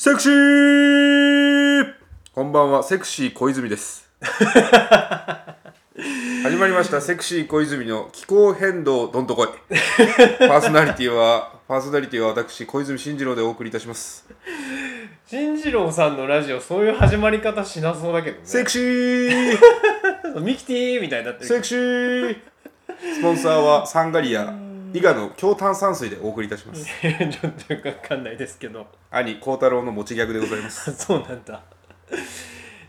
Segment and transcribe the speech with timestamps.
[0.00, 1.92] セクシー
[2.32, 4.08] こんばんは、セクシー小泉です。
[6.44, 9.48] 始まりました、セクシー小泉の気候変動どんとこい。
[10.38, 14.24] パーソナリティは、パーソナリティは私、小泉進次郎でお送りいたします。
[15.26, 22.36] 進次郎さんのラジオそういう始まり方しなそうだけどねセクシーミキティみたいになってるセクシー
[23.16, 24.54] スポンサーはサンガリア、
[24.94, 26.86] 伊賀の強炭酸水でお送りいたします。
[27.02, 30.92] ちょっとよくわかんないですけど兄、孝太郎の持ちギャグでございます。
[30.96, 31.62] そうなんだ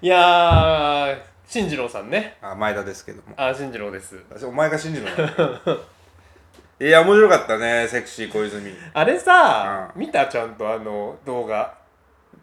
[0.01, 1.17] いやー
[1.47, 3.33] 進次郎さんねあ、前田ですけども。
[3.37, 5.79] あ進次郎です私お前が信じるの
[6.81, 8.71] いや、面白かったね、セクシー小泉。
[8.93, 11.77] あれさ、う見たちゃんとあの動画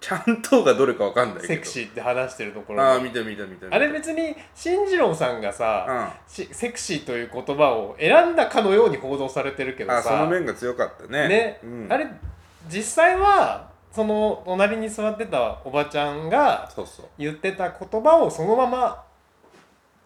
[0.00, 1.48] ちゃんとがどれかわかんないけど。
[1.48, 3.76] セクシーって話してるところああ、の見た見た見た見た。
[3.76, 11.28] あれ別に進次郎さんがさ、セクシーという言葉を選んだかのように報道されてるけどさあその面が強かったね。
[11.28, 12.06] ね、うん、あれ
[12.68, 16.70] 実際はその隣に座ってたおばちゃんが。
[17.18, 19.02] 言ってた言葉をそのまま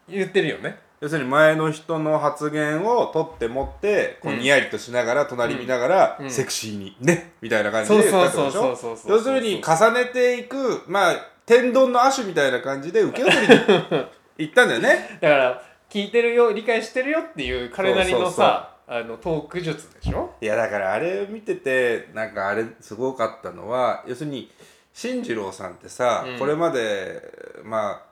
[0.08, 0.78] 言ってるよね。
[1.00, 4.38] 要するに前の人の発言を取って持って、こううん。
[4.38, 6.30] にやりとしながら、隣見ながら、うん。
[6.30, 8.61] セクシーにねみたいな感じでそう言ったでしょ？
[8.62, 11.14] そうそうそう要するに重ねていく、まあ、
[11.46, 13.48] 天丼の亜種みたいな感じで受け取りに
[14.38, 15.18] 行ったんだよね。
[15.20, 20.34] だから聞いてるよ理解してるよっていう彼なりのさあのトーク術でしょ？
[20.41, 24.50] いやだからあれを見ててなんかあれすごかったのは要するに
[24.92, 26.38] 進次郎さんってさ、うん。
[26.41, 27.22] これまで
[27.62, 28.09] まあ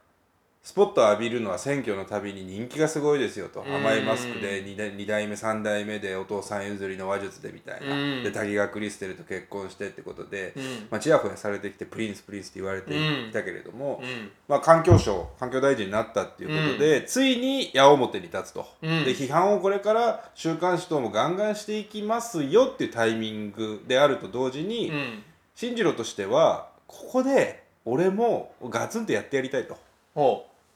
[0.68, 3.74] スポットを浴びるのは選挙のたびに人気がすごいですよと、うん。
[3.76, 8.22] 甘いマスクで 2, 代二代目3代目でお父さん譲りの話術でみたいな、うん。
[8.22, 10.62] で滝川クリステルと結婚してってことで、うん。
[10.90, 14.30] まあ、ちやほやされてきてプリンスプリンスって言われていたけれども、うん。
[14.46, 19.04] まあ、環境省環境大臣になったっていうことで、ついに矢面に立つと、うん。
[19.06, 25.22] で批判をこれから週刊誌等もガンガンしていきますよっていうタイミングであると同時に、うん。
[25.54, 29.78] 進次郎としてはここで俺もガツンとやってやりたいと。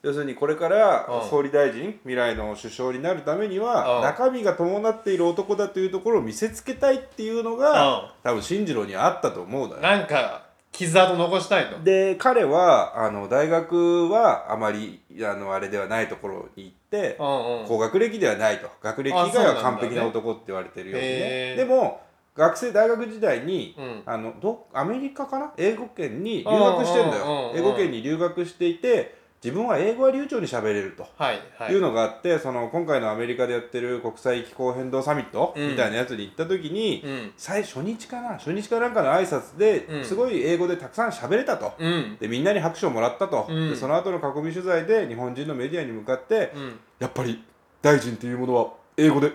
[0.02, 1.30] ほ要するにこれからうん。
[1.30, 4.02] 総理大臣未来の首相になるためにはうん。
[4.02, 9.82] 中身が伴っている男だというところを見せつけたいっていうのが多分進次郎にはあったと思うのうよ。
[9.82, 18.68] なんか傷跡残したいとで彼はあの大学はあまりあのあれではないところに行って高学歴ではないと。
[18.82, 21.56] 学歴以外は完璧な男って言われてるようにへー。
[21.60, 22.00] ねでも
[22.34, 24.02] 学生大学時代に、うん。
[24.06, 25.52] あのどアメリカかな？
[25.58, 27.52] 英語圏に留学してんだよ。
[27.54, 31.08] 英語圏に留学していて自分は英語は流暢に喋れると。
[31.16, 31.72] はいはい。
[31.72, 35.70] いうのがあってその今回のアメリカでやってる国際気候変動サミットうん。
[35.70, 37.32] みたいなやつに行った時に、うん。
[37.36, 38.34] 最初日かな？
[38.38, 40.04] 初日かなんかの挨拶でうん。
[40.04, 42.16] すごい英語でたくさん喋れたと、うん。
[42.20, 43.70] でみんなに拍手をもらったと、うん。
[43.70, 46.78] でその後の囲み取材で日本人のメディアに向かって、うん。
[47.00, 47.42] やっぱり
[47.80, 49.32] 大臣というものは英語で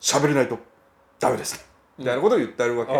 [0.00, 0.58] 喋れないと
[1.18, 1.66] ダメです
[1.98, 2.92] みたいなことを言ってあるわけ、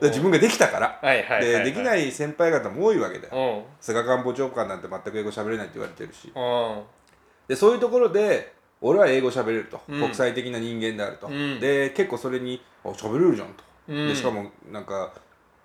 [0.00, 3.62] で自分ができたから、ではいできない先輩方も多いわけだよ、うん。
[3.80, 6.32] 菅官房長官なんて全く英語喋れないって言われてるし。
[6.34, 6.82] うん。
[7.48, 10.00] でそういうところで俺は英語喋れると、うん。
[10.00, 11.60] 国際的な人間であると、うん。
[11.60, 14.08] で結構それに「あ喋れるじゃん」と、うん。
[14.08, 15.12] でしかもなんか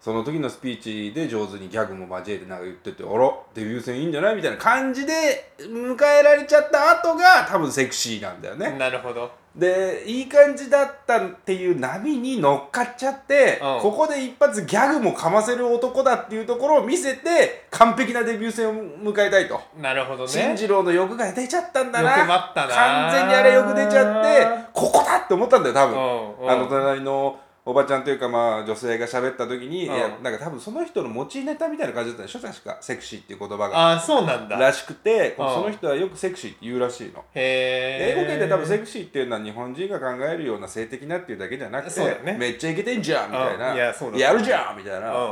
[0.05, 9.31] その時のスピーチで上手にギャグも交えてなんか言ってて「あらデビュー戦いいんじゃない?」みたいな感じで迎えられちゃった後が多分セクシーなんだよね、なるほど。
[9.55, 13.81] でいい感じだったっていう波に乗っかっちゃって、うん。
[13.81, 19.59] ここで一発ギャグもかませる男だっていうところを見せて完璧なデビュー戦を迎えたいと。
[19.81, 20.29] なるほどね。
[20.29, 22.17] 進次郎の欲が出ちゃったんだな。
[22.17, 22.75] 欲張ったな。
[22.75, 26.51] 完全にあれ欲出ちゃってここだって思ったんだよ多分、うんうん。
[26.51, 29.95] あの隣のおばちゃんというかまあ女性が喋った時に、うん。
[29.95, 32.39] いやなんか多分その人の持ちネタみたいな感じだったでしょ？
[32.39, 33.75] 確かセクシーっていう言葉が。
[33.75, 34.55] ああそうなんだ。
[34.57, 35.49] らしくて、うん。
[35.49, 37.23] その人はよくセクシーって言うらしいの。
[37.33, 42.37] へえ英語圏で多分セクシーっていうのは日本人が考えるような性的なっていうだけじゃなくて、そうだね。
[42.37, 43.75] めっちゃイケてんじゃんみたいな、うん。
[43.75, 45.31] いやそうだやるじゃんみたいな、うん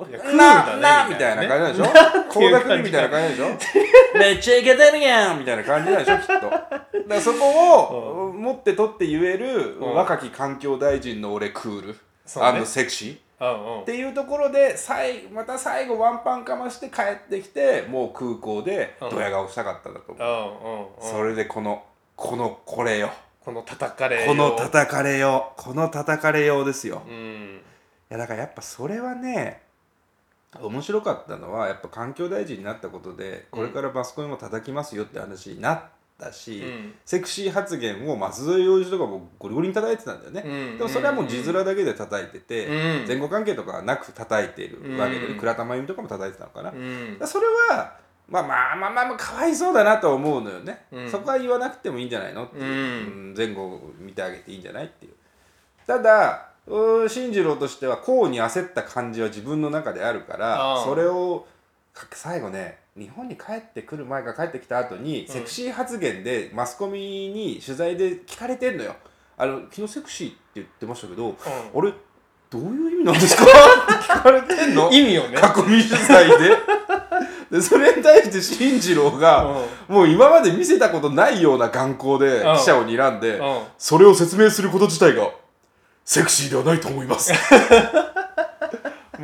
[0.00, 0.10] うん。
[0.10, 1.92] いやクールななみたいな感じでしょ？
[2.32, 3.48] 高学歴みたいな感じでしょ？
[4.18, 6.18] めっちゃイケてるやんみたいな感じなんでしょ？
[6.18, 6.32] きっと。
[6.32, 6.78] だか
[7.08, 9.94] らそこを持って取って言えるうん。
[9.94, 11.96] 若き環境大臣の俺クール、
[12.36, 13.18] あのセクシー。
[13.40, 13.82] うんうん。
[13.82, 21.84] っていうところで最また最後ワンパンかまして帰ってきてもう空港でドヤ顔したかったんだと思う、それでこの
[22.16, 23.10] このこれよ。
[23.44, 24.28] この叩かれよ。
[24.28, 25.52] この叩かれよ。
[25.58, 27.60] うこの叩かれようですよ、いうん。
[28.08, 29.62] やだからやっぱそれはね
[30.60, 35.82] 面白かったのはやっぱ環境大臣になったことでこれからマスコミも叩きますよって話になっ
[36.18, 36.94] たし、うん。
[37.04, 40.78] セクシー発言を松添洋二とかもゴリゴリに叩いてたんだよね、うん。
[40.78, 43.06] でもそれはもう字面だけで叩いてて、うん。
[43.06, 45.38] 前後関係とかはなく叩いてるわけで、うん。
[45.38, 46.76] 倉田真由美とかも叩いてたのかな、だ
[47.20, 47.96] かそれは
[48.28, 51.10] まあまあまあまあまあかわいそうだなとは思うのよね、うん。
[51.10, 55.12] そこは言わなくてもいいんじゃないのっていう、前後を見てあげていいんじゃないっていう。
[55.86, 56.48] ただ
[57.08, 61.46] 進次郎としてはこうに焦った感じは自分の中であるからうんそれを
[61.92, 68.94] か最後ね日本に帰ってくる前か帰ってきた後に、セクシー発言でマスコミに取材で聞かれてんのよ。
[69.36, 71.92] あの昨日セクシーって言ってましたけど、あれ
[72.50, 73.42] どういう意味なんですか？
[73.44, 73.46] っ
[73.98, 74.90] て聞かれてんの？
[74.92, 75.38] 意味をね。
[75.38, 76.56] 囲み取材で？
[77.50, 79.44] でそれに対して進次郎が、
[79.88, 82.56] もう今まで見せたことないような眼光でうん。
[82.56, 83.62] 記者を睨んで、うん。
[83.76, 85.30] それを説明すること自体が
[86.04, 87.32] セクシーではないと思います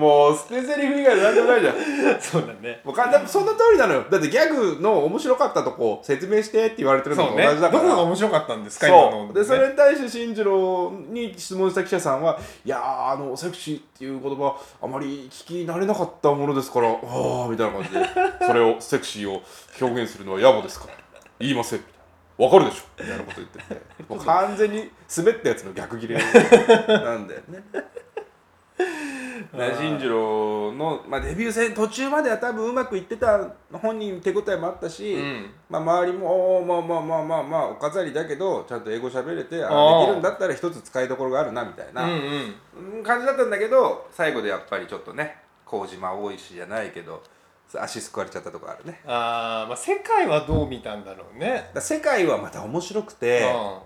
[0.01, 1.75] もう捨て台詞以外なんでもないじゃん。
[2.21, 2.81] そうだね。
[2.85, 4.05] もう簡単そんな通りなのよ。
[4.11, 7.71] だってギャグの面白かったとこ説明してって言われてるのと同じだから。
[7.71, 9.11] どこが面白かったんですか今の。
[9.27, 9.35] そう。
[9.35, 18.47] でそれに対して進次郎に質問した記者さんは「いやーあのセクシーっていう言葉あまり聞き慣れなかったものですからああ」みたいな感じで。
[18.47, 19.43] それをセクシーを
[19.81, 20.87] 表現するのは野暮ですか？
[20.89, 20.95] ら
[21.39, 21.85] 言いません。
[22.39, 23.03] わかるでしょ？
[23.03, 23.81] みたいなこと言ってて。
[24.09, 26.23] もう完全に滑ったやつの逆切れな
[27.17, 27.63] んだよね。
[29.53, 35.51] ね進次郎の、まあ、デビュー戦途中までは多分うまくいってた本人手応えもあったし、うん。
[35.69, 39.69] まあ、周りもおーまあまあまあまあまあお飾りだけどちゃんと英語喋れてあ
[40.01, 42.19] できるんだったら一つ使いどころがあるなみたいな、うんうん。
[42.97, 47.23] うん感じだったんだけど最後でやっぱりちょっとね麹島大石じゃないけど
[47.73, 49.01] 足すくわれちゃったとこあるね。
[49.07, 51.71] あーまあ世界はどう見たんだろうね。
[51.73, 53.79] ら世界はまた面白くてうん。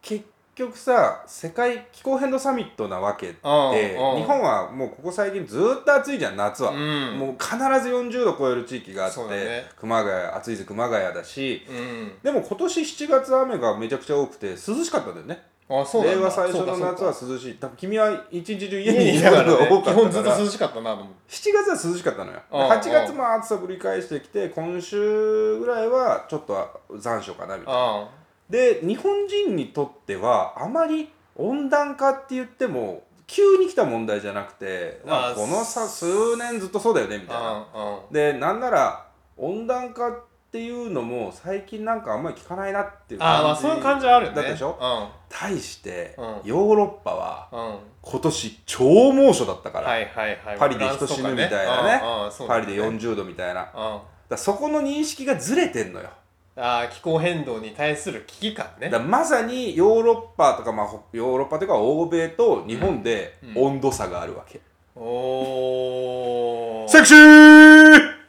[0.00, 0.24] 結
[0.54, 7.18] 局さ世界気候変動サミットなわけで日本はもうここ最近ずーっと暑いじゃん夏は、うん。
[7.18, 9.64] もう必ず40度超える地域があって、ね。
[9.76, 11.62] 熊谷暑いぜ熊谷だし。
[11.68, 12.12] うん。
[12.22, 15.42] でも今年7月雨がめちゃくちゃ多くて涼しかったんだよね。
[15.66, 17.54] あそう令和最初の夏は涼しい。
[17.54, 20.10] 多分君は一日中家家ににいることいなが多かったから。
[20.10, 22.40] 基本ずっと涼しかったなと思って7月は涼しかったのよ。
[22.50, 27.80] うん8月も暑さぶり返してきて今週ぐらいはちょっと残暑かなみたいな。
[27.80, 28.08] あ
[28.50, 37.66] で日本人にとってはあまり温暖化って言っても急に来た問題じゃなくて、まあ、まあこのさ数年ずっとそうだよねみたいな。
[37.72, 39.06] あでなんなら
[39.36, 44.34] 温暖化っていうのも最近なんかあんまり聞かないなっていうあーまあ感じそういう感じはあるね。
[44.34, 44.78] だったでしょ？
[44.80, 45.08] うん。
[45.28, 46.24] 対してうん。
[46.44, 47.78] ヨーロッパはうん。
[48.02, 50.58] 今年超猛暑だったから、はいはいはい。
[50.58, 52.02] パリで人死ぬみたいなね。
[52.46, 53.62] パリで40度みたいな。
[53.62, 54.00] うん。
[54.28, 56.10] らそこの認識がずれてんのよ
[56.56, 58.88] あー気候変動に対する危機感ね。
[58.88, 63.64] だまさにヨーロッパとか、まあ、ほヨーロッパというか欧米と日本でうん。
[63.66, 64.60] 温度差があるわけ、
[64.94, 66.88] おー。
[66.88, 68.23] セクシー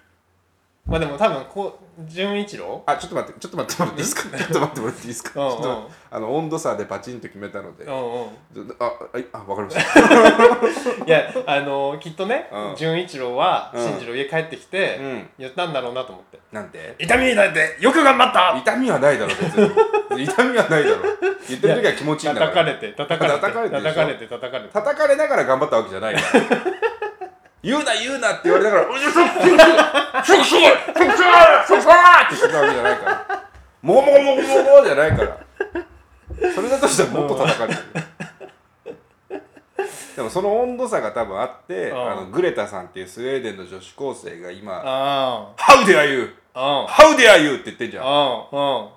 [0.85, 2.83] まあでも多分こう純一郎？
[2.85, 4.37] あちょっと待ってちょっと待ってもらっていいですか？
[4.37, 5.31] ちょっと待ってもらっていいですか？
[5.31, 5.51] ちうんうん。
[5.53, 7.85] ょっとあの温度差でパチンと決めたので。
[7.85, 7.97] うんう
[8.67, 8.75] ん。
[8.79, 11.05] あはいあわかりました。
[11.07, 12.75] いやあのーきっとねうん。
[12.75, 13.83] 純一郎はうん。
[13.83, 15.29] 進次郎家帰ってきてうん。
[15.39, 16.39] 言ったんだろうなと思って。
[16.51, 18.55] なんて痛みにだってよく頑張った！
[18.57, 20.21] 痛みはないだろ別に。
[20.25, 20.97] 痛みはないだろ。
[21.49, 22.65] 言ってる時は気持ちいいんだから。
[22.65, 24.73] 叩かれて叩かれて叩かれて叩かれて叩かれて。
[24.73, 26.41] 叩かれながら頑張ったわけじゃないから
[27.65, 33.43] 言うな言うなって言われながら「うじゃそっそっそっそっそっちって言ってたわけじゃないから
[33.81, 35.37] 「もごもごもごもご」じゃないから
[36.53, 38.95] それだとしたらもっと叩かれてる
[40.15, 44.73] でもその温度差が多分あってあのグレタさんっていうスウェーデンの女子高生が今
[45.57, 46.35] 「How dare you!
[46.87, 48.03] How dare you!」って言ってんじゃん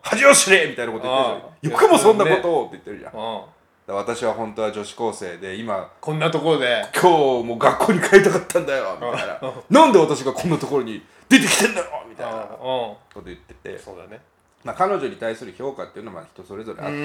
[0.02, 3.57] 恥を知れみたいなこと言ってるじゃんよくもそんなことをって言ってるじゃんだかあ
[3.92, 6.84] 私は本当は女子高生で今こんなところで。
[6.94, 7.02] 今
[7.42, 9.40] 日もう学校に帰りたかったんだよみたいな。
[9.70, 14.20] なんで私がこんなところに出てきてんだよみたいなあこと言ってて、そうだね。
[14.62, 17.02] まあ、彼女に対する評価っていうのはまあ人それぞれあって、うん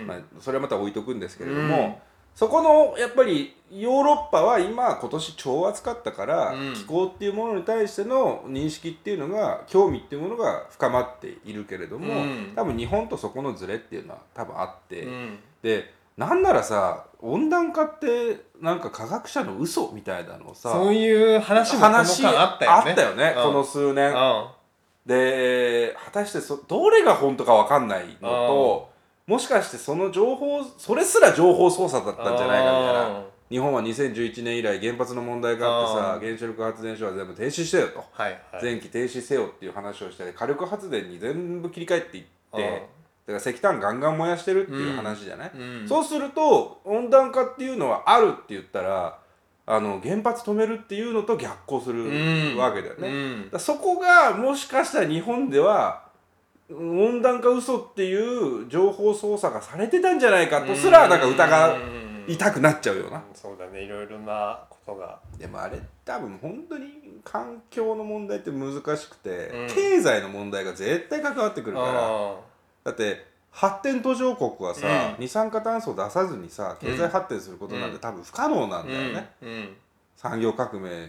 [0.00, 0.06] うん。
[0.06, 1.94] まあ、それはまた置いとくんですけれども、うん。
[2.34, 6.72] そこのやっぱりヨーロッパは今今年超暑かったから、うん。
[6.72, 12.52] 気候っていうものに対しての認識っていうのが興味っていうものが深まっているけれども、うん。
[12.54, 15.38] 多分日本とそこのズレっていうのは多分あって、うん。
[15.62, 22.90] でなんならさ温暖化ってなんか科学者の嘘みたいなのをさそういう話もこの話間あったよね。
[22.90, 23.42] あったよねうん。
[23.42, 24.12] この数年。
[24.12, 24.46] うん。
[25.06, 28.90] で果たしてそどれが本当か分かんないのと
[29.26, 33.24] もしかしてその情報それすら情報操作だったんじゃないかみたいな。
[33.50, 36.20] 日本は2011年以来原発の問題があってさうん。
[36.20, 38.04] 原子力発電所は全部停止してよと。
[38.12, 38.62] はいはい。
[38.62, 42.93] 前期停止せよっていう話をして火力発電に全部切り替えていってうん
[43.26, 45.88] だから石炭ガンガン燃やしてるっていう話じゃない、うん。
[45.88, 49.18] そうすると温暖化っていうのはあるって言ったら
[49.66, 53.08] あの原発止めるっていうのと逆行するうんわけだよね。
[53.52, 53.58] うん。
[53.58, 56.04] そこがもしかしたら日本では
[56.68, 61.76] うん温暖化嘘っていう情報操作がされてたんじゃないかとすらなんか疑
[62.28, 63.22] いたくなっちゃうよな。
[63.34, 63.82] そうだね。
[63.82, 65.18] いろいろなことが。
[65.38, 69.74] でもあれ多分本当に環境の問題って難しくて、うん。
[69.74, 72.34] 経済の問題が絶対関わってくるから。
[72.84, 75.24] あだって発展途上国はさ、うん。
[75.24, 79.48] 二酸化炭素を出さずにさ経済発展することなんて多分不可能なんだよね、うん。
[79.48, 79.76] うん。
[80.16, 81.08] 産業革命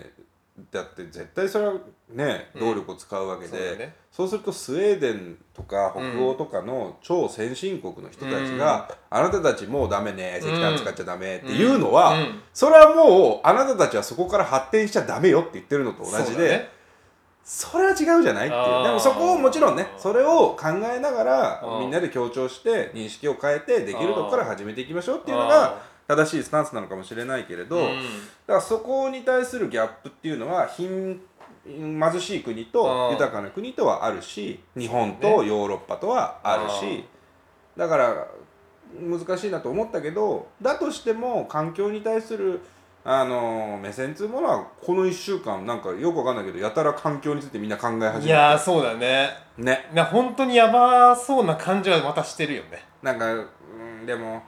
[0.71, 1.73] だって絶対それは
[2.09, 2.61] ねうん。
[2.61, 3.95] 動力を使うわけで、そうだね。
[4.11, 12.41] そうするとスウェーデンとか北欧とかの超先進国の人たちが、あなたたちもうダメね石炭使っちゃダメっていうのは、うん。
[12.53, 16.69] それはもうあなたたちはそこから発展しちゃダメよって言ってるのと同じで
[17.45, 18.83] それは違うじゃないっていう。
[18.83, 21.79] でもそこをもちろんねそれを考えながらうん。
[21.81, 27.83] みんなで協調して認識を変えてできるとこから始めていきましょうっていうのが正しいスタンスなのかもしれないけれど、うん。
[27.85, 27.99] だか
[28.47, 31.21] らそこに対するギャップっていうのは貧
[31.65, 37.05] 貧しい国とうん豊かな国とはあるし日本とヨーロッパとはあるし
[37.77, 38.27] だから
[38.99, 42.61] 難しいなと思ったけどだとしても環境に対する
[43.07, 48.25] あの目線っていうものはこの1週間なんかよくわかんないけどやたら環境についてみんな考え始めて。
[48.25, 49.29] いやーそうだね。
[49.59, 49.87] ね。
[49.93, 52.83] な本当にやばそうな感じはまたしてるよね。
[53.03, 53.47] なんか、う
[54.01, 54.41] ん、でも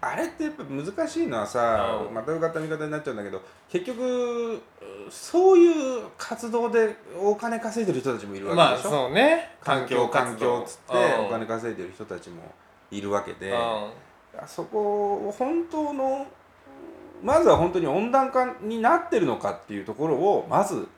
[0.00, 2.14] あれってやっぱ難しいのはさ、うん。
[2.14, 4.60] またうがった見方になっちゃうんだけど結局
[5.08, 9.54] そういう活動でお金稼いでる人たちもいるわまあけでしょ、そうね。
[9.60, 11.26] 環境環境っつってうん。
[11.26, 12.42] お金稼いでる人たちも
[12.90, 14.48] いるわけで、うん。
[14.48, 16.26] そこを本当の
[17.22, 20.88] まずは本当に温暖化になってるのかっていうところをまず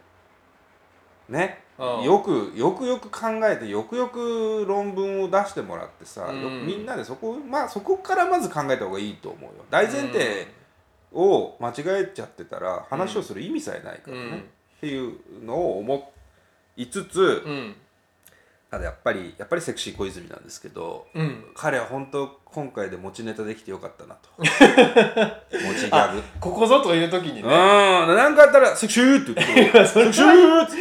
[1.28, 6.42] ねうんよくよくよく考えてよくよく論文を出してもらってさ、うん。
[6.42, 9.64] よくみんなでそこまあそこからまず考えた方がいいと思うよ。
[9.70, 10.46] 大前提
[11.12, 14.38] を間違えちゃってたら話をする意味さえないからね、うん。
[14.38, 14.42] っ
[14.80, 16.12] ていうのを思
[16.76, 17.74] いつつ、うん。
[18.70, 21.44] ただやっぱりやっぱりセクシー小泉なんですけどうん。
[21.54, 24.28] 彼は本当今回で持ちネタできてよかったなと。
[24.38, 24.46] 持
[25.74, 26.22] ちギャグ。
[26.38, 27.48] ここぞという時にうん。
[27.48, 30.76] ねなんかあったら「セクシー!」って言ってセクシー!」って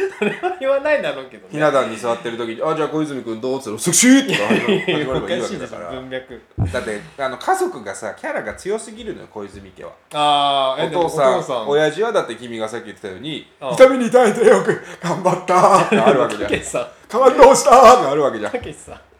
[0.60, 0.80] 言わ。
[0.80, 4.66] ないだろうけどひな壇に座ってる時に「あじゃあ小泉君どう?」っつったら「セクシー!」って始ま
[4.98, 5.90] れば いいわけだから。
[5.90, 6.42] 文脈。
[6.72, 9.92] だってあの家族がさキャラが強すぎるのよ小泉家は。
[10.12, 11.68] ああお父さんお父さん。
[11.68, 16.50] 親父はだって君がさっき言ってたように「あ痛みに耐えてよく頑張った」ってあるわけじゃん。
[16.50, 18.52] たけしさん「変わり直した」ってあるわけじゃん。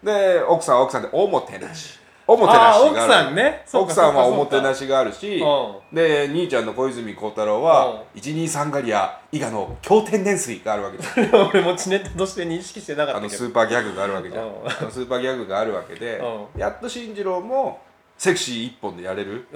[0.02, 1.98] で奥さんは奥さんでおもてなし
[2.32, 3.12] おもてなしがある。
[3.12, 3.64] さんね。
[3.72, 11.48] 奥さんはおもてなしがあるしうで兄ちゃんの小泉孝太郎は123ガリア伊賀の強天然水があるわけじゃん。
[11.48, 13.44] 俺もチネットとして認識してなかあのったけど。
[13.44, 14.90] スーパーギャグがあるわけじゃん。
[14.90, 16.20] スーパーギャグがあるわけで
[16.56, 17.80] うやっと進次郎も
[18.18, 19.46] セクシー一本でやれる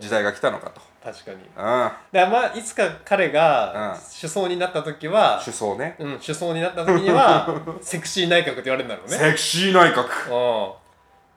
[0.00, 0.80] 時代が来たのかと。
[1.02, 1.38] 確かに。
[1.56, 4.00] あでまあいつか彼がうん。
[4.20, 5.96] 首相になった時はあ首相ね。
[5.98, 7.48] うん首相になった時には
[7.82, 9.16] セクシー内閣って言われるんだろうね。
[9.16, 10.04] セクシー内閣。
[10.30, 10.74] う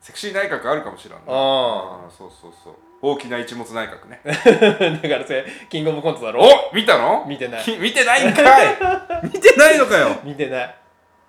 [0.07, 1.17] セクシー内閣あるかもしれんな。
[1.19, 2.73] いああそうそうそう。
[3.01, 4.21] 大きな一物内閣ね。
[4.23, 6.41] ん だからそれキングオブコントだろ。
[6.71, 7.25] お見たの？
[7.27, 7.63] 見てない。
[7.63, 8.77] き見てないんかい。
[9.27, 10.15] 見てないのかよ。
[10.23, 10.75] 見てない。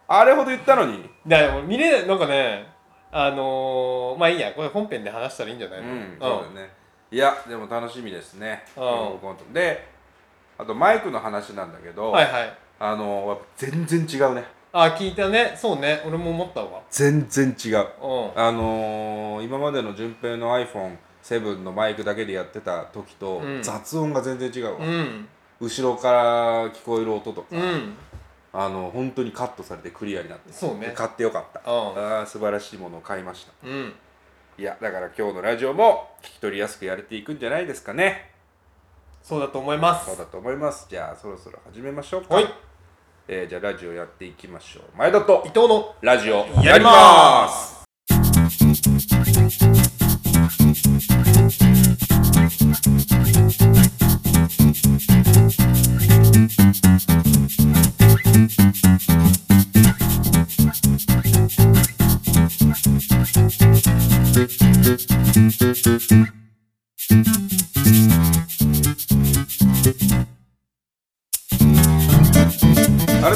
[0.06, 1.11] あれほど言ったのに。
[1.26, 2.68] だか見れなんかね
[3.11, 5.88] あのー、まあいいやこれ本編で話したらいいんじゃないの？
[5.88, 6.70] うんそうだよね。
[7.11, 8.64] いやでも楽しみですね。
[8.76, 8.82] うん。
[8.85, 9.44] キングオブコント。
[9.52, 9.88] で
[10.56, 12.52] あとマイクの話なんだけど、はいはい。
[12.78, 14.44] あのやっぱ全然違うね
[14.85, 15.54] あ聞いたね。
[15.56, 16.02] そうね。
[16.06, 16.82] 俺も思ったわ。
[16.90, 17.76] 全然違う。
[17.76, 17.85] うん。
[18.35, 23.62] あのー今までの順平の iPhone7 のマイクだけでやってた時とうん。
[23.62, 25.28] 雑音が全然違うわ、うん。
[25.61, 27.94] 後ろから聞こえる音とか、うん。
[28.52, 30.92] あの本当にカットされてクリアになってそうね。
[30.94, 31.70] 買ってよかった。
[31.70, 31.76] うん。
[32.20, 33.52] あー素晴らしいものを買いました。
[33.66, 33.92] うん。
[34.58, 38.32] いやだから今日のラジオも聞き取りやすくやれていくんじゃないですかね。
[39.23, 40.06] そうだと思います。
[40.06, 40.87] そうだと思います。
[40.90, 42.35] じゃあそろそろ始めましょうか。
[42.35, 42.67] はい
[43.30, 44.97] えーじゃあラジオやっていきましょう。
[44.97, 47.78] 前田と伊藤のラジオやります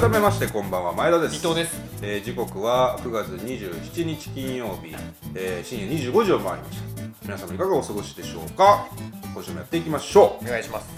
[0.00, 1.34] 改めましてこんばんは前田です。
[1.36, 1.78] 伊藤です。
[2.00, 4.96] えー時刻は9月27日金曜日、
[5.34, 7.02] えー深夜25時を回りました。
[7.22, 8.88] 皆様いかがお過ごしでしょうか？
[9.34, 10.44] 今週もやっていきましょう。
[10.46, 10.88] お願いします。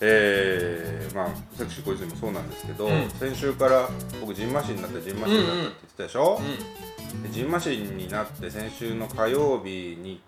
[0.00, 3.10] えー、まあセクシー小泉もそうなんですけど、うん。
[3.10, 3.88] 先週から
[4.20, 6.40] 僕ジンマシンになってジンマシンになったって言ってたでしょ、
[7.20, 10.20] うでジンマシンになって先週の火曜日に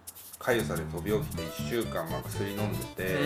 [0.47, 3.17] 痒さで飛び起きて1週間まあ薬飲んでて、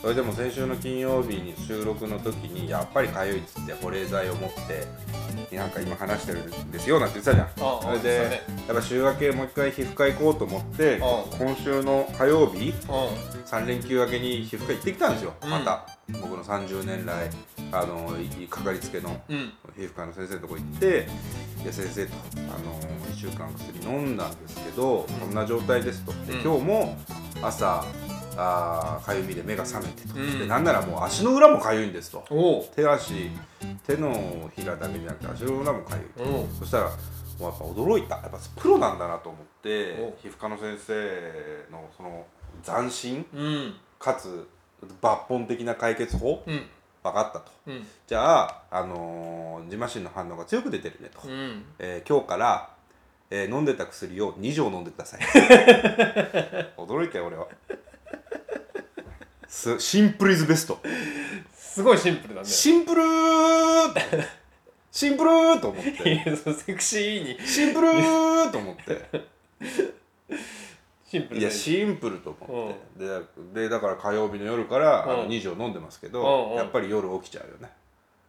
[0.00, 4.50] それでも先週の金曜日に収録の時にやっぱり痒いっつって保冷剤を持っ
[5.48, 7.68] てなんか今話してるんですよなんて言ってたじゃん。
[7.68, 12.74] ああそれで、ねやっぱ週明けもう一回皮膚科行こうと思ってあ今週の火曜日んうん。
[13.46, 15.50] 3連休明けに皮膚科行ってきたんですよ、うん。
[15.50, 17.30] また僕の30年来
[17.72, 19.52] あのいかかりつけのうん。
[19.76, 21.06] 皮膚科の先生のとこ行って
[21.60, 22.80] いで先生と、あの
[23.12, 26.12] 1週間薬飲んだんですけど、こんな状態ですと。
[26.26, 26.40] でうん。
[26.42, 26.98] 今日も
[27.42, 27.84] 朝
[28.38, 30.38] あーかゆみで目が覚めてと、うん。
[30.38, 32.24] でなんならもう足の裏もかゆいんですと。
[32.74, 33.30] 手足
[33.86, 36.26] 手のひらだけじゃなくて足の裏もかゆい。
[36.26, 36.90] とそしたらも
[37.40, 38.16] うやっぱ驚いた。
[38.16, 42.26] やっぱプロなんだなと思ってお皮膚科の先生のその
[42.64, 43.74] 斬新うん。
[43.98, 44.46] かつ
[45.02, 46.42] 抜本的な解決法？
[46.46, 46.66] うん。
[47.02, 47.52] 分かったと。
[47.66, 47.86] うん。
[48.06, 51.64] じゃあ、あのー、ジマシンの反応が強く出てるねと、うん。
[51.78, 52.70] えー今日から、
[53.30, 55.20] えー飲んでた薬を2錠飲んでください。
[56.76, 57.46] 驚いたよ俺は。
[59.48, 60.80] すシンプルイズベスト。
[61.54, 62.46] すごいシンプルだね。
[62.46, 64.26] シンプルー
[64.90, 66.36] シンプルーと思って。
[66.54, 67.46] セクシーに。
[67.46, 69.26] シンプルーと思って
[71.08, 73.04] シンプルいやシンプルと思って、
[73.54, 76.56] ででだから火曜日の夜から、あのうん2錠飲んでますけど、うんうん。
[76.56, 77.70] やっぱり夜起きちゃうよね。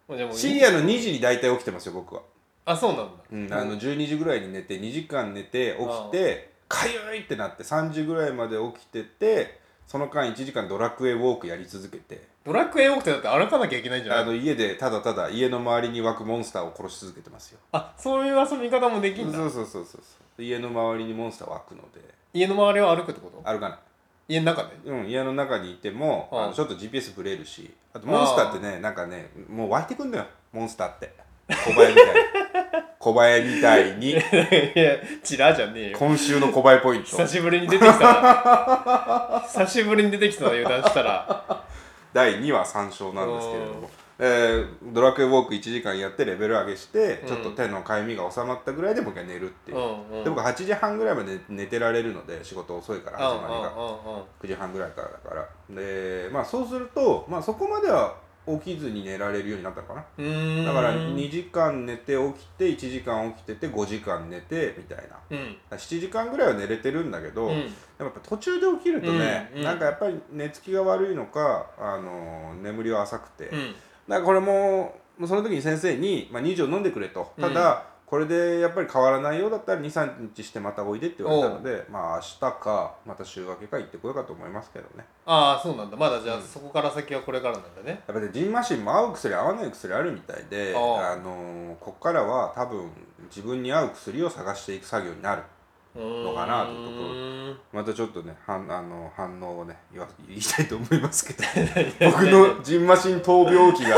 [0.08, 2.22] もうじゃあもう深夜の2時に大体起きてますよ僕は、
[2.66, 3.12] あそうなんだ。
[3.32, 14.24] うん、あの12時ぐらいに寝て2時間寝て起きてかゆいってなって3時ぐらいまで起きててその間1時間ドラクエウォークやり続けてドラクエ多くてだって歩かなきゃいけないんじゃない？
[14.24, 17.60] あの家でただただ家の周りに湧くモンスターを殺し続けてますよ。
[17.74, 19.38] あそういう遊び方もできんだ。
[19.38, 22.00] そうそうそうそうそう家の周りにモンスター湧くので。
[22.34, 23.42] 家の周りを歩くってこと？
[23.44, 23.78] 歩かない。
[24.30, 24.70] 家の中で？
[24.86, 27.70] うん、家の中にいても、うんあのちょっと GPS ブレるし。
[27.94, 30.26] あとモンスターってねなんかねもう湧いてくんのよ。
[30.54, 31.14] モンスターって。
[31.50, 32.16] 小林みたい。
[32.16, 32.22] に
[33.00, 34.10] 小林みたいに。
[34.12, 34.22] いや
[35.24, 35.98] チラじゃねえよ。
[35.98, 37.10] 今週の小林ポイント。
[37.10, 39.42] 久しぶりに出てきたな。
[39.48, 41.67] 久しぶりに出てきたな油断したら
[42.18, 47.28] 第2話参照なんですけれども、えードラクエウォーク1時間やってレベル上げして、うん。
[47.28, 49.78] ちょっと手のかゆみが収まったぐらいでもう一回寝るっていう。
[49.78, 50.24] う、んうん。
[50.24, 54.18] で僕8時半ぐらいまで寝てられるので仕事遅いから始まりが、うんうん。
[54.18, 55.48] うん9時半ぐらいからだから。
[55.70, 58.16] でまあそうすると、まあ、そこまでは
[58.48, 60.02] 起きずに寝られるようになったのかな？
[60.66, 65.18] だから2時間寝て起きて1時間起きてて5時間寝てみたいな。
[65.30, 65.58] うん。
[65.72, 67.58] 7時間ぐらいは寝れてるんだけど、うん。
[68.00, 69.60] やっぱ途中で起きるとね、うん。
[69.60, 69.64] うん。
[69.66, 73.76] なんかやっぱり寝つきが悪いのか、あの眠りは浅くて、だかうん
[74.08, 77.34] らこれもその時に先生に、まあ、2錠飲んでくれと。
[77.40, 85.04] ただ、これでやっぱり変わらないようだったら23日してまたおいでって言われたのでまあ明日かまた週明けか行ってこようかと思いますけどね。
[85.26, 85.98] ああそうなんだ。
[85.98, 86.42] まだじゃあうん。
[86.42, 88.02] そこから先はこれからなんだね。
[88.08, 92.90] やっぱりジンマシンも合う薬合わない薬あるみたいであのこっからは多分
[93.30, 95.44] 自分に合う薬を探していく作業になる
[95.94, 97.82] のかなというところ。
[97.82, 101.44] またちょっとね反あの反応をね言わ言いたいと思いますけど。
[102.10, 103.98] 僕のジンマシン闘病期が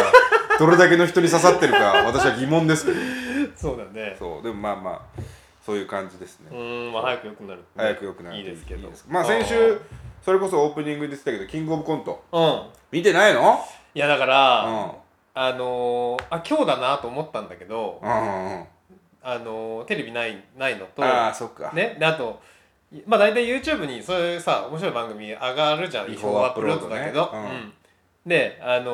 [0.58, 4.16] どれだけの人に刺さってるか私は疑問ですけどそうだね。
[4.18, 5.22] そうでもまあまあ
[5.66, 6.60] そういう感じですうね。
[6.60, 7.64] ーんまあ早く良くなる。
[7.76, 8.38] 早く良くなる。
[8.38, 8.90] いいですけど。
[9.08, 9.80] まあ先週
[10.24, 12.24] それこそオープニングで言ってたけどキングオブコント。
[12.32, 12.64] うん。
[12.92, 13.60] 見てないの？
[13.94, 14.96] いやだかうらん。
[15.36, 18.66] あのーあ今日だなと思ったんだけどうんうんうん。
[19.22, 21.72] あのーテレビないないのとああそっか。
[21.74, 22.42] ねであと
[23.06, 26.96] まあ大体 YouTube にそういうさ面白い番組上がるじゃん違法アップロードね。
[26.96, 27.44] 違法アップロードだけど、うん。
[27.44, 27.74] うん。
[28.26, 28.92] であの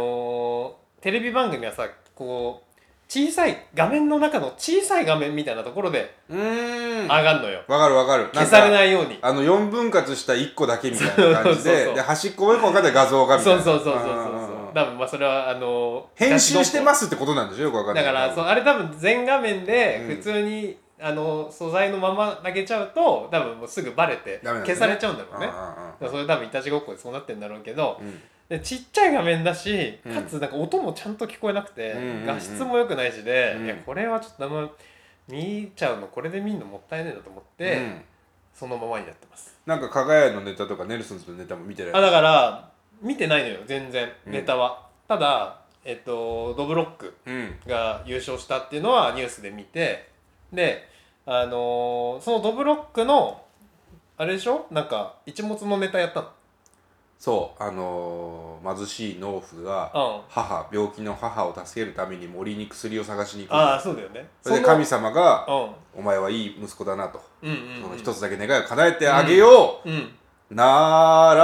[0.71, 2.74] ーテレビ番組はさこう
[3.07, 7.03] 小さい画面の中の小さい画面みたいなところでうーん。
[7.03, 8.29] 上わがんのよ、かるわかる。
[8.33, 9.19] 消されいないように。
[9.21, 13.61] あの4分割した1個だけみたいな感じそうそうそうでで端っこもよく分かんない画像がみたいな。
[13.63, 14.15] そうそうそうそうそう。
[14.73, 20.15] 多分まあそれはあのー編集してますってことなんでしょよく分かんないだからそうあれ多分全画面でうん。
[20.17, 25.45] 普通に、あの素材のまま投げちゃうと多分もうすぐバレて消されちゃうんだろうね。
[25.45, 30.13] うんだからそれ多分いたちごっこでそうなってんだろうけどうんうんでちっちゃい画面だしうん。
[30.13, 33.65] かつなんか音もちゃんと聞こえなくて、画質も良くないしで、うん。
[33.65, 34.69] いやこれはちょっとあんま
[35.27, 38.01] 見ちゃうのこれで見るのもったいねえなと思って、うん。
[38.53, 39.57] そのままになってます。
[39.65, 41.93] なんか加賀屋のネタとかネルソンズのネタも見てない。
[41.93, 42.69] あだから
[43.01, 44.33] 見てないのよ全然うん。
[44.33, 47.55] ネタは、ただえっとドブロックうん。
[47.67, 50.09] が優勝したっていうのはニュースで見て
[50.53, 50.87] で
[51.25, 53.41] あのーそのドブロックの
[54.17, 54.67] あれでしょ？
[54.71, 56.31] なんか一物のネタやった
[57.17, 63.53] そうあのー貧しい農夫がの母病気の母を助けるために森に薬を探しに行く。
[63.53, 64.27] うんああそうだよね。
[64.41, 67.19] それで神様がう「お前はいい息子だな」と。
[67.43, 67.97] んうんうん。
[67.97, 70.11] 一つだけ願いを叶えてあげよう、うん。
[70.51, 70.63] な
[71.35, 71.43] ら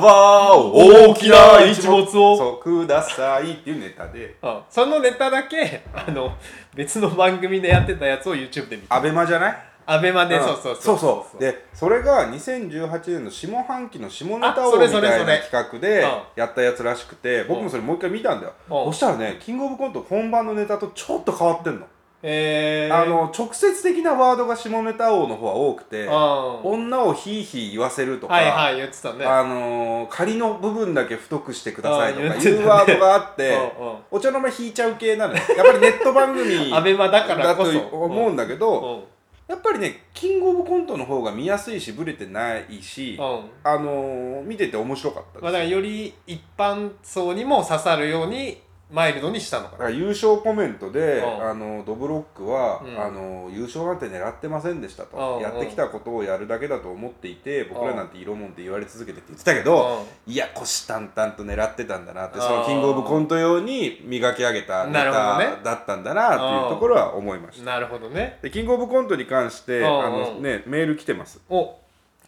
[0.00, 4.36] ば大きな一物をそうくださいっていうネタで。
[4.42, 4.60] うん。
[4.68, 6.32] そのネタだけあの
[6.74, 9.56] 別の番組でやってたやつを YouTube で見てアベマじゃない？
[9.86, 10.40] アベマで、ん。
[10.40, 10.98] そうそうそう。
[10.98, 16.08] そうでそれが2018年の下半期の下ネタ王みたいな企画でうん。
[16.34, 18.52] やったやつらしくて僕もそれもう一回見たんだよ。
[18.68, 18.92] うん。
[18.92, 21.86] そしたらねキングオブコント本番のネタとちょっと変わってんの。
[22.22, 29.24] えー、あの直接的なワードが下ネタ王の方は多くてあ女をヒーヒー言わせるとか、はいはい言ってたね。
[29.24, 33.96] あのー仮の部分だけ太くしてくださいとかいうワードがあって、うんうん。
[34.12, 35.40] お茶の間引いちゃう系なのよ。
[35.56, 37.62] やっぱりネット番組 だと
[37.96, 39.15] 思うんだけど、うん
[39.48, 43.50] やっぱりねキングオブコントの方が見やすいしブレてないし、うん。
[43.62, 51.50] あのー見てて面白かったです、まあ、だからより一般層にも刺さるようにマイルドにしたのかから優勝コメントで、うん。
[51.50, 53.00] あのドブロックは、うん。
[53.00, 62.42] あの優勝なんて狙ってませんでしたと、うんやってきたことをやるだけだと思っていて僕らなんて色もんって言われ続けてって言ってたけど、いや虎視眈々と狙ってたんだなってうん。
[62.42, 67.64] そのキングオブコント用に磨き上げたネなるほどタねだったんだなっていうところは思いました。
[67.64, 68.38] なるほどね。
[68.42, 69.86] でキングオブコントに関して、うん。
[69.86, 71.40] あのね、メール来てます。
[71.48, 71.74] お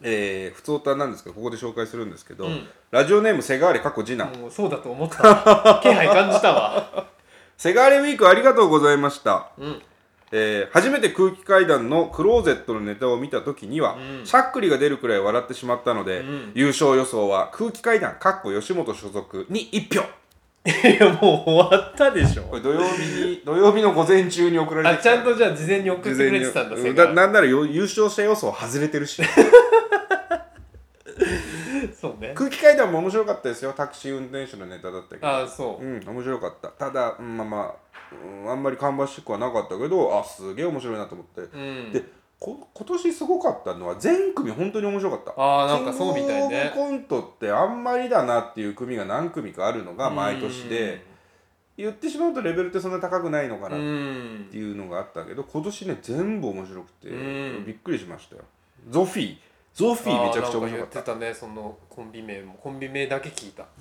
[0.01, 2.67] えー、普通歌なんですけどここで紹介するんですけど、うん。
[2.91, 5.79] ラジオネームセガーレ過去次男、もうそうだと思った。
[5.83, 7.07] 気配感じたわ。
[7.57, 9.81] セガーレウィークありがとうございました、うん。
[10.31, 14.25] えー初めて空気階段のクローゼットのネタを見た時には、うん。
[14.25, 16.51] しゃっくりが出るくらい笑ってしまったので、うん。
[16.55, 20.05] 優勝予想は空気階段かっこ吉本所属に1票。
[20.65, 22.43] いやもう終わったでしょ。
[22.43, 25.15] これ土曜日に土曜日の午前中に送られあてきた。
[25.15, 29.21] ちゃんとじゃあ事前に送ってくれてたんだだなんならよ優勝した予想外れてるし
[31.99, 32.33] そうね。
[32.35, 33.73] 空気階段も面白かったですよ。
[33.75, 35.27] タクシー運転手のネタだったけど。
[35.27, 35.85] あそう。
[35.85, 36.69] うん面白かった。
[36.69, 37.75] ただ、うんまあまあ、
[38.43, 41.91] うんあんまり芳しくはなかったけどあすげえ面白いなと思って、うん。
[41.91, 42.03] で
[42.39, 45.33] こ今年すごかったのは全組本当に面白かった。
[45.35, 46.71] あーなんかそうみたいね。
[46.73, 51.05] コントってあんまりだなっていう組が何組かあるのが毎年で
[51.75, 54.47] 言ってしまうとレベルってそんな高くないのかうなっん。
[54.49, 57.65] ていうのがあったけど今年ね全部面白くてうん。
[57.65, 58.43] びっくりしましたよ。
[58.89, 59.37] ゾフィー
[59.73, 60.75] ゾフィーめちゃくちゃ面白かった。
[60.75, 62.53] 言ってたねそのコンビ名も。
[62.61, 63.65] コンビ名だけ聞いた。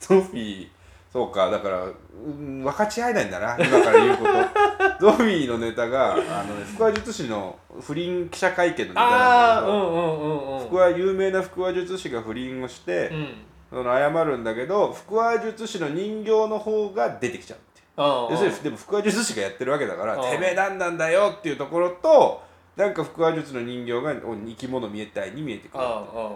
[0.00, 0.68] ゾフィー
[1.12, 4.32] そうかだから、うん、分かち合えないんだな今から言うこと。
[5.00, 10.66] ゾフィーのネタがあの、ね、福和術師の不倫記者会見のネタなんだけど、ああうんうんうんうん。
[10.66, 13.28] 福和有名な福和術師が不倫をして、うん。
[13.70, 17.86] その謝るんだけど福和術師の人形の方が出てきちゃうっていう。
[17.96, 22.42] あ要するにでも福和術師がやってるわけだからうんてめえなんなんだよっていうところと
[22.76, 25.84] なんか福和術の人形がお生き物見えたいに見えてくる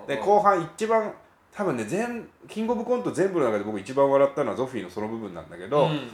[0.06, 1.12] で後半一番
[1.52, 6.08] 多分ね全キングオブコント全部の中で僕一番笑ったのはゾフィーのその部分なんだけど、うん。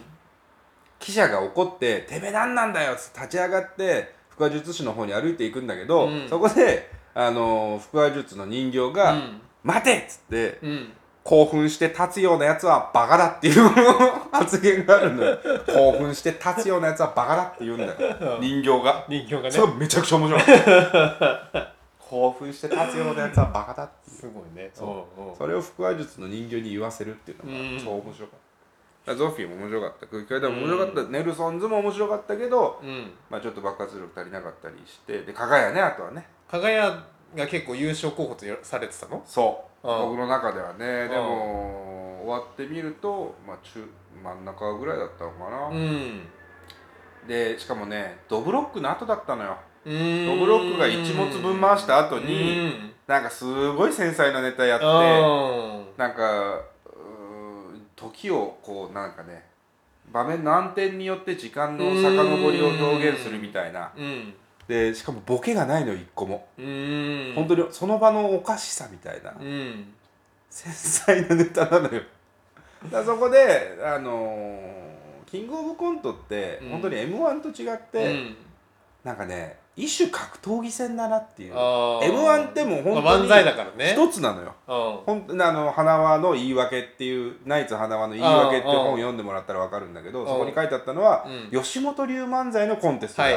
[0.98, 6.28] 記者が怒って「てめえなんなんだよ」っつって立ち上がって腹話術師の方に歩いていくんだけど、うん。
[6.28, 9.40] そこであの腹話術の人形が「うん。
[9.62, 10.92] 待て!」っつってうん
[11.24, 13.68] 興奮して立つようなやつはバカだっていう
[14.30, 15.38] 発言があるのよ。
[15.66, 18.38] 興奮して立つようなやつはバカだって言うんだよ。
[18.42, 19.06] 人形が。
[19.08, 19.50] 人形がね。
[19.50, 20.42] それめちゃくちゃ面白い。
[21.98, 24.16] 興奮して立つようなやつはバカだっていう。
[24.18, 24.70] すごいね。
[24.74, 25.38] そう。
[25.38, 27.76] それを腹話術の人形に言わせるっていうのうん。
[27.78, 28.38] が超面白かっ
[29.06, 30.06] た、ゾフィーも面白かった。
[30.06, 33.12] 空気階段も面白かった、ネルソンズも面白かったけど、うん。
[33.30, 36.26] まあ、ちょっと爆発力足りなかったりしてで加賀屋ねあとはね。
[36.50, 37.02] 加賀屋
[37.34, 39.22] が結構優勝候補とされてたの？
[39.24, 39.68] そう。
[39.68, 41.06] うん僕の中ではね。
[41.06, 41.10] ん。
[41.10, 43.86] でも終わってみると、まあ、中
[44.22, 46.26] 真ん中ぐらいだったのかな、うん。
[47.28, 49.58] でしかもねドブロックの後だったのよ。
[49.84, 52.92] ドブロックが一物分回した後にうん。
[53.06, 55.98] なんかすごい繊細なネタやってうん。
[55.98, 56.62] なんか
[57.94, 59.44] 時をこうなんかね
[60.10, 63.92] 場面の暗転によって時間の遡りを表現するみたいな。
[63.96, 64.34] うん
[64.68, 67.32] でしかもボケがないのよ一個も、うん。
[67.34, 69.92] 本当にその場のおかしさみたいな、うん。
[70.50, 72.02] 繊細なネタなのよ。
[72.90, 76.70] だそこであのーキングオブコントってうん。
[76.70, 78.36] 本当に m 1と違って、うん。
[79.02, 81.52] なんかね一種格闘技戦だなっていう。
[81.52, 83.92] m 1ってもう本当にだからね。
[83.92, 84.54] 一つなのよ。
[84.66, 90.26] あの花輪の言い訳っていうナイツ花輪の言い訳っていう本を読んでもらったら分かるんだけどうん。
[90.28, 91.62] そこに書いてあったのはうん。
[91.62, 93.28] 吉本流漫才のコンテストだ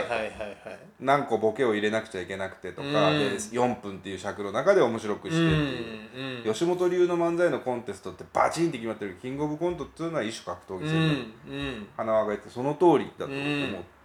[0.99, 3.19] 何個ボケを入れなくちゃいけなくてとかうん。
[3.19, 11.07] で4分っていう尺の中で面白くしてって吉本流の漫才のコンテストってバチンって決まってるキングオブコントっていうのは一種格闘技うん戦
[11.49, 11.87] だうん。
[11.97, 13.33] 花輪が言ってその通りだと思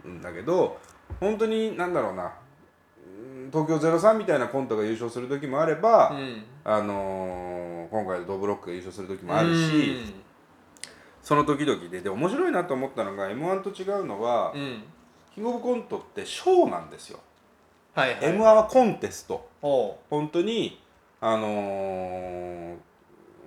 [0.06, 0.78] うんだけど
[1.20, 2.24] 本当になんだろうな。
[2.24, 6.42] うん東京03みたいなコントが優勝する時もあれば、うん。
[6.64, 10.14] あのー今回のドブロックが優勝する時もあるし、
[11.22, 14.60] その時々でで面白いなと思ったのが m 1と違うのは、うん。
[14.60, 14.82] うん
[15.34, 17.18] キングオブコントってショーなんですよ、
[17.94, 19.48] はいはい m 1はコンテスト。
[19.62, 20.78] 本当に
[21.20, 22.74] あのー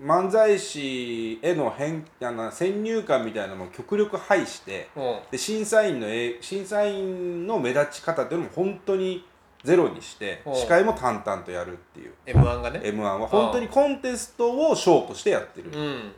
[0.05, 9.25] 漫才師への変あの先入観みたいなのも極力排しておうで審査員のえ審査員の目立ち方っていうのも本当に
[9.65, 10.55] ゼロにしてうん。
[10.55, 12.13] 司会も淡々とやるっていう。
[12.27, 12.81] M1 がね。
[12.83, 15.71] m 1は本当にコンテストをショーとしてやってる。
[15.73, 16.11] うん。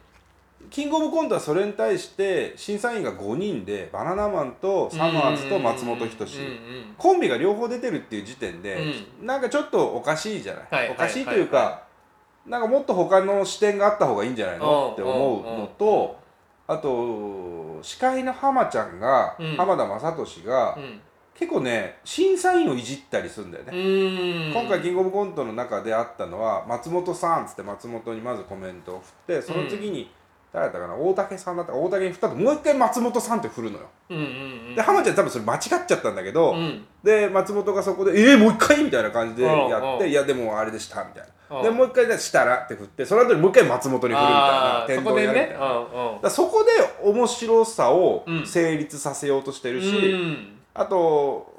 [0.70, 6.40] キングオブコントはそれに対して審査員が5人でバナナマンとサマーズと松本人志。
[6.40, 6.96] うんうん。
[6.98, 8.78] コンビが両方出てるっていう時点で、
[9.22, 11.87] なんかちょっとおかしいじゃない、はいおかしいというか、はいは
[12.48, 14.92] なんかもっと他の視点があった方がいいんじゃないの？
[14.94, 16.18] って思うのと、
[16.66, 19.56] あと司会の浜ちゃんが、うん。
[19.56, 21.02] 浜田雅俊が、うん。
[21.36, 24.54] 結構ね審査員をいじったりするんだよね、うん。
[24.54, 30.10] 今回キングオブコントの中であったのは松本さんっつって松本にまずコメントを振ってその次に、
[30.52, 30.96] 誰だったかな？
[30.96, 33.86] 大竹さんだったか大竹に振ったともう一回松本さんって振るのよ。
[34.10, 34.26] うんうんう
[34.72, 36.86] んで浜ちゃん多分それ間違っちゃったんだけど、うん。
[37.04, 41.28] で松本がそこで「えー、もう一回?」みたいな感じでうんやって「うんいやでもあれでした」みたいな。
[41.28, 45.58] うんでもう一回で「したら」って振ってその後にもう一回松本に振るみたいなそこでね？
[45.60, 46.22] うんうん。
[46.22, 46.70] らそこで
[47.10, 48.46] 面白さをうん。
[48.46, 50.58] 成立させようとしてるし、うん。
[50.74, 51.57] あと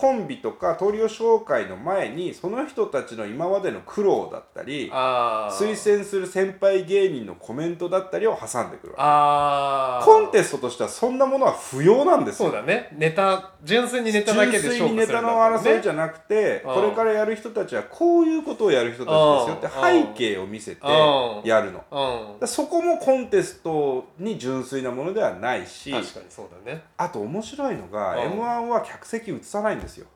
[0.00, 10.06] コンビとかトリオ紹介の前にその人たちの今までの苦労だったり推薦する先輩芸人のコメントだったりを挟んでくるわけ。
[10.06, 12.48] コンテストとしてはそんなものは不要なんですよ。
[12.48, 16.74] そうだねネタ純粋にネタだけで純粋勝負するんだにネタの争いじゃなくてうん。
[16.76, 21.46] これからやる人たちはこういうことをやる人たちですよって背景を見せてうん。
[21.46, 26.84] やるのそこもコンテストに純粋なものではないし確かにそうだね。
[26.96, 28.32] あと面白いのがうん。
[28.32, 30.06] m 1は客席映さないんですよ。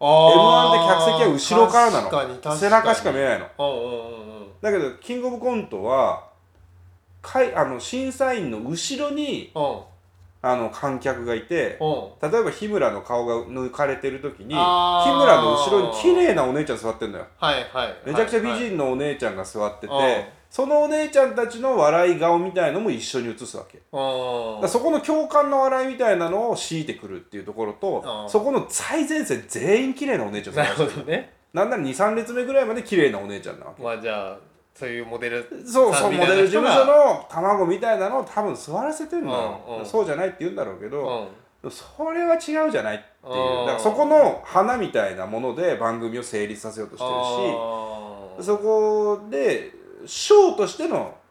[0.00, 2.56] あ M1 で客席は後ろからなの。
[2.56, 3.46] 背中しか見えないの。
[3.58, 4.46] うんうんうんうん。
[4.60, 6.28] だけどキングオブコントは
[7.22, 9.80] かいあの審査員の後ろにうん
[10.46, 12.26] あの観客がいてう。
[12.26, 17.26] ん例えば日村の顔が抜かれてる時に日村の後ろに綺麗なお姉ちゃん座ってんのよ。
[17.38, 20.00] はいはいめちゃくちゃ美はいはい人のお姉ちゃんが座ってて、うん
[20.54, 23.82] そのお姉ちゃんたちの笑い顔みたいのも一緒に映すわけ。
[23.90, 28.30] そこの共感の笑いみたいなのを強いてくるっていうところとうん。
[28.30, 31.32] そこの最前線全員綺麗なお姉ちゃんなるほどね。
[31.52, 33.82] なんなら23列目ぐらいまで綺麗なお姉ちゃんなわけ。
[33.82, 34.38] まあじゃあ
[34.74, 39.86] そういうモデルそうそうモデル事務所の卵みたいなのを多分座らせてるのよ、うんうん。
[39.86, 41.28] そうじゃないって言うんだろうけど、
[41.62, 41.70] うん。
[41.70, 43.60] それは違うじゃないっていう。
[43.60, 47.06] うんだからそこの花みたいなもので番組を成立させようとして
[48.40, 49.72] るしそこで
[50.06, 51.23] ショーとしてのうん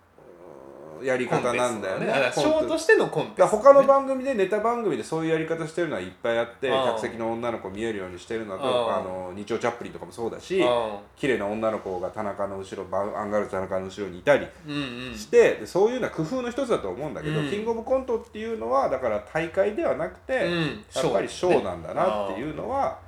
[1.04, 14.74] やり方なんだよねショーとししてのコントから他の番組でネタ番組でそういうやり方してるのはいっぱいあってうん客席の女の子見えるようにしてるのとうんあの日曜チャップリンとかもそうだしうん綺麗な女の子が田中の後ろバンアンガールズ田中の後ろにいたりうん
[15.10, 15.18] うん。
[15.18, 17.50] してでそういうのは工夫の一つだと思うんだけど、うん。
[17.50, 20.84] キングオブコントっていうのはだから大会ではなくて、うん。
[20.96, 21.64] やっぱりショー。
[21.64, 23.00] なんだなっていうのは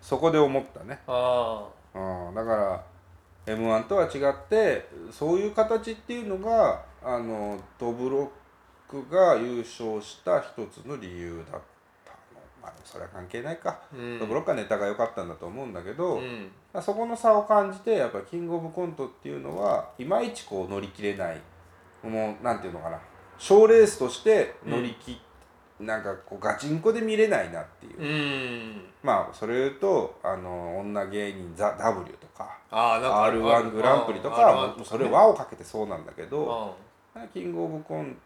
[0.00, 2.84] そこで思ったね、あうん、だから
[3.46, 8.30] m 1とは違ってそういう形っていうのがあのドブロ
[8.88, 11.60] ックが優勝した一つの理由だっ
[12.04, 12.40] たの。
[12.62, 14.18] まあそれは関係ないか、あうん。
[14.18, 16.50] ドブロックはネタが良かったんだと思うんだけど、うん。
[16.82, 21.40] そこの差を感じてやっぱキングオブコントっていうのはいまいちこう乗り切れない。
[22.02, 22.98] もうなんていうのかな。
[23.38, 25.16] 賞レースとして乗り切っ、
[25.80, 28.84] なんかこうガチンコで見れないなっていう、うん。
[29.02, 36.74] まあそれ言うとあの女芸人ザ・ W とか r 1グランプリとかそれ輪をかけてそうなんだけど
[37.32, 38.16] キングオブコン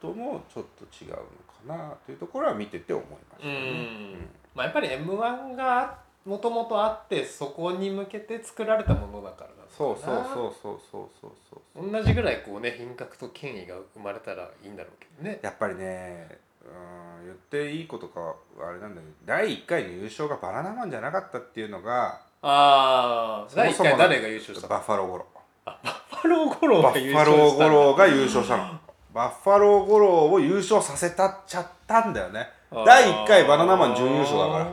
[0.00, 1.22] トもちょっと違うのか
[1.66, 3.82] なというところは見てて思いましたうね。
[4.14, 4.28] ん。
[4.54, 11.32] まあやっぱり m 1がもともとあってそこに向けて作られたものだからなそうそうそうそうそうそう
[11.74, 15.38] そう同じぐらいこうね品格と権威が生まれたらいいんだろうけどね。
[15.42, 24.74] やっぱりねうん言っていいことかあれなんだけど第1回の優勝がバナナマンじゃなかったっていうのがああ第1そもそも回誰が優勝したの？
[24.74, 25.26] バッファローゴロ。
[25.64, 28.80] バッファローゴローバッファローゴしたのロが優勝したの。
[29.14, 32.48] バッファローゴロを優勝させたっちゃったんだよね。
[32.84, 34.72] 第1回バナナマン準優勝だから。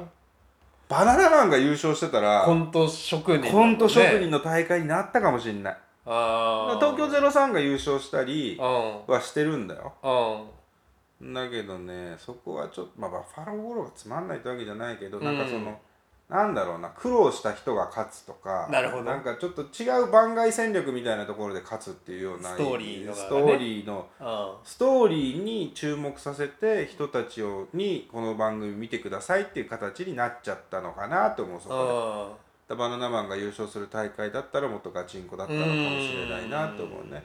[0.89, 3.51] バナナマンが優勝してたらコント職人ね。
[3.51, 5.77] コント職人の大会になったかもしれない。
[6.05, 9.13] ああ東京03が優勝したりうん。
[9.13, 9.93] はしてるんだよ。
[11.21, 11.33] うん。
[11.33, 15.23] だけどねそこはちょっとまあバッファローゴロがつまんないってわけじゃないけど、うん。
[15.23, 15.79] なんかその
[16.33, 19.15] なんだろうな苦労した人が勝つとかなるほど。
[19.15, 23.21] んかちょっと違う番外戦略みたいなところで勝つっていうようなストーリーのがね。
[23.21, 32.73] ストーリーのあストーリーに注目させて人たちをにこの番組見てくださいっていう形になっちゃったのかなと思うそこで。
[32.73, 37.23] あバナナマンが優勝する大会だったらもっとガチンコだったのかもしれないなと思うね。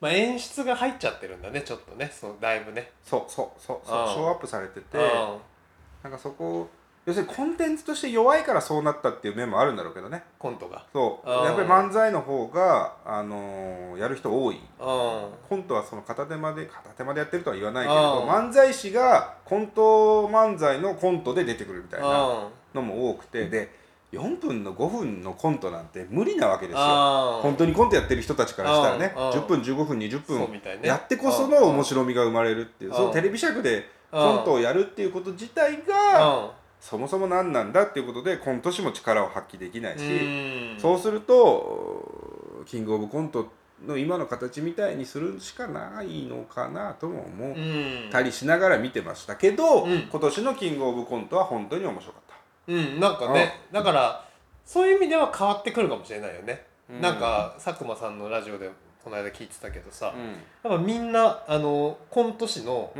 [0.00, 2.10] まあ演出が入っちゃってるんだねちょっとね。
[2.12, 2.90] そうだいぶね。
[3.04, 5.38] そうそうそうそうショーアップされててうん
[6.02, 6.68] なんかそこ
[7.06, 10.24] 要するにコンテンツとして弱いからそうなったっていう面もあるんだろうけどね。
[10.40, 10.84] コントが。
[10.92, 11.30] そう。
[11.30, 14.56] やっぱり漫才の方が、あのーやる人多い。
[14.56, 14.62] うん。
[14.80, 22.48] コントはその片手まで片手までやってるとは言わないけどー漫才師がコント漫才のコントで出てくるみたいなうん。
[22.74, 23.72] のも多くてで
[24.12, 27.40] 4分の5分のコントなんて無理なわけですよ。
[27.40, 29.14] 本当にコントやってる人たちからしたらね。
[29.16, 29.26] うん。
[29.26, 32.90] うん10分15分20そう分やってこその面白みが生まれるっていう。
[32.90, 32.96] うん。
[32.96, 36.50] そのテレビ尺でコントをやるっていうこと自体が
[36.88, 40.06] そもそも何なんだっていうことでコント師も力を発揮できないし、う
[40.76, 40.78] ん。
[40.78, 43.50] そうするとキングオブコント
[43.84, 47.48] の今の形みたいにするしかないのかなとも思う。
[47.50, 48.08] ん。
[48.08, 50.02] ったりしながら見てましたけど、うん。
[50.02, 52.72] 今年のキングオブコントは本当に面白かった。
[52.72, 53.00] うん。
[53.00, 54.28] なんかねだから
[54.64, 57.00] そういう意味では変わってくるかもしれないよね、うん。
[57.00, 58.70] なんか佐久間さんのラジオで
[59.02, 62.92] この間聞いてたけどさ、うやっぱみんなあのコント師の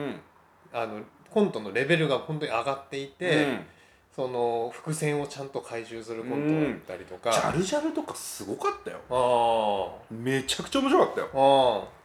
[0.72, 3.75] あのコントのレベルが本当に上がっていて、
[4.16, 8.96] その伏線をちゃんと回収するコントをやったりとか、ジャルジャルとかすごかったよ。
[9.10, 11.28] あめちゃくちゃ面白かったよ。
[11.34, 11.96] ああ。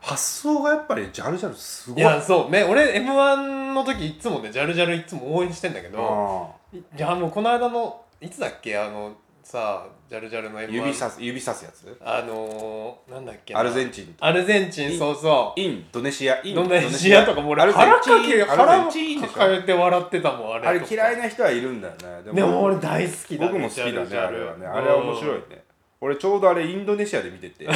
[0.00, 2.04] 発想がやっぱりジャルジャルすごい。
[2.04, 2.50] あいやそう。
[2.50, 6.52] ね俺 m 1の時いつもねジャルジャルいつも応援してんだけど。
[6.74, 8.76] あいやもうこの間のいつだっけ？
[8.76, 9.12] あの
[9.46, 11.96] さジャルジャルのー M1 指さす指さすやつ？
[12.04, 13.60] あのー、なんだっけな。
[13.60, 15.60] アルゼンチンアルゼンチンそうそう。
[15.60, 16.54] インドネシアイン。
[16.56, 19.32] ドネシアとかもう俺腹かけア腹ルゼンチンでしょ？
[19.34, 20.66] 抱えて笑ってたもんあれ。
[20.66, 22.32] あれ嫌いなな人はいるんだよね。
[22.32, 24.66] でも俺大好きだ、ね、僕も好きだねあれはね。
[24.66, 25.64] あれは面白いね
[26.00, 27.66] 俺ちょうどあれインドネシアで見てて。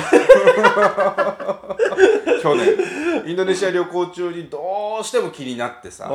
[2.42, 2.76] 去年。
[3.26, 6.04] インドネシア旅行中にどうしても気になってさ。
[6.04, 6.12] m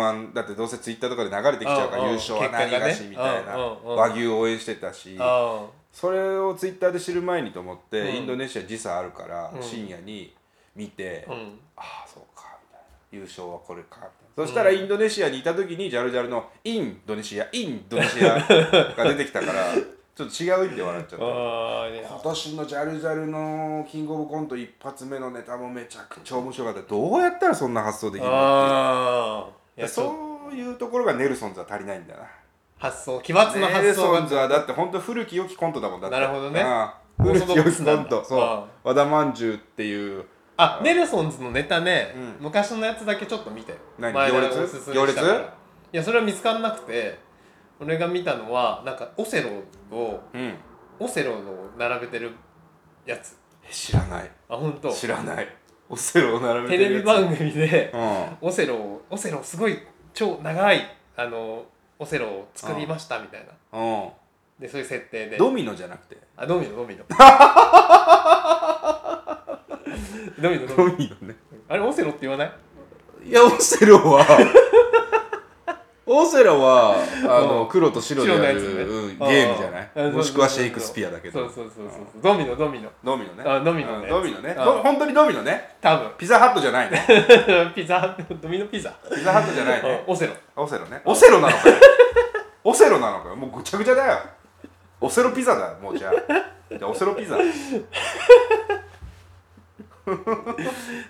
[0.00, 3.56] 1だってどうせツイッターとかで流れてきちゃうから優勝は何がしみたいな。
[3.84, 5.16] 和牛を応援してたし。
[5.18, 8.16] あそれをツイッターで知る前にと思って、うん。
[8.16, 9.62] インドネシア時差あるから、うん。
[9.62, 10.34] 深夜に
[10.74, 11.26] 見て、
[11.76, 13.24] ああそうかみたいな。
[13.24, 14.46] 優勝はこれかみたいな。
[14.46, 19.74] そしたらインドネシアにいた時にジャルジャルのインドネシアインドネシアが出てきたから
[20.14, 21.24] ちょっと違う意味で笑っちゃった。
[21.24, 26.82] 今年のジャルジャルのキングオブコント一発目のネタもめちゃくちゃ面白かった。
[26.82, 30.54] どうやったらそんな発想できるのってやそう。
[30.54, 32.26] いうところがネルソンズは足りないんだよな。
[32.76, 36.16] 発想奇抜なネル発想がソンズはだって本当古き良きコントだもんだって。
[36.16, 36.62] なるほどね。
[37.16, 38.22] 古き良きコント。
[38.22, 38.40] そう。
[38.40, 40.26] あ和田まんじゅうっていう。
[40.58, 42.44] あネルソンズのネタね、うん。
[42.44, 43.74] 昔のやつだけちょっと見て。
[43.98, 44.12] 何？
[44.12, 44.92] 行列？
[44.92, 45.18] 行列？
[45.20, 47.18] いやそれは見つからなくて
[47.82, 49.50] 俺が見たのはなんかオセロ
[49.96, 50.54] をうん。
[51.00, 52.30] オセロを並べてる
[53.04, 53.36] やつ。
[53.70, 54.30] 知らない。
[54.48, 54.92] あ本当。
[54.92, 55.48] 知らない。
[55.88, 57.06] オセロを並べテてるやつ。
[57.06, 58.48] レビ番組でうん。
[58.48, 59.78] オセロをオセロすごい
[60.14, 60.80] 超長い
[61.16, 61.64] あの
[61.98, 63.78] オセロを作りましたみたいな。
[63.78, 64.08] うん。
[64.60, 65.36] でそういう設定で。
[65.38, 66.18] ドミノじゃなくて？
[66.36, 66.76] あドミノ。
[66.76, 67.04] ドミノ
[70.40, 70.66] ドミノ。
[70.76, 71.34] ドミノね。
[71.68, 72.52] あれオセロって言わない？
[73.28, 74.24] いやオセロは
[76.04, 79.90] オセロはあのうん黒と白でやる、ゲームじゃない？
[79.94, 81.40] うんもしくはシェイクスピアだけど。
[81.40, 82.90] そうそうそうそうドミノドミノ。
[83.04, 83.44] ドミノね。
[83.48, 84.06] あドミノね。
[84.06, 84.54] うんドミノね。
[84.54, 85.76] 本当にドミノね？
[85.80, 86.10] 多分。
[86.18, 87.06] ピザハットじゃないね。
[87.74, 88.90] ピザドミノピザ。
[89.14, 90.02] ピザハットじゃないね。
[90.06, 90.32] オセロ。
[90.56, 91.00] オセロね。
[91.04, 91.76] オセロなのかよ。
[92.64, 93.36] オセロなのかよ。
[93.36, 94.18] もうぐちゃぐちゃだよ。
[95.00, 96.12] オセロピザだもうじゃあ。
[96.76, 97.36] じゃあオセロピザ。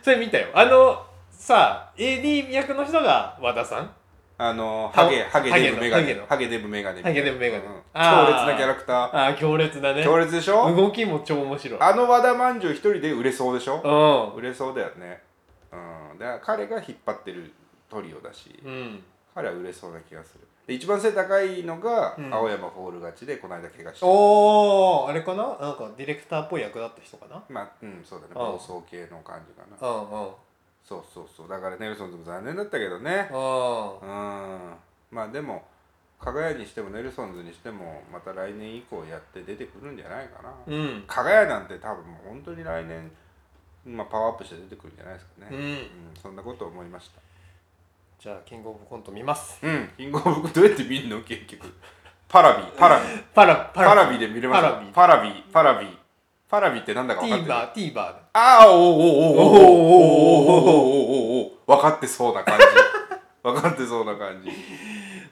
[0.02, 0.48] それ見たよ。
[0.52, 3.90] あのさ AD 役の人が和田さん？
[4.38, 6.14] あのハゲハゲデブメガネ。
[6.28, 7.02] ハゲデブメガネ。
[7.02, 7.64] ハゲデブメガネ。
[7.64, 8.96] 強烈なキャラクター。
[8.96, 10.02] ああ強烈だね。
[10.02, 10.74] 強烈でしょ？
[10.74, 11.80] 動きも超面白い。
[11.80, 14.32] あの和田まんじゅう一人で売れそうでしょ？
[14.34, 15.22] う売れそうだよね。
[15.70, 16.18] うん。
[16.18, 17.52] だから彼が引っ張ってる
[17.88, 18.58] トリオだし。
[18.64, 19.02] んうん。
[19.34, 20.40] 彼は売れそうな気がする。
[20.66, 22.34] で一番背高いのがうん。
[22.34, 25.56] 青山フォール勝ちでこの間怪我したおーあれかな？
[25.60, 27.42] なんかディレクターっぽい役だった人かな？
[27.48, 28.32] まあうんそうだね。
[28.34, 28.52] うん。
[28.52, 29.88] 暴走系の感じかな。
[29.88, 30.28] うんうん
[30.84, 31.48] そうそうそう。
[31.48, 33.28] だからネルソンズも残念だったけどね。
[33.32, 34.74] うんうん。
[35.10, 35.64] まあでも
[36.20, 41.04] かが屋にしてもネルソンズにしてもまた来年以降やって出てくるんじゃないかな、うん。
[41.06, 43.10] かが屋なんて多分もう本当に来年、
[43.84, 45.58] まあ、パワーアップして出てくるんじゃないですかね、うん。
[45.58, 45.86] うん
[46.22, 47.20] そんなこと思いました。
[48.20, 49.58] じゃあキングオブコント見ます。
[49.62, 49.90] うん。
[49.96, 51.22] キングオブコントどうやって見るの？
[51.22, 51.72] 結局。
[52.28, 52.62] パラビ。
[52.78, 53.04] パラビ。
[53.34, 54.86] パラパパラビで見れますパラビ。
[54.92, 55.44] パラビ。
[55.52, 55.98] パラビ
[56.52, 60.62] パラビってなんだか分かってる？TVer TVer だああおおおおおおおお
[61.38, 62.66] おおお分かってそうな感じ
[63.42, 64.50] 分かってそうな感じ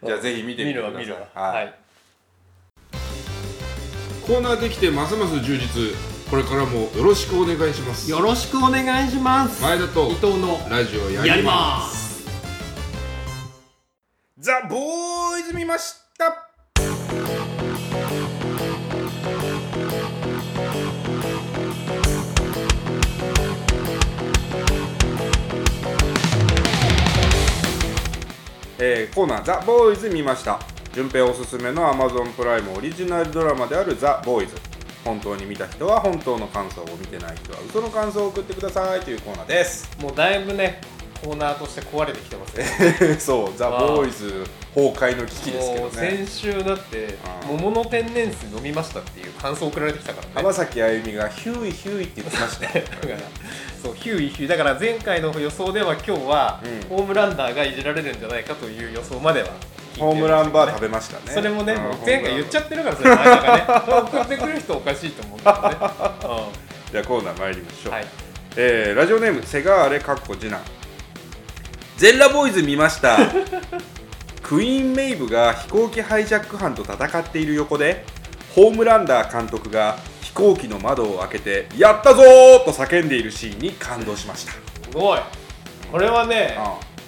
[0.02, 1.70] じゃあぜひ見てみてください見るわ見るわははいい
[4.26, 5.94] コーナーできてますます充実
[6.30, 12.26] これからもよろしくお願いしますよろしくお願いします前田と伊藤のラジオややりります
[14.38, 16.49] ザ・ボーイズ見ました
[28.80, 30.58] えーコーナー「ザ・ボーイズ見ました」
[30.94, 34.54] 順平おすすめの Amazon プライムオリジナルドラマである「ザ・ボーイズ」
[35.04, 39.88] 本当に見た人は本当の感想を見てない人は嘘の感想を送ってくださいというコーナーです。
[40.00, 40.80] もうだいぶね
[41.22, 43.16] コーナーとして壊れてきてますね。
[43.20, 44.44] そうザ・ボーイズ
[44.74, 45.90] 崩壊の危機ですけどね。
[45.92, 47.14] 先週だって
[47.46, 50.32] 桃の天然水飲みましたっていう感想送られてきたからね。
[50.34, 53.18] 浜崎あゆみがヒューイヒューイって言ってましたよ だから
[53.82, 54.44] そうヒューイヒュー。
[54.46, 56.60] イだから前回の予想では今日は、
[56.90, 56.96] うん。
[56.98, 59.48] ホームランダーがいじられるんじゃないかという予想までは
[59.98, 61.22] ホームランバー食べましたね。
[61.26, 61.82] それもね、うん。
[61.82, 64.08] もう前回言っちゃってるからそれ前田がね。
[64.08, 65.68] 送ってくる人おかしいと思うんだよね、
[66.92, 68.06] じゃあコーナー参りましょう、うん、はい
[68.56, 70.60] えーラジオネームセガーレかっこ次男
[72.00, 73.18] ゼンラボーイズ見ました。
[74.42, 78.06] クイーン・メイブが飛行機ハイジャック犯と戦っている横で
[78.56, 84.52] ホームランダー監督が飛行機の窓を開けて「やったぞー!」と叫んでいるシーンに感動しました。
[84.52, 84.58] す
[84.94, 85.18] ごい。
[85.92, 86.58] これはね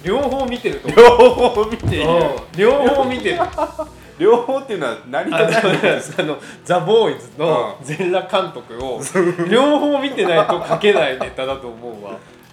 [0.04, 1.00] 両方見てると思う。
[1.00, 2.06] 両方見ている。
[2.10, 2.30] うん。
[2.54, 3.38] 両方見てる。
[3.40, 3.86] あ
[4.18, 6.20] 両方っていうのは何との何ですか？
[6.22, 6.36] あの
[6.66, 9.00] ザ・ボーイズの全裸監督を
[9.48, 12.12] 両方見てないと書けないネタだと思うわ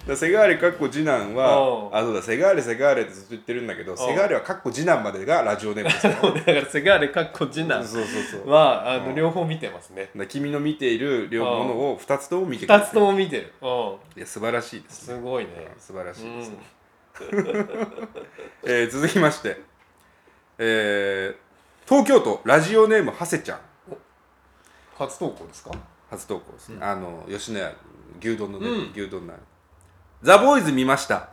[0.10, 1.58] だセガーレかっこ次男は
[1.90, 1.90] う。
[1.92, 7.84] んあそうだセガーレセガーレってずっと言ってるんだけどセガーレはかっこ次男までがラジオネームですから だからセガーレかっこ次男
[8.46, 9.16] はあのうん。
[9.16, 10.10] 両方見てますね。
[10.16, 13.54] だ君の見ている両ものを2つとも見てくれ2つとも見てる。
[13.62, 13.66] う。
[13.66, 15.16] んいや素晴らしいですね。
[15.16, 15.50] すごいね。
[15.78, 16.58] 素晴らしういです、ん。
[18.66, 19.62] えー続きまして、
[20.58, 21.36] えー
[21.88, 23.60] 東京都ラジオネームはせちゃん。
[24.96, 25.72] 初投稿ですか？
[26.12, 26.84] 初投稿ですね、うん。
[26.84, 27.74] あの吉野家
[28.22, 28.92] 牛丼のね、うん。
[28.92, 29.42] 牛丼のある
[30.22, 31.30] ザ・ボーイズ見ました。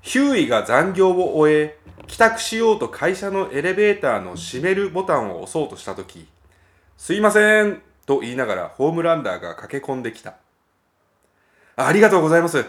[0.00, 6.26] ヒューイが残業を終え帰宅しようと会社のエレベーターの閉めるボタンを押そうとした時
[6.96, 10.36] すいませんと言いながらホームランダーが駆け込んできた。
[11.76, 12.64] ありがとうございます。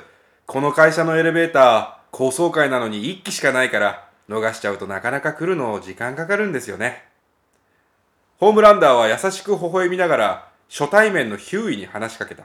[0.46, 7.06] この会社のエレベーター高層階なのに1機しかないから逃しちゃうとなかなか来るの時間かかるんですよね。
[8.40, 12.44] ホームランダーは優しく微笑みながら初対面のヒューイに話しかけた。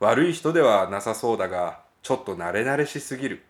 [0.00, 3.42] 悪い人ではなさそうだがちょっと慣れ慣れしすぎる。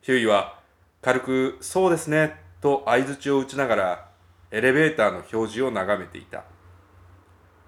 [0.00, 0.58] ヒューイは
[1.02, 4.08] 軽く「そうですね」と相づちを打ちながら
[4.50, 6.44] エレベーターの表示を眺めていた。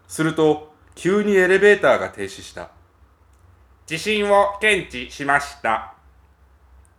[0.09, 2.71] すると急にエレベーターが停止した。
[3.85, 5.95] 地震を検知しました。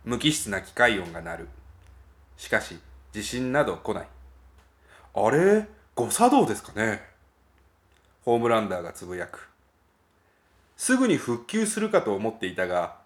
[0.04, 1.48] 無機質な機械音が鳴る。
[2.36, 2.78] しかし
[3.12, 4.08] 地震など来ない。
[5.14, 5.66] あれ？
[5.96, 7.02] 誤作動ですかね？
[8.24, 9.48] ホームランダーがつぶやく。
[10.76, 12.96] すぐに復旧するかと思っていたが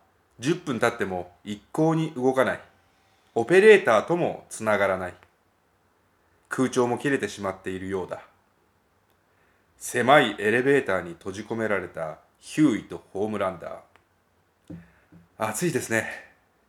[0.41, 2.61] 10分経っても一向に動かない。
[3.35, 5.15] オペレーターともつながらない。
[6.49, 8.23] 空調も切れてしまっているようだ。
[9.77, 14.77] 狭いエレベーターに閉じ込められたヒューイとホームランダー
[15.39, 16.09] 暑いですね。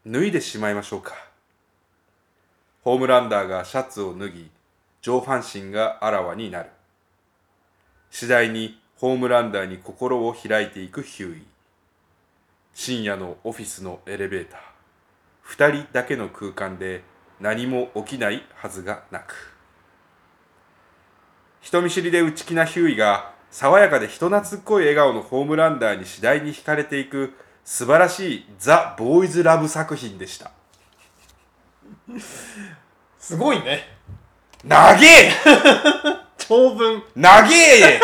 [0.06, 1.14] 脱いでしまいましょうか。
[2.84, 4.52] ホームランダーがシャツを脱ぎ
[5.02, 6.70] 上半身があらわになる。
[8.12, 11.44] 次第にホームランダーに心を開いていくヒューイ。
[12.74, 14.60] 深夜のオフィスのエレベーター。
[15.42, 17.04] 二人だけの空間で
[17.40, 19.56] 何も起きないはずがなく。
[21.62, 27.34] 人見知りで内気なヒューイが爽やかで人懐っこい笑顔のホームランダーに次第に惹かれていく
[27.64, 30.52] 素晴らしいザ・ボーイズ・ラブ作品でした。
[33.18, 33.98] すごいね。
[34.66, 35.32] 長え！
[36.38, 37.02] 長文。
[37.16, 38.02] 長え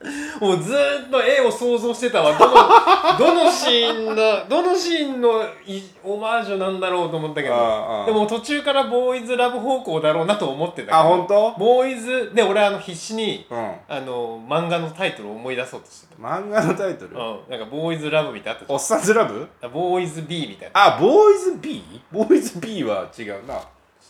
[0.40, 2.32] もうずーっと絵を想像してたわ。
[2.38, 2.54] どの
[3.36, 8.04] どのシーンのどのシーンのいオマージュなんだろうと思ったけど。
[8.06, 10.96] でも途中からボーイズラブ方向だろうなと思ってたけど。
[10.96, 11.50] あ本当？
[11.58, 13.72] ボーイズで俺あの必死にうん。
[13.88, 17.10] あの漫画のタイトルを思い出そうとして漫画のタイトル？
[17.14, 18.60] た、うん、なんかボーイズラブみたいな。
[18.60, 19.46] のあったじおっさんずラブ？
[19.70, 20.94] ボーイズ B みたいな。
[20.94, 21.84] あボーイズ B?
[22.10, 23.60] ボーイズ B は違うな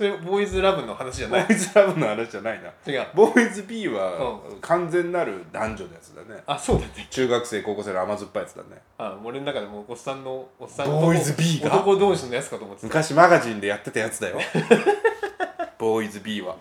[0.01, 1.43] それボーイズラブの話じゃない？
[1.43, 2.71] ボーイズラブの話じゃないな。
[2.91, 3.07] 違う。
[3.15, 6.43] ボーイズ B は完全なる男女のやつだね。
[6.47, 7.07] あそうだね。
[7.11, 8.81] 中学生高校生の甘酸っぱいやつだね。
[8.97, 11.77] あ俺の中でもおっさんのおっさんのボーイズ B が？
[11.77, 12.87] 男同士のやつかと思ってた。
[12.89, 14.39] 昔マガジンでやってたやつだよ。
[15.77, 16.57] ボーイズ B は。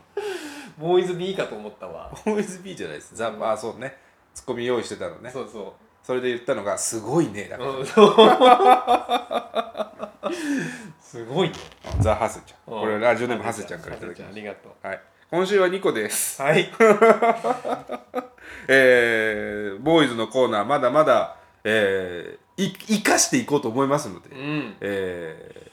[0.77, 2.11] ボーイズ B かと思ったわ。
[2.25, 3.15] ボーイズ B じゃないです。
[3.15, 3.95] ザあそうね。
[4.33, 5.29] ツッコミ用意してたのね。
[5.31, 5.71] そうそう。
[6.05, 8.15] それで言ったのがすごいねだから、うんそう
[10.99, 11.55] すごいね。
[11.99, 12.73] ザ・ハセちゃん。
[12.75, 12.81] うん。
[12.81, 15.01] これラジオネームハセちゃんからいただきましありがとたはい。
[15.31, 16.41] 今週は2個です。
[16.41, 16.71] うはい。
[18.67, 24.75] えー、ボーイズのコーナーまだまだ、えー、い生かしていこうと思いますので、うん。
[24.81, 25.71] え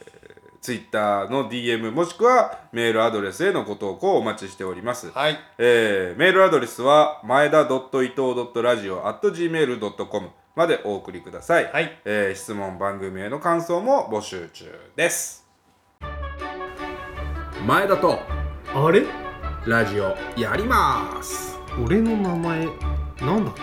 [0.56, 5.38] ー、ツイッターの DM もしくはメールアドレスへのご投稿をお待ちしております、はい。
[5.58, 7.80] えーメールアドレスは前田.伊藤
[8.54, 12.00] .radio.gmail.com までお送りください、はい。
[12.06, 14.64] えー質問番組への感想も募集中
[14.96, 15.46] です。
[17.66, 18.18] 前田と
[18.74, 19.04] あれ？
[19.66, 21.58] ラジオやります。
[21.84, 22.64] 俺の名前
[23.20, 23.62] なんだっけ？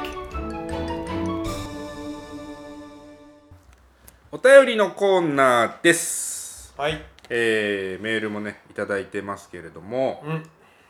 [4.31, 6.75] お便りのコーナーです。
[6.77, 7.03] はい。
[7.27, 10.43] えー、メールもねいただいてますけれどもうん。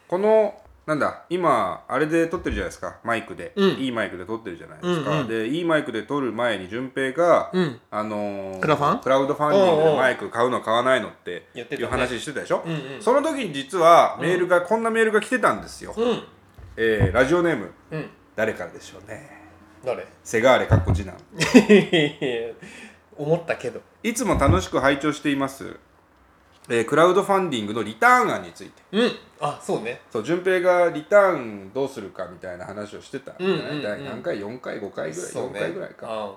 [0.10, 0.54] この
[0.86, 2.98] なんだ今あれで撮ってるじゃないですか。
[3.04, 3.70] マイクで、うん。
[3.80, 7.80] いいマイクで撮ってるじゃないですか、うんうんでいいマイクで撮る前に順平が、うん。
[7.90, 9.00] あのークラファン？
[9.00, 13.02] クラウドファンディングでマイク買うの買わないのっていう話してたでしょ、うんうん。
[13.02, 16.24] その時に実はメールが、こんなメールが来てたんですよ、うん。
[16.76, 18.10] えーラジオネームうん。
[18.36, 19.42] 誰からでしょうね。
[19.86, 20.06] 誰？
[20.24, 21.16] セガーレかっこ次男。
[23.16, 23.80] 思ったけど。
[24.02, 25.78] いつも楽しく拝聴しています、
[26.68, 28.82] えークラウドファンディングのリターン案について。
[28.92, 29.12] うん
[29.46, 30.00] あそうね。
[30.10, 33.84] そう順平がリターンどうするかみたいな話をしてたうんうんうん。
[33.84, 35.60] 第何回？4回？5回ぐらい、4そうね。
[35.60, 36.08] 回ぐらいか。
[36.10, 36.32] あ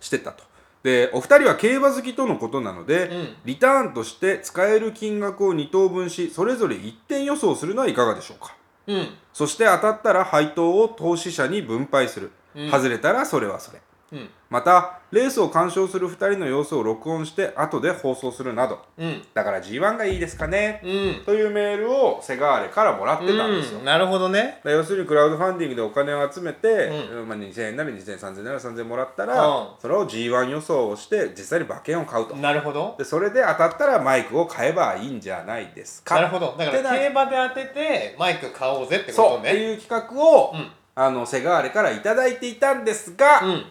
[0.00, 0.42] してたと。
[0.82, 3.36] でお二人は競馬好きとのことなので、うん。
[3.44, 8.56] リターンとして使える金額を2等分しそれぞれ1点予想するのはいかがでしょうか？
[8.88, 9.08] うん。
[9.32, 12.70] そして当たったら配当を投資者に分配する、うん。
[12.70, 13.80] 外れたらそれはそれ
[14.12, 14.28] うん。
[14.50, 18.78] またレースを鑑賞する2人の様子を録音して後で放送するなど。
[18.98, 19.22] うん。
[19.32, 21.24] だから G1 がいいですかね、うん。
[21.24, 23.84] というメールをセガーレからもらってたんですよ、うん。
[23.86, 24.60] なるほどね。
[24.62, 29.66] だ要するにクラウドファンディングでお金を集めて、うまあ、2000円なり2000円3000円なり3000円もらったら、うん。
[29.80, 32.36] それを G1 予想をして実際に馬券を買うと。
[32.36, 32.94] なるほど。
[32.98, 36.16] でそれで当たったらマイクを買えばいいんじゃないですか。
[36.16, 36.54] なるほど。
[36.58, 39.38] だから競馬で当ててマイク買おうぜってそう。
[39.38, 40.70] ってことねいう企画を、うん。
[40.94, 43.64] あのセガーレから頂いただいていたんですが、うん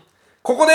[0.44, 0.74] ここで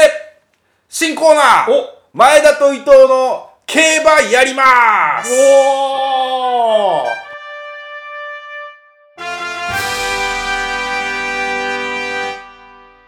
[0.88, 1.72] 新コーナー。
[1.72, 2.16] お。
[2.16, 5.32] 前田と伊藤の競馬やります。
[5.32, 7.26] おー。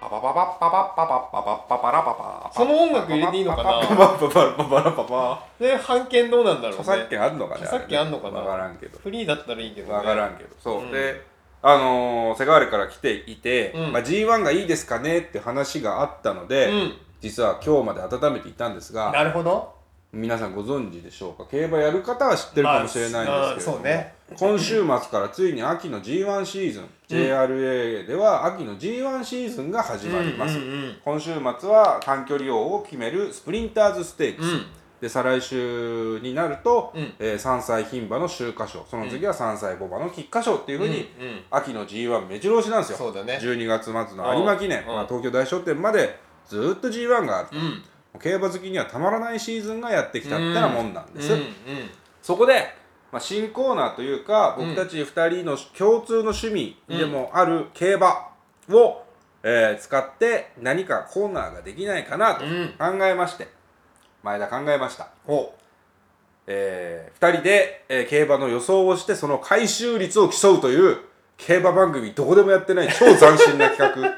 [0.01, 11.28] パパパパパパパパパパパパラパパその音楽入れていいのかなパパパパパパパラパパで版権どうなんだろうね著作権あるのかね著作権あんのかな分からんけどフリーだったらいいけどね分からんけどそう、うんで
[11.63, 13.93] あのーセガーレから来ていて、うん。
[13.93, 16.93] まあ、G1 がいいですかねって話があったので、うん。
[17.21, 19.77] 実は今日まで温めていたんですがなるほど。
[20.13, 21.51] 皆さんご存知でしょうか？
[21.51, 24.15] 競馬やる方は知ってるかもしれないんですけれども、まあね。
[24.39, 30.97] 今週末からついに秋の G1 シーズン、JRA では秋の G1 シーズンが始まります、うんうんうん。
[31.05, 34.67] 今週末は短距離王を決めるスプリンターズステークス、うん
[35.01, 37.13] で再来週になると、うん。
[37.19, 38.85] えー3歳牝馬の秋華賞。
[38.91, 41.41] その次は3歳牡馬の菊花賞っていうふうに、うんうん。
[41.51, 42.99] 秋の G1 目白押しなんですよ。
[42.99, 43.39] そうだね。
[43.41, 44.87] 12月末の有馬記念、うん。
[44.89, 47.49] まあ、東京大商店までずーっと G1 がある。
[47.49, 47.83] と、うん。
[48.21, 51.33] 競馬好きにはたまらないシーズンがやってきたってなもんなんです、
[52.23, 52.75] そこで、
[53.13, 58.29] まあ、新コーナーというか僕たち2人の共通の趣味でもある競馬
[58.71, 59.03] を、
[59.43, 62.75] えー使って何かコーナーができないかなとうん。
[62.79, 63.47] 考えまして
[64.23, 65.55] 前田考えました、ほ
[66.47, 70.99] え2人で、えー競馬の予想をしてその回収率を競うという
[71.37, 74.09] 競馬番組どこでもやってない超斬新な企画。
[74.09, 74.15] う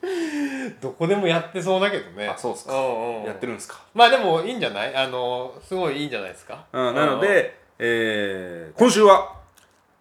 [0.80, 2.28] どこでもやってそうだけどね。
[2.28, 2.72] あそうっすか。
[2.74, 4.94] んうんやってるんですか、まあでもいいんじゃない？
[4.94, 6.64] あのすごいいいんじゃないですか？
[6.72, 9.37] うん、なので、えー今週は、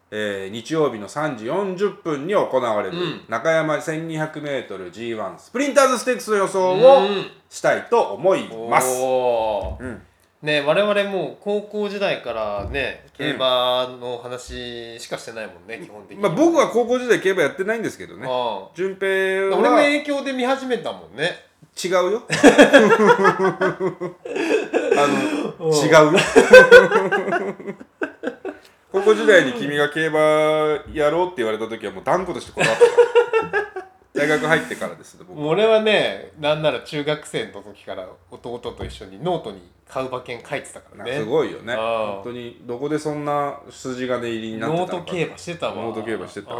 [0.09, 3.21] えー日曜日の3時40分に行われる、うん。
[3.27, 7.25] 中山 1200m G1 スプリンターズステークスの予想うをん。
[7.49, 9.01] したいと思います。
[9.01, 9.05] う
[9.85, 10.01] ん。
[10.41, 16.21] ね我々もう高校時代からね競馬の話しかしてないもんね、基本的に。
[16.23, 18.25] まあ、僕は高校時代競馬やってないんですけどね。
[18.29, 19.07] あ順平
[19.55, 21.31] あ俺もは影響で見始めたもんね。
[21.83, 22.23] 違うよ。
[24.97, 25.07] あ
[25.59, 26.19] の違うよ
[28.99, 30.19] 高校時代に君が競馬
[30.93, 32.85] やろうって言われた時はもう断固として断った。
[34.13, 35.47] 大学入ってからですね僕。
[35.47, 41.19] 俺はねなんなら中学生の時から弟と一緒にノートに買う馬券書いてたからね。
[41.19, 41.75] すごいよね。
[41.75, 44.93] 本当にどこでそんな筋金入りになってたのか。
[44.95, 45.75] ノート競馬してたわ。
[45.75, 46.55] ノート競馬してたあ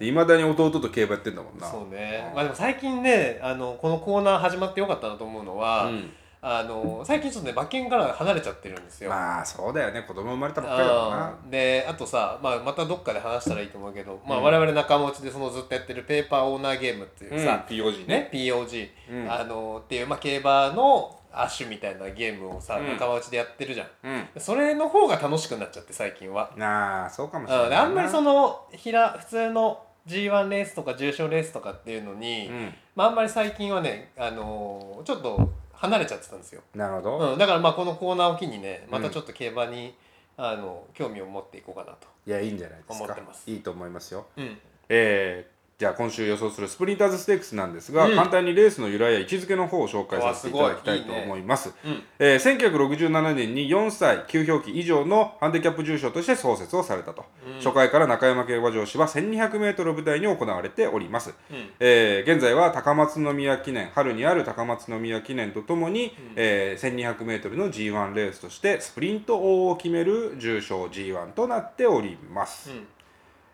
[0.00, 1.66] いまだに弟と競馬やってんだもんな。
[1.66, 2.26] そうね。
[2.28, 2.34] うん。
[2.36, 6.10] まあでも最近ねあのこのコーナー始まってよかったなと思うのは、うん
[6.46, 10.02] あの最近ちょっとね馬券から離れちゃってるんですよ、まあそうだよね。
[10.02, 11.34] 子供生まれたばっかりだもんな。
[11.50, 18.06] であとさ、まあ、またどっかで話したらいいと思うけど、まあ、うん我々仲間内でそのずっとやってるペーパーオーナーゲームっていうさ、POG ね。
[18.06, 19.32] ね POG、うん。
[19.32, 22.88] あのっていう、まあ、競馬の亜種みたいなゲームをさ、うん。
[22.88, 23.88] 仲間内でやってるじゃん。
[24.04, 24.28] うん。
[24.36, 26.50] それの方が楽しくなっちゃって最近は。
[26.56, 32.74] なあそうかもしれないあんまりそののひら普通の G1 レースとか重賞レースとかっていうのに、うん。
[32.94, 39.94] まあ、あんまり最近はね、あのーちょっと離れちゃってたんですよ、なるほど、うん、だからまあこのコーナーを機にねまたちょっと競馬に、
[40.36, 43.04] あの興味を持っていこうかなといやいいんじゃないですか。
[43.04, 43.50] 思ってます。
[43.50, 44.26] いいと思いますよ。
[44.36, 44.58] うん。
[44.88, 48.14] えーじゃあ今週予想するスプリンターズステークスなんですが、うん。
[48.14, 51.18] 簡単にレースの由来や位置づけの方を紹介させていただきたいとわすごい。
[51.18, 51.74] いいね思います。
[51.84, 57.24] うんえー1967年に4歳9票期以上のハンディキャップ重賞として創設をされたと、
[57.58, 61.70] 初回から中山競馬場芝 1200m を舞台に行われております、うん。
[61.80, 72.86] えー現在は高松宮記念春にある高松宮記念とともに、えー 1200m の G1 レースとしてスプリント王を決める重賞 G1 となっております、うん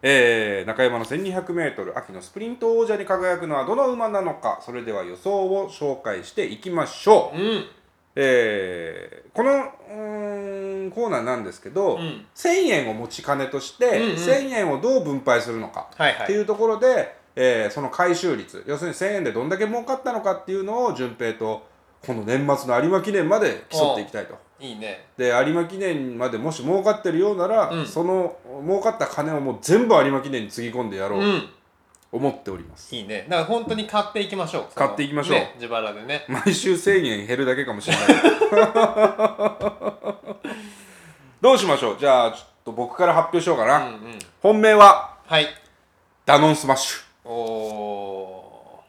[0.03, 7.65] えー中山の 1200m 秋のスプリント王者に輝くのはどの馬なのかそれでは予想を紹介していきましょう、うん。
[8.17, 12.27] えーこのうーんコーナーなんですけど、うん。
[12.35, 14.17] 1000円を持ち金として、うんうん。
[14.17, 16.25] 1000円をどう分配するのかはいはい。
[16.25, 21.65] っていうところで、えーその回収率要するに1000円でどんだけ儲かったのかっていうのを順平と
[22.05, 24.37] この年末の有馬記念まで競っていきたいと。
[24.61, 25.07] いいね。
[25.17, 27.87] で有馬記念までもし儲かってるようなら、うん。
[27.87, 31.21] その儲かった金をもう全部有馬記念につぎ込んでやろう。
[31.21, 31.49] とうん。
[32.13, 33.25] 思っております、いいね。
[33.29, 34.75] だから本当に買っていきましょう。
[34.75, 35.37] 買っていきましょう。
[35.37, 36.25] ね自腹でね。
[36.29, 38.07] 毎週1000円減るだけかもしれない。
[41.41, 41.99] どうしましょう？
[41.99, 44.19] じゃあちょっと僕から発表しようかな、うんうん。
[44.43, 45.17] 本命は？
[45.27, 45.47] はい。
[46.27, 47.01] ダノンスマッシュ。
[47.29, 48.83] おお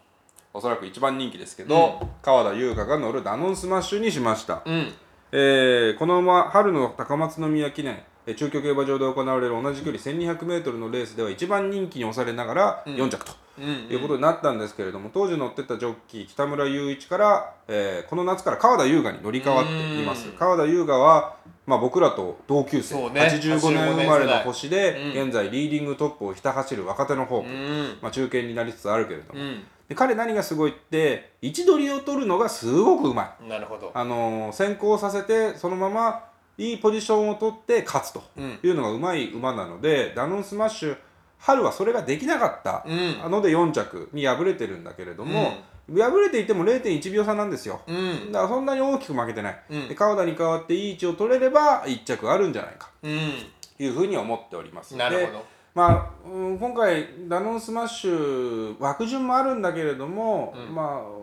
[0.53, 4.93] おそらく一番人気ですけど、川田将雅が乗るダノンスマッシュにしました、ーうん
[5.31, 20.29] えーこの馬春の高松宮記念えー中京競馬場で行われる同じ距離 1200m のレースでは一番人気に押されながら4着ということになったんですけれども、当時乗ってたジョッキー北村雄一から、えーこの夏から川田優雅に乗り換わっています。
[20.29, 20.35] うん。
[20.35, 21.35] 川田優雅は、
[21.67, 23.21] まあ、僕らと同級生、ね。
[23.21, 27.97] 85年生まれの星で、うん現在リーディングトップをひた走る若手のホープ、うん。
[28.01, 33.91] まあ、中堅になりつつあるけれども、うんで彼何がすごいって位置取りを取るのがすごくうまい、なるほど。
[33.93, 38.59] あのー先行させてそのままいいポジションを取って勝つとうん。
[38.63, 40.97] いうのがうまい馬なのでダノンスマッシュ
[41.39, 43.31] 春はそれができなかったうん。
[43.31, 45.57] ので4着に敗れてるんだけれども、
[45.93, 47.81] 敗れていても0.1秒差なんですよ。
[47.85, 48.31] うん。
[48.31, 49.87] だからそんなに大きく負けてない、うん。
[49.89, 52.89] で川田に代わっていい位置を取れれば1着あるんじゃないか。
[53.03, 53.31] うん。
[53.75, 60.75] というふうに思っておりますでなるほどまあ、うん今回ダノンスマッシュ枠順もあるんだけれども、うん。
[60.75, 61.21] まあ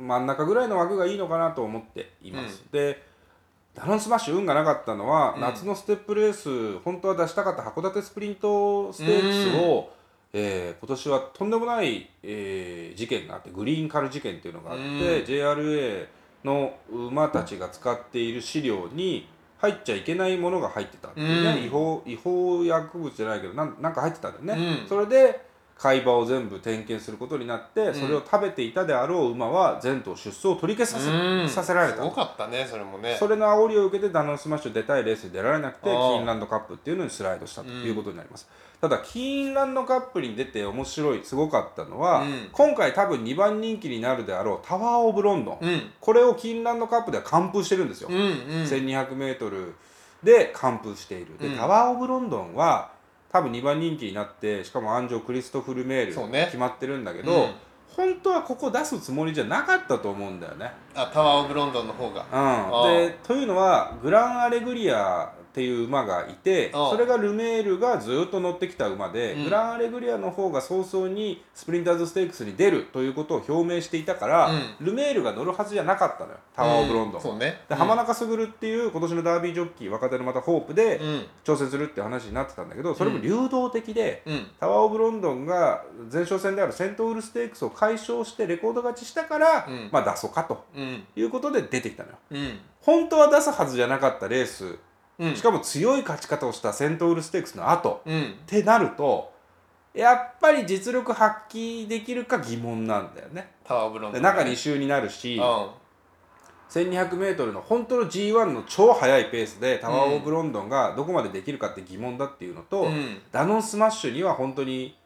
[0.00, 3.02] 真ん中ぐらいの枠がいいのかなと思っています、で
[3.74, 5.40] ダノンスマッシュ運がなかったのは、うん。
[5.40, 9.90] 夏のステップレース本当は出したかった函館スプリントステークスを、
[10.32, 14.98] えー今年はとんでもない、えー事件があってグリーンカル事件っていうのがあって、うん。
[15.24, 16.06] JRA
[16.44, 19.28] の馬たちが使っている飼料に
[19.64, 21.08] 入っちゃいけないものが入ってた。
[21.08, 24.88] っていうね、うん違法違法薬物じゃないけどなんなんか入ってたんだよね、うん。
[24.88, 25.40] それで
[25.76, 31.48] 飼い葉を全部点検することになって、それを食べていたであろう馬は全頭出走を取り消させ,、うん。
[31.48, 31.96] させられた。
[31.96, 33.16] すごかったねそれもね。
[33.18, 38.48] それの煽りを受けてダノンスマッシュ出たいレースに出られなくてキあーーンランドカップっていうのにスライドしたということになります、
[38.80, 42.48] ただキーンランドカップに出て面白いすごかったのは、うん。
[42.52, 45.90] 今回多分2番人気になるであろうタワー・オブ・ロンドン、うん。
[46.00, 48.24] これをキーンランドカップでは完封してるんですよ、うんうん。
[48.64, 49.72] 1200m
[50.22, 51.38] で完封している。
[51.38, 51.56] で、うん。
[51.56, 52.92] タワー・オブ・ロンドンは
[53.32, 57.50] 多分2番人気になってしかも鞍上クリストフ・ルメール決まってるんだけど、うん。
[57.96, 60.70] 本当はここ出すつもりじゃなかったと思うんだよね。
[60.94, 62.26] あタワー・オブ・ロンドンの方が。
[62.32, 69.44] うん、でというのはグランアレグリアっていう馬がいてそれがルメールがずっと乗ってきた馬で、うん。
[69.44, 74.74] グランアレグリアの方が早々にスプリンターズステークスに出るということを表明していたから、うん。
[74.80, 77.36] ルメールが乗るはずじゃなかったのよタワー・オブ・ロンドン。
[77.36, 77.60] うね。
[77.68, 81.26] で浜中俊っていう今年のダービージョッキー若手のまたホープでうん。
[81.44, 84.46] 挑戦するって話になってたんだけどそれも流動的で、うん。
[84.58, 89.88] タワー・オブ・ロンドンが前哨戦であるセントウルステークスを快勝してレコード勝ちしたから、うん。
[89.92, 91.04] まあ出そうかとうん。
[91.14, 92.16] いうことで出てきたのよ。
[92.32, 92.58] うん。
[92.80, 94.76] 本当は出すはずじゃなかったレース
[95.18, 95.36] うん。
[95.36, 98.02] しかも強い勝ち方をしたセントウルステークスの後。
[98.04, 98.22] うん。
[98.22, 99.32] ってなると
[99.94, 103.52] やっぱり実力発揮できるか疑問なんだよね。
[103.64, 105.40] タワーオブロンドン中2週になるしう
[106.70, 113.22] 1200m の本当の G1 の超速いペースでタワーオブロンドンがどこまでできるかって疑問だっていうのと、んうん。
[113.30, 114.98] ダノンスマッシュには本当に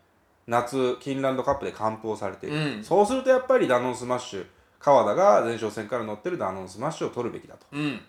[0.46, 2.82] 夏キーンランドカップで完封されている、うん。
[2.82, 4.46] そうするとやっぱりダノンスマッシュ
[4.78, 7.66] 川田が前哨戦から乗ってるダノンスマッシュを取るべきだと。
[7.72, 8.00] うん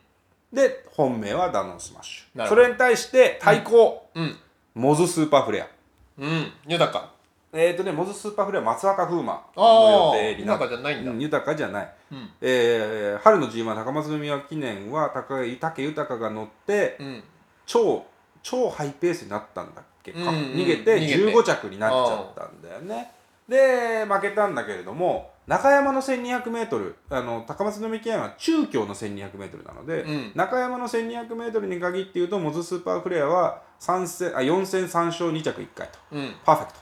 [0.52, 2.48] で本命はダノンスマッシュ。
[2.48, 4.36] それに対して対抗、うん。
[4.74, 5.68] モズスーパーフレア。
[6.18, 6.52] うん。
[6.68, 7.12] 豊か。
[7.52, 11.12] えーとね、モズスーパーフレア松若風馬の予定にな豊かじゃないんだ。
[11.12, 12.30] うん豊かじゃない、うん。
[12.42, 17.24] えー春の G1 高松宮記念は高井武豊が乗ってうん。
[17.66, 18.06] 超
[18.42, 21.16] 超ハイペースになったんだっけか、うんうん逃げて逃げて。
[21.38, 23.12] 15着になっちゃったんだよね。
[23.48, 30.32] で負けたんだけれども中山の 1200m あの高松宮記念は中京の 1200m なので、うん。
[30.36, 35.98] 中山の 1200m に限って言うとモズスーパーフレアは3戦あ4戦3勝2着1回と。
[36.12, 36.36] うん。
[36.46, 36.80] パーフェクト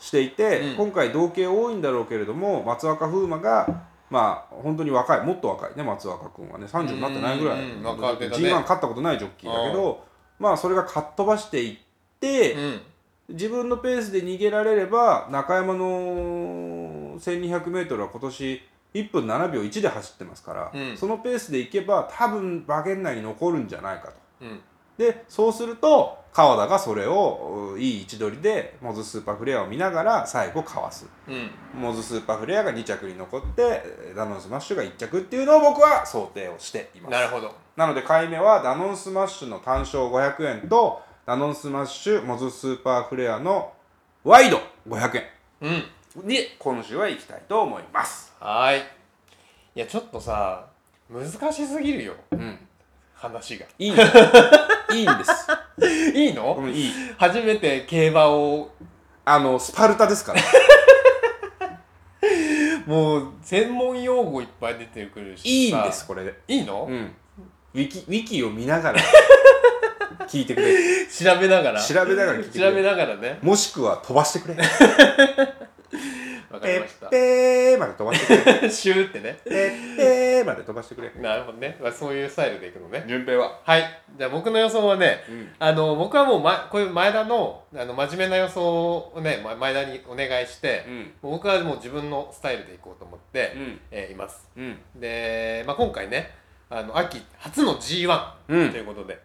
[0.00, 0.76] していて、うん。
[0.76, 6.66] 今回同型多いんだろうけれども松若風磨がまあ本当に若いもっと若いね松若君はね。
[6.66, 7.74] 30になってないぐらい、ね。
[7.74, 10.04] G1 勝ったことないジョッキーだけど、
[10.40, 11.78] まあそれがかっ飛ばしていっ
[12.18, 12.80] て、うん。
[13.28, 16.79] 自分のペースで逃げられれば中山の
[17.20, 18.62] 1200m は今年
[18.94, 20.96] 1分7秒1で走ってますから、うん。
[20.96, 24.14] そのペースでいけば多分馬券内に残るんじゃないかと。
[24.42, 24.60] うん。
[24.98, 31.06] でそうすると川田がそれをういい位置取りでモズスーパーフレアを見ながら最後かわす。
[31.28, 31.50] うん。
[31.74, 37.12] モズスーパーフレアが2着に残ってえーダノンスマッシュが1着っていうのを僕は想定をしています。
[37.12, 37.54] なるほど。
[37.76, 43.72] なので買い目はダノンスマッシュの単勝500円とダノンスマッシュモズスーパーフレアの
[44.24, 45.22] ワイド500
[45.62, 45.72] うん。
[45.72, 45.82] 円
[46.16, 48.32] に今週は行きたいと思います。
[48.40, 48.80] はーい。
[49.76, 50.66] いやちょっとさ
[51.08, 52.14] 難しすぎるよ。
[52.32, 52.58] うん。
[53.14, 53.66] 話が。
[53.78, 55.46] いい いいんです。
[56.14, 56.56] いいの？
[56.58, 56.92] うんいい。
[57.16, 58.70] 初めて競馬を
[59.24, 60.40] あのスパルタですから。
[62.86, 66.34] もう専門用語いっぱい出てくるしいいんさですこれで。
[66.48, 67.14] いいの、うん。
[67.74, 69.00] ウィキウィキを見ながら
[70.26, 71.06] 聞いてくれ。
[71.06, 71.80] 調べながら。
[71.80, 73.38] 調べながら聞いてく調べれながらね。
[73.42, 74.56] もしくは飛ばしてくれ
[76.50, 77.06] わかりペました。
[77.08, 78.70] ーまで飛ばしてくれ。
[78.70, 79.38] シューってね。
[79.44, 81.10] ペッペーまで飛ばしてくれ。
[81.22, 83.04] なるほどね、まあ、そういうスタイルでいくのね。
[83.06, 83.60] 順平は？
[83.64, 84.02] はい。
[84.18, 85.54] じゃあ僕の予想はねうん。
[85.60, 91.12] あの僕はもう、ま、こういう前田のあの真面目な予想をねま前田にお願いして、うん。
[91.22, 93.80] 僕はもう自分のスタイルでいこうと思って、うん。
[93.92, 94.48] えーいます。
[94.56, 94.78] うん。
[94.96, 96.34] で、まあ、今回ね
[96.68, 98.70] あの秋初の G1 うん。
[98.72, 99.20] ということで、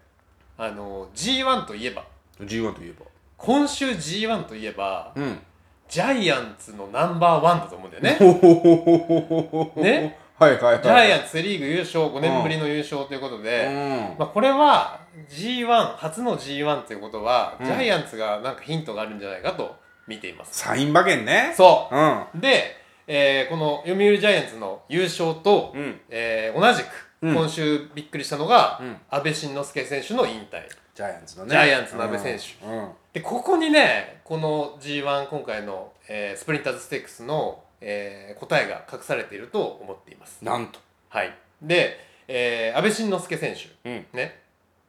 [0.60, 2.04] あの G1 といえば
[2.40, 3.06] G1 といえば。
[3.38, 5.40] 今週 G1 といえばうん
[5.88, 8.18] ジャイアンツのナンバーワンだと思うんだよね。
[9.82, 10.18] ね？
[10.38, 10.84] はいはいはい。
[10.84, 14.16] ジャイアンツセ・リーグ優勝5年ぶりの優勝ということで、うん。
[14.20, 17.66] まあ、これは G1 初の G1 ということは、うん。
[17.66, 19.76] ジャイアンツがなんかヒントがあるんじゃないかと
[20.08, 20.60] 見ています。
[20.60, 21.54] サイン馬券ね。
[21.56, 21.98] そう。
[21.98, 22.22] ん。
[22.22, 22.76] うで、
[23.08, 26.02] えーこの読売ジャイアンツの優勝と、うん。
[26.10, 26.88] えー同じく
[27.22, 27.34] うん。
[27.34, 28.98] 今週びっくりしたのが、うん。
[29.10, 31.50] 阿部慎之助選手の引退ジャイアンツのね。
[31.52, 32.66] ジャイアンツの阿部選手。
[32.66, 32.90] うん。
[33.12, 40.44] でここにねこの G1 今回の、えースプリンターズステークスの、えー答えが隠されていると思っています。
[40.44, 40.80] なんと。
[41.10, 41.34] はい。
[41.62, 43.90] で、えー、阿部慎之助選手。
[43.90, 44.06] うん。
[44.14, 44.40] ね。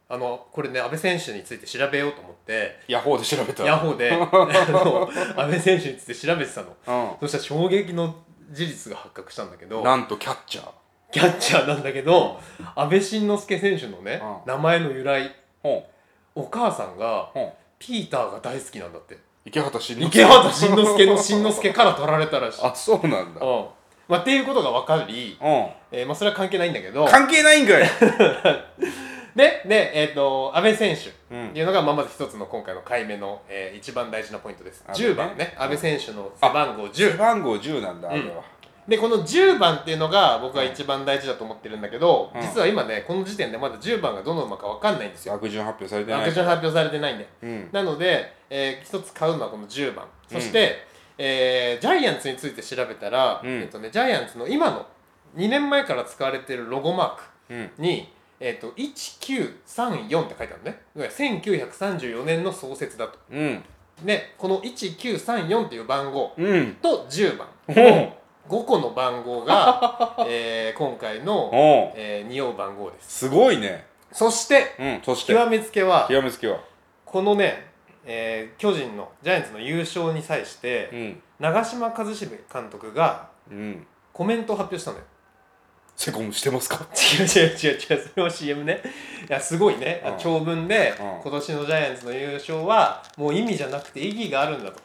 [0.08, 2.78] あのこれね阿部選手について調べようと思って。
[2.86, 3.64] ヤホーで調べた。
[3.64, 4.12] ヤホーで。
[4.14, 4.16] あ
[4.70, 7.16] の阿部選手について調べてたの。
[7.16, 8.14] うそしたら衝撃の
[8.52, 9.80] 事実が発覚したんだけど。
[9.80, 10.68] んなんとキャッチャー。
[11.10, 12.40] キャッチャーなんだけど
[12.74, 14.52] 阿部慎之助選手のねうん。
[14.52, 15.34] 名前の由来。
[15.62, 15.88] ほ
[16.36, 19.18] お母さんがうほうピーターが大好きなんだって。
[19.44, 22.60] 池畑慎之池畑慎之介の慎之介から取られたらしい。
[22.62, 23.40] あそうなんだ。
[23.40, 23.66] うん。
[24.08, 25.44] まあ、っていうことが分かり、う
[25.90, 27.04] えーまあ、それは関係ないんだけど。
[27.04, 27.82] ん関係ないんかい。
[29.34, 31.10] でで、えー、と阿部選手。
[31.34, 31.48] うん。
[31.48, 34.84] っていうのが、まあ、まず一つの今回の回目の、えー一番大事なポイントです。
[34.86, 35.08] 阿部ね。
[35.08, 35.54] 10番ね。
[35.58, 38.26] 阿部選手の背番号10背番号10なんだあうん。
[38.28, 38.42] れは
[38.88, 42.40] でこの10番っていうのが僕は一番大事だと思ってるんだけど、うん。
[42.40, 45.32] 実は今ねこの時点でまだ10番がどの馬か分かんないんですよ。
[45.34, 46.22] 枠順発表されてない。
[46.22, 47.28] 赤順発表されてないんで。
[47.42, 47.68] うん。
[47.72, 50.06] なので、えー一つ買うのはこの10番。
[50.30, 50.86] そして、
[51.18, 53.62] えージャイアンツについて調べたら、うん。
[53.62, 54.86] えっとね、ジャイアンツの今の
[55.36, 57.70] 2年前から使われているロゴマークうん。
[57.78, 60.80] に、えっと1934って書いてあるのね。
[60.94, 63.18] いわゆる1934年の創設だと。
[63.30, 63.64] うん。
[64.04, 66.74] でこの1934っていう番号うん。
[66.82, 67.48] と10番
[68.48, 71.50] 5個の番号が、 えー今回の、
[71.96, 73.18] えー、匂う番号です。
[73.26, 73.86] すごいね。
[74.12, 75.32] そしてうんそして。
[75.34, 76.58] 極めつけは極めつけは。
[77.04, 77.66] このね、
[78.04, 81.22] えー巨人のジャイアンツの優勝に際して、うん。
[81.40, 83.86] 長嶋一茂監督がうん。
[84.12, 85.04] コメントを発表したのよ。
[85.96, 86.86] セコムしてますか？
[87.18, 88.82] 違う違う違う違うそれは CM ね。
[89.28, 90.14] いやすごいね、うん。
[90.18, 91.20] 長文で、うん。
[91.22, 94.80] 今年のジャイアンツの優勝はもう意味じゃなくて意義があるんだと。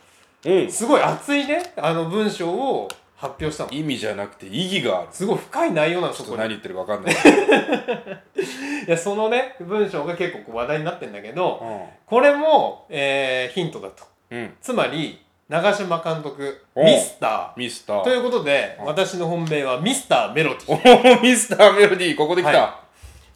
[0.45, 0.71] うん。
[0.71, 2.87] すごい熱いねあの文章を
[3.21, 3.71] 発表したの。
[3.71, 5.09] 意味じゃなくて意義がある。
[5.11, 7.13] すごい深い内容なのちょ何言ってるか分かんない。
[8.87, 14.05] いやそのね文章が結構話題になってんだけどうこれも、えーヒントだと。
[14.35, 14.53] んうん。
[14.59, 18.01] つまり長嶋監督おミスタミスター。
[18.01, 18.85] ーということでうん。
[18.87, 22.17] 私の本命はミスターメロディおおミスターメロディー。
[22.17, 22.80] ここで来た、は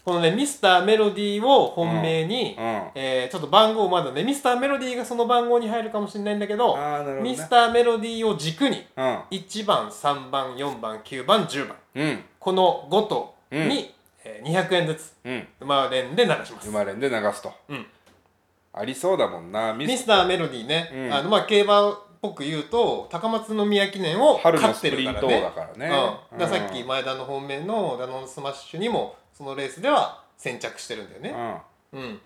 [0.05, 9.19] このねミスターメロディーを本命に、うんえーちょっと番号まだねミスターメロディーがその番号に入るかもしれないんだけどね、ミスターメロディーを軸にうん。
[9.31, 12.23] 1番3番4番9番10番うん。
[12.39, 13.71] この5とに、うん。
[14.23, 15.47] えー200円ずつうん。
[15.59, 16.53] 馬連で流します。
[16.61, 17.85] 生まれんで流すと、うん。
[18.73, 20.05] ありそうだもんなミス。
[20.05, 21.13] ターメロディーね、うん。
[21.13, 31.61] あのまあ競馬っぽく言うと高松宮記念を春の勝ってスプリントるからねだからね、うん、だからさっき前田の本命のダノンスマッシュにもそのレースでは先着してるんだよね、
[31.93, 32.01] うん。
[32.01, 32.19] うん。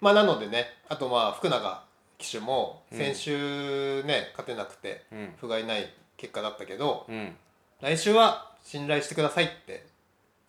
[0.00, 1.84] まあなのでねあとまあ福永
[2.18, 5.34] 騎手も先週ね、勝てなくてうん。
[5.40, 7.34] 不甲斐ない結果だったけどうん。
[7.80, 9.86] 来週は信頼してくださいって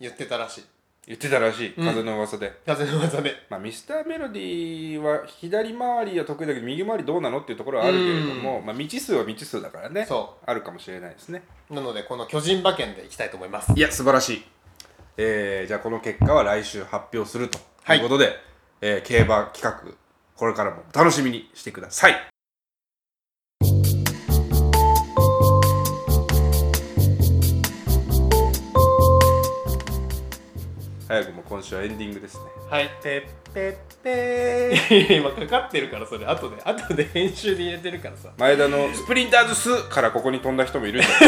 [0.00, 0.64] 言ってたらしい。
[1.06, 1.74] 言ってたらしい。
[1.76, 1.86] うん。
[1.86, 3.32] 風の噂で、風の技で。
[3.48, 10.04] まあ、ミスターメロディーは左回りは得意だけど右回りどうなのっていうところはあるけれども、まあ、未知数は未知数だからね。
[10.06, 11.42] そあるかもしれないですね。
[11.70, 13.72] うなのでこの巨人馬券でいきたいと思います。
[13.76, 14.44] いや素晴らしい、
[15.18, 17.98] えーじゃあこの結果は来週発表するとはい。
[17.98, 18.36] いうことで、
[18.80, 19.92] えー競馬企画
[20.36, 22.14] これからも楽しみにしてください。
[31.08, 32.42] 早くも今週はエンディングですね。
[32.68, 32.90] はい。
[33.00, 38.30] ペッペッペー 今かかってるからそれ後で後で編集で入れてるからさ。
[38.36, 41.24] 前田のスプリンターズスからここに飛んだ人もいるんだけ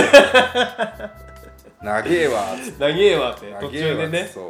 [1.03, 1.09] ど
[1.83, 2.79] 長えわーっつって。
[2.81, 4.31] 長えわって途中でね。
[4.33, 4.41] そ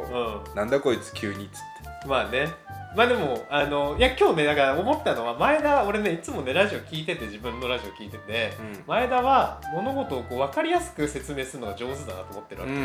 [0.53, 0.55] う。
[0.55, 1.89] なんだこいつ急にっつって。
[2.05, 2.47] うん、まあね。
[2.95, 8.83] まあでもあのいや今日ねだから思ったのは前田俺ねいつもねラジオ聞いてて自分のラジオ聞いてて、うん。
[8.87, 12.83] 前田は物事をこう分かりやすく説明するのが上手だなと思ってるわけ、うんうん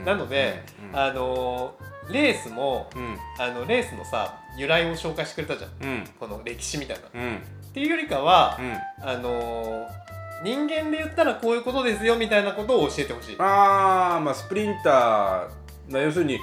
[0.00, 1.74] うんなので、うんあの
[2.10, 3.16] レースもうん。
[3.38, 5.88] あのレースのさ由来を紹介してくれたじゃん。
[5.88, 6.04] うん。
[6.18, 7.06] この歴史みたいな。
[7.06, 7.42] っうん。
[7.72, 9.08] ていうよりかはう、ん。
[9.08, 9.86] あの
[10.42, 13.36] 人間で言ったらこういうことですよみたいなことを教えてほしい。
[13.38, 15.92] あーまあスプリンター。
[15.92, 16.38] だ要するに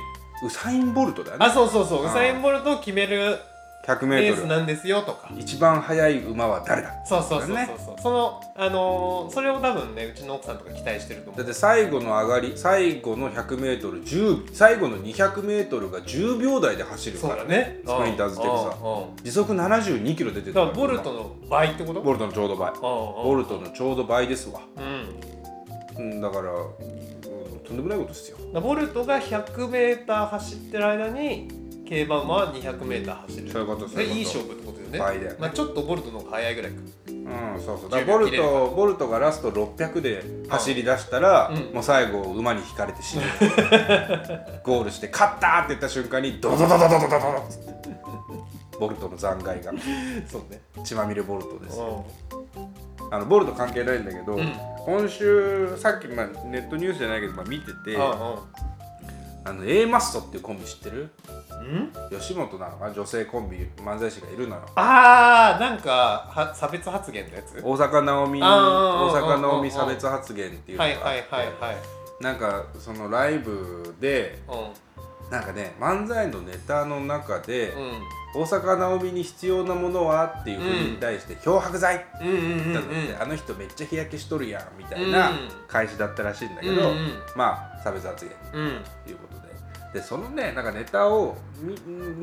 [0.46, 1.46] ウサイン・ボルトだよね。
[1.46, 2.06] あそうそうそう。
[2.06, 3.38] ウサイン・ボルトを決める
[3.86, 5.30] レース 100m なんですよとか。
[5.38, 7.06] 一番速い馬は誰だ？
[7.06, 7.56] そうそうそうそう。
[7.56, 11.38] ねそう、そのあのーそれを多分ねうちの奥さんとか期待してると思う。
[11.38, 17.36] だって最後の上がり最後の 100m10 最後の 200m が10秒台で走るから。
[17.38, 17.80] そうだね。
[17.86, 22.72] スプリンターズってさうんうん時速72キロ出てただからボルトの倍ってことボルトのちょうど倍。
[22.80, 24.62] ボボルトのちょうど倍ですわ。
[24.78, 26.04] うん。
[26.06, 28.38] うんだから、うんとんでもないことですよ。
[28.38, 31.48] だからボルトが 100m 走ってる間に
[31.86, 33.52] 競馬馬は 200m 走る。
[33.52, 34.14] そういうことそういうこと。
[34.14, 35.00] でいい勝負ってことよね。
[35.00, 35.32] 倍だよ。
[35.32, 36.78] ねまあ、ちょっとボルトの方が速いぐらいか。
[37.08, 37.90] うんそうそう。
[37.90, 41.74] だ10からボルトボルトがラスト600で走り出したら、うん。
[41.74, 43.24] もう最後馬に引かれて死ぬ。
[44.64, 47.74] ゴールして勝ったって言った瞬間にドドドドドドドドドっつって
[48.80, 49.74] ボルトの残骸が
[50.28, 51.84] そうね血まみれボルトですう
[53.12, 54.54] あのボルト関係ないんだけど、うん
[54.86, 61.43] 今週さっき、まあ、ネットニュースじゃないけど、まあ、見ててんあの A マストっていうコンビ知ってるうん
[62.10, 62.78] 吉本なの？
[62.78, 64.62] かな女性コンビ漫才師がいるのよ。
[64.76, 67.62] あーなんかは差別発言のやつ？
[67.64, 69.82] 大阪なおみ大阪なおみうんうん。
[69.82, 71.04] うん差別発言っていうのがあって。
[71.04, 71.76] はいはいはいはい。
[72.24, 74.40] なんかそのライブで
[75.32, 77.82] なんかね漫才のネタの中で、うん。
[77.84, 77.92] うん
[78.36, 85.38] 大阪なおみに必要なものはっていうふうに対して漂白剤ってうんうんうん言ったのって、あの人めっちゃ日焼けしとるやんみたいなうん
[85.68, 87.12] 返しだったらしいんだけど、うんうん。
[87.36, 89.43] まあ差別発言うんということで
[89.94, 91.76] でそのねなんかネタをみ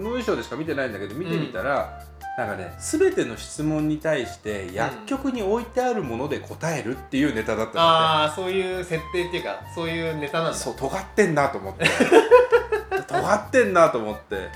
[0.02, 2.02] 文章でしか見てないんだけど見てみたら、
[2.36, 10.56] なんかね全ての質問に対して薬局に置いてあるもので答えるっていうネタだったんだああそういう設定っていうかそういうネタなんだ。
[10.56, 11.84] そう尖ってんなと思って。
[13.06, 14.48] 尖ってんなと思って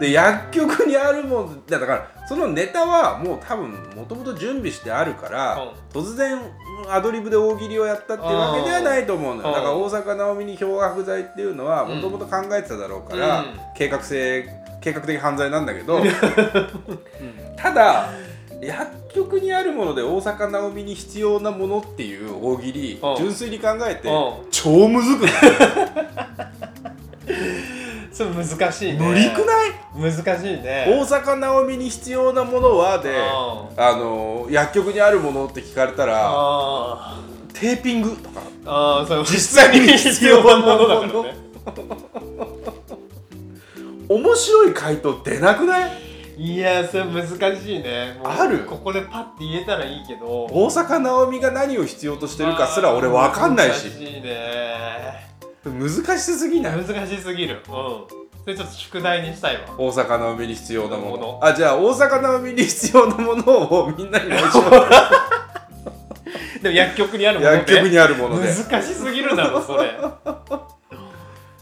[0.00, 5.54] で薬局にあるもんだからそのネタはもう多分もともと準備してあるから、
[5.92, 6.00] うん。
[6.00, 6.38] 突然
[6.88, 9.48] アドリブで大喜利をやったっていうわけではないと思うのよ。
[9.48, 9.54] うん。
[9.54, 13.46] だから大阪なおみに漂白剤っていうのはもともと考えてただろうから、うん。
[13.76, 14.48] 計画性
[14.80, 16.02] 計画的犯罪なんだけど
[17.56, 18.10] ただ
[18.60, 23.16] 薬局にあるもので大阪なおみに必要なものっていう大喜利うん。
[23.16, 24.50] 純粋に考えてうん。
[24.50, 25.32] 超むずくない？
[28.14, 28.98] それ難しいね。
[29.00, 30.12] 無理くない？
[30.12, 30.86] 難しいね。
[30.88, 33.16] 大阪なおみに必要なものはでうん
[33.82, 37.20] あの薬局にあるものって聞かれたらあ
[37.52, 38.40] テーピングとか。
[38.40, 41.34] ーあーそう実際に必要なものだからね。
[44.08, 45.90] 面白い回答出なくない？
[46.36, 48.18] いやそれ難しいね。
[48.24, 48.60] ある？
[48.60, 50.44] ここでパッて言えたらいいけど。
[50.50, 53.88] 大阪なおみが何を必要としてるかすら俺分かんないし。
[53.88, 55.33] 難しいね
[55.70, 56.84] 難しすぎない？
[56.84, 57.62] 難しすぎる。
[57.68, 58.24] うん。
[58.44, 59.62] それちょっと宿題にしたいわ。
[59.78, 61.10] 大阪なおみに必要なもの。
[61.12, 64.60] ものあじゃあ大阪なおみに必要なものを みんなに内緒
[66.62, 67.56] でも薬局にあるもので。
[67.56, 68.48] 薬局にあるもので。
[68.48, 69.90] 難しすぎるだろそれ。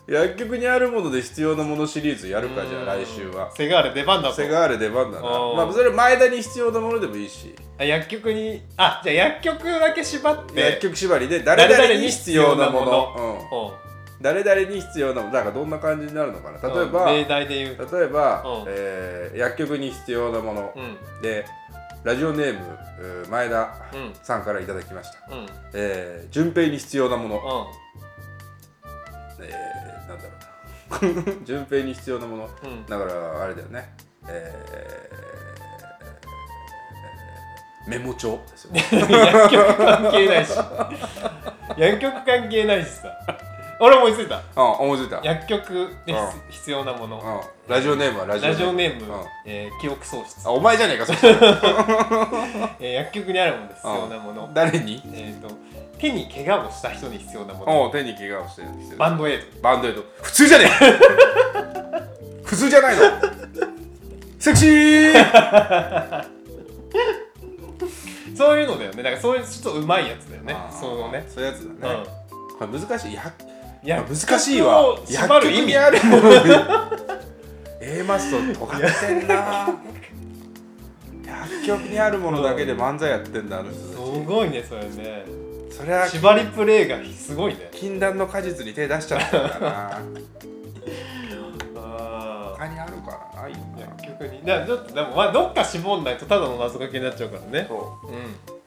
[0.08, 3.50] 薬局にあるもので必要なものシリーズやるかじゃあ来週は。
[3.54, 4.34] セガール出番だと。
[4.34, 5.28] セガール出番だな。
[5.28, 5.56] うん。
[5.56, 7.54] まあそれ前田に必要なものでもいいし。
[7.78, 10.60] あ薬局にあじゃあ薬局だけ縛って。
[10.60, 13.14] 薬局縛りで誰々に必要なもの。
[13.52, 13.66] うん。
[13.66, 13.91] うん
[14.22, 16.58] 誰々に必要なものだからどんな感じになるのかな。
[16.58, 17.10] 例えば、う。
[17.10, 18.64] ん例えば、うん。
[18.68, 21.22] えー薬局に必要なもの、うん。
[21.22, 21.44] で
[22.04, 22.60] ラジオネーム
[23.00, 24.14] うー前田うん。
[24.22, 25.38] さんからいただきました、うん。
[25.40, 27.66] うんえー、順平に必要なもの、
[29.40, 30.30] えー、なんだろ
[31.10, 31.34] うな。
[31.44, 32.50] 順平に必要なもの。
[32.62, 32.86] うん。
[32.86, 33.92] だからあれだよね。
[34.28, 35.10] え
[37.88, 38.84] メモ帳ですよね。
[38.92, 40.52] 薬局関係ないし。
[41.76, 43.08] 薬局関係ないしさ
[43.84, 44.40] 俺思いついた。
[44.54, 45.20] あ思いついた。
[45.24, 46.18] 薬局でうん。
[46.50, 47.18] 必要なもの。
[47.18, 47.72] うん。
[47.74, 49.20] ラジオネームはラジオラジオネーム、うん。
[49.44, 50.48] えー記憶喪失。
[50.48, 51.36] あ、お前じゃねえかそしたら。
[52.78, 54.50] えー薬局にあるもので必要なもの。
[54.54, 55.02] 誰に？
[55.12, 55.52] えーと
[55.98, 57.82] 手に怪我をした人に必要なもの。
[57.82, 59.44] おう手に怪我をしてるバンドエイド。
[59.62, 60.02] バンドエイド。
[60.22, 60.68] 普通じゃねえ。
[62.46, 63.02] 普通じゃないの。
[64.38, 66.24] セクシー。
[68.36, 69.02] そういうのだよね。
[69.02, 70.54] だからそういうちょっとうまいやつだよね。
[70.54, 70.80] あー。
[70.80, 71.24] そのね。
[71.28, 72.04] そういうやつだね、
[72.58, 73.14] これ難しい。
[73.14, 73.22] や
[73.84, 74.96] いや難しいわ。
[75.08, 75.50] 薬局を縛る。
[75.50, 75.98] 意味ある。
[77.80, 79.68] A マスト尖ってんな。
[81.26, 85.24] 薬局にあるものだけで漫才やってんだあの人すたごいねそれね。
[85.70, 87.68] ちそれは縛りプレイがすごいね。
[87.72, 89.98] 禁断の果実に手出しちゃったんだな。
[91.74, 93.58] あ他にあるかなないな
[94.00, 94.42] 薬局に。
[94.46, 97.66] だからちょっとでもまあどっか絞んないとただの謎かけになっちゃうからね。
[97.68, 98.08] そう。
[98.08, 98.61] うん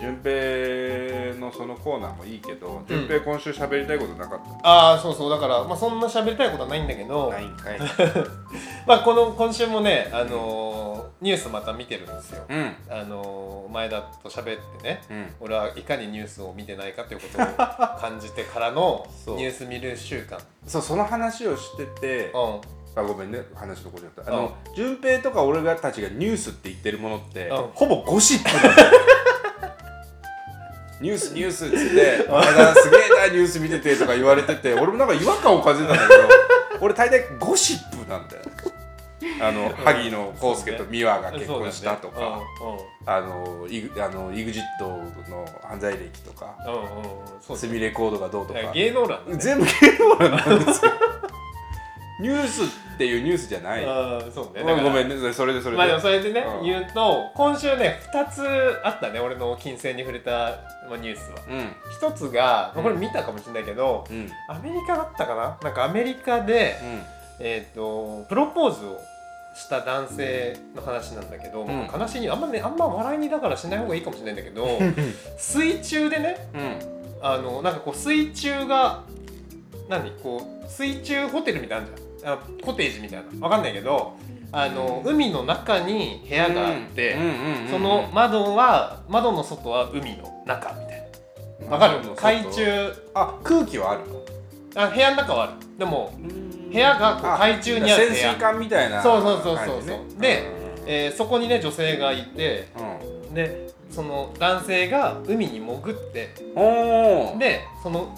[0.00, 5.30] 順平のそのコーナーもいいけど順平今週喋りたいことなかっああそうそう。
[5.30, 7.30] だから、まあ、そんな喋りたいことはないんだけた、ど。
[7.30, 7.78] ないんかい。
[8.86, 12.74] まあこの今週もね、あのーニュースまた見てるんですよ、うん。
[12.88, 14.44] あのー前田と喋っ
[14.80, 15.02] てね。
[15.10, 15.34] うん。
[15.40, 17.46] 俺はいかにニュースを見てないかということを
[18.00, 19.36] 感じてからのそう。
[19.36, 20.38] ニュース見る習慣。
[20.66, 22.60] そうその話をしててうん。
[22.96, 23.40] あごめんね。
[23.54, 24.32] 話のことになった。
[24.32, 27.56] あの順平とか俺たちがニュースって言ってるものってうん。
[27.74, 28.90] ほぼゴシップなんだよ
[31.00, 36.28] ニュースニュースっつって「前田すげえなニュース見てて」とか言われてて俺もなんか違和感を感じてたんだけど
[36.80, 38.42] 俺大体ゴシップなんだよ。
[39.42, 42.40] あの萩野公介と美和が結婚したとか、
[43.06, 44.60] あのイグあの EXIT
[45.30, 46.86] の犯罪歴とかうんうんうん。
[46.86, 46.92] うん
[47.40, 48.60] そうセミレコードがどうとか。
[48.72, 49.36] 芸能欄だね。
[49.38, 50.92] 全部芸能欄なんですよ
[52.20, 52.66] ニュースっ
[52.98, 54.60] ていうニュースじゃない、ああそうね。
[54.60, 55.32] うんだからごめんね。
[55.32, 56.64] それでそれで、まあでもそれでね、うん。
[56.66, 58.42] 言うと今週ね2つ
[58.84, 60.30] あったね俺の金星に触れた
[60.88, 61.38] まあニュースは。
[61.48, 61.72] うん。
[61.90, 62.82] 一つがうん。
[62.82, 64.16] これ見たかもしれないけど、うん。
[64.16, 65.58] うんアメリカだったかな？
[65.62, 66.76] なんかアメリカで、
[67.38, 68.98] えっ、とプロポーズを
[69.56, 71.90] した男性の話なんだけど、ん。
[71.92, 74.78] 悲しいにあんまねあんま笑いにだからしない方がいいかもしれないんだけど
[75.38, 77.00] 水中でねうん。
[77.22, 79.04] あのなんかこう水中が
[79.88, 80.10] 何？
[80.22, 83.46] こう水中ホテルみたいなのあるじゃんあコテージみたいな。
[83.46, 84.16] わかんないけど
[84.52, 87.16] あの海の中に部屋があって、
[87.70, 91.10] その窓は窓の外は海の中みたい
[91.68, 91.70] な。
[91.70, 91.98] わかる？
[92.16, 92.92] 海中。
[93.14, 94.20] あ空気はあるの？
[94.74, 95.52] あ部屋の中はある。
[95.78, 96.12] でも
[96.72, 98.16] 部屋がこうあ海中にある部屋。
[98.16, 99.66] 潜水艦みたいなそうそうそうそう。
[99.66, 100.00] 感じね。
[100.20, 102.68] でえーそこにね女性がいて
[103.28, 103.34] うん。
[103.34, 106.34] でその男性が海に潜って
[107.38, 108.16] でその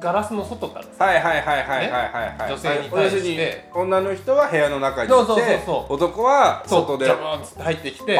[0.00, 1.04] ガラスの外からさ。
[1.04, 1.98] はいはいはいはいはいは
[2.36, 2.52] いはい。
[2.52, 3.68] 女性に対して。
[3.74, 5.92] 女の人は部屋の中にいてそうそうそうそう。
[5.94, 8.16] 男は外でジャバーンって入ってきて。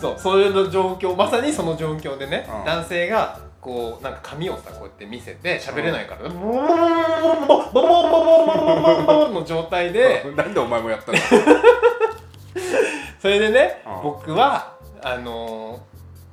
[0.00, 6.28] そうそういうの状況まさにその状況でね、うん男性がこうなんか髪をさこうやって見せて喋れないから、
[9.30, 11.18] の状態でなんでお前もやったの
[13.20, 15.91] それでね、うん僕はあのー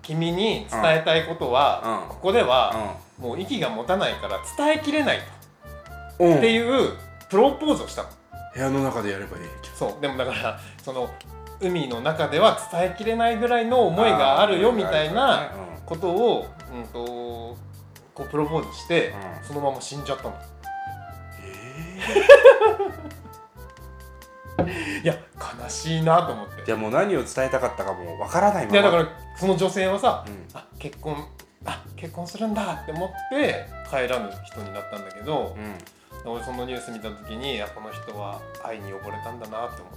[0.10, 2.10] 君に伝えたいことは、うん。
[2.10, 5.20] ここでは、もう息が持たないから伝えきれない
[6.18, 6.38] うん。
[6.38, 6.93] っていう
[7.30, 8.10] プロポーズをしたの。
[8.55, 10.01] 部屋の中でやればいいじそう。
[10.01, 11.07] でもだからその
[11.62, 15.51] 海の中では伝えきれないぐらいの思いがあるよみたいな
[15.86, 17.57] ことを、うん、と
[18.16, 19.47] こうプロポーズして、うん。
[19.47, 20.34] そのまま死んじゃったの
[25.03, 25.14] いや
[25.62, 26.64] 悲しいなと思って。
[26.66, 28.80] じゃあもう何を伝えたかったかもわからないまま。
[28.80, 30.47] いやだからその女性はさ、うん。
[30.53, 31.28] あ結婚
[31.66, 35.78] あ結婚するんだって思って帰らぬ人になったんだけど、うん。
[36.32, 39.93] 俺そのニュース見た時にあこの人は愛に溺れたんだなって思っ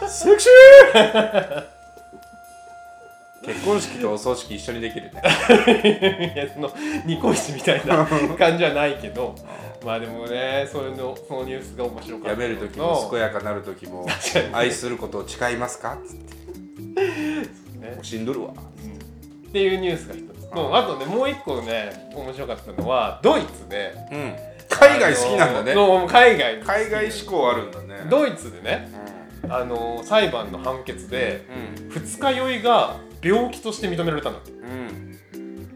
[0.00, 1.64] て セクシー
[3.44, 5.22] 結婚式とお葬式一緒にできるね
[6.34, 6.70] いやその
[7.06, 8.06] ニコイチみたいな
[8.38, 9.34] 感じはないけど。
[9.84, 14.08] まあでもねそういうのそのニュースが面白かったやめる時も健やかなる時も
[14.52, 15.96] 愛することを誓いますか？
[16.04, 17.00] つって
[17.80, 18.48] ね死んどるわ。
[18.48, 20.50] っていうニュースが一つ。
[20.50, 23.94] とああとねもう一個ね面白かったのはドイツで。
[24.10, 24.34] うん。
[24.68, 25.74] 海外好きなんだね。
[26.08, 28.04] 海外海外志向あるんだね。
[28.10, 28.90] ドイツでね
[29.44, 31.42] うあの裁判の判決で
[31.86, 31.88] ん。
[31.88, 34.38] 二日酔いが病気として認められたんだ。
[34.38, 35.18] ってうん。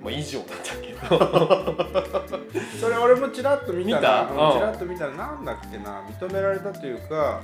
[0.03, 2.43] まあ以上なんだけど。
[2.81, 4.45] それ俺もちらっと見たな見た？
[4.45, 7.41] うんちらっと見たらなんだっけな認められたというか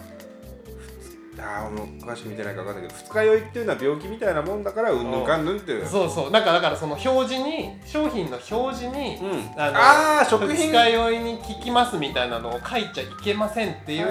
[1.41, 5.86] ああもう詳しく見てないか分かんないけど二日酔いっていうのは病気みたいなもんだからうんぬんかんぬんっていう。
[5.86, 6.30] そうそう。
[6.30, 9.61] なんかだからその表示に商品の表示に、うん。
[9.61, 10.57] あのあー食品。
[10.57, 14.07] 二日酔いに効きますみたいなのを書いちゃいけませんっていう、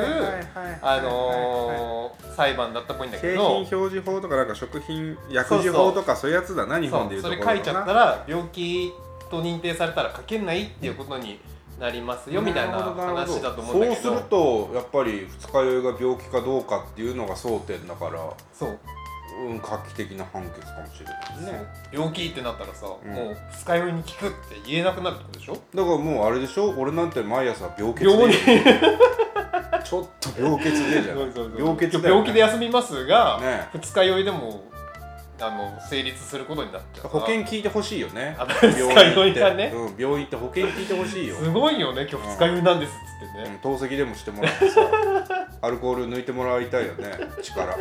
[0.81, 8.93] あのー裁判だったっぽいんだけ景ど品表示法とかなんか食品薬事法とかそういうやつだな日本でいうとそれ書いちゃったら病気
[9.31, 11.39] と認定されたら書けないっていうことに
[11.79, 14.01] なりますよみたいな話だと思うんだけど。
[14.01, 18.19] そうするとやっぱり二日酔いが病気かどうかっていうのが争点だから
[18.53, 18.69] そう。
[18.69, 18.77] うん
[19.61, 21.63] 画期的な判決かもしれないね。
[21.91, 23.13] 病気ってなったらさ、うん。
[23.13, 25.53] もう二日酔いに効くって言えなくなるってことでしょ？
[25.53, 26.73] だからもうあれでしょ？
[26.75, 31.19] 俺なんて毎朝病欠で病にちょっと病欠でじゃん。
[31.19, 33.69] 病病気で休みますが、ね。
[33.73, 34.63] 二日酔いでも
[35.39, 38.35] あの成立することになっちゃう保険聞いてほしいよね。
[38.39, 39.39] あ 病院って。
[39.39, 41.35] が ねうん、病院って保険聞いてほしいよ。
[41.35, 44.81] すごいよね今日二日酔いなんですっつってね、うん、透析でもしてもらってさ
[45.61, 47.11] アルコール抜いてもらいたいよね
[47.41, 47.77] 力。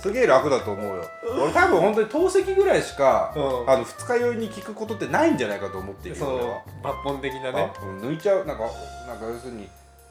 [0.00, 1.04] すげえ楽だと思うよ。
[1.42, 3.70] 俺多分本当に透析ぐらいしか、うん。
[3.70, 7.72] あの二日酔いに効くことってないんじゃないかと思っているよ抜本的なね。
[8.00, 8.46] 抜いちゃう。
[8.46, 8.64] なんか
[9.06, 9.68] なんか要するに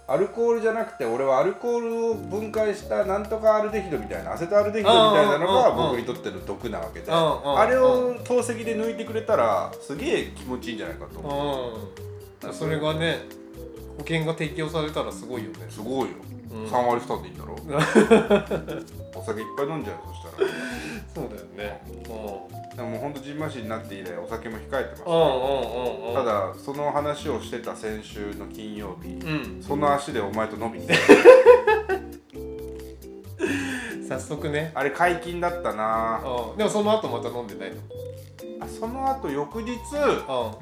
[0.10, 11.72] アルコールじゃなくて俺はアルコールを分解したなんとかアルデヒドみたいなアセトアルデヒドみたいなのが僕にとっての毒なわけであれを透析で抜いてくれたらすげえ気持ちいいんじゃないかと思
[12.41, 12.47] う。
[12.47, 12.53] うん。
[12.53, 13.20] それがね
[13.97, 15.66] 保険が適用されたらすごいよね。
[15.70, 16.16] すごいよ、
[16.51, 16.66] うん。
[16.68, 17.55] 3割負担でいいんだろ？
[19.16, 20.26] お酒いっぱい飲んじゃうよそしたら
[21.13, 21.81] そうだよね。
[21.85, 22.77] うん。
[22.77, 25.03] でももうほんとじんましになって以来お酒も控えてます。
[25.05, 26.13] うんうんうんうん。
[26.13, 29.63] ただその話をしてた先週の金曜日うん。
[29.63, 30.97] その足でお前と飲みに行っ
[34.07, 34.71] 早速ね。
[34.73, 36.21] たあれ解禁だったな。
[36.51, 36.57] うん。
[36.57, 37.77] でもその後また飲んでないの？
[37.77, 37.81] あ
[38.68, 39.78] その後翌日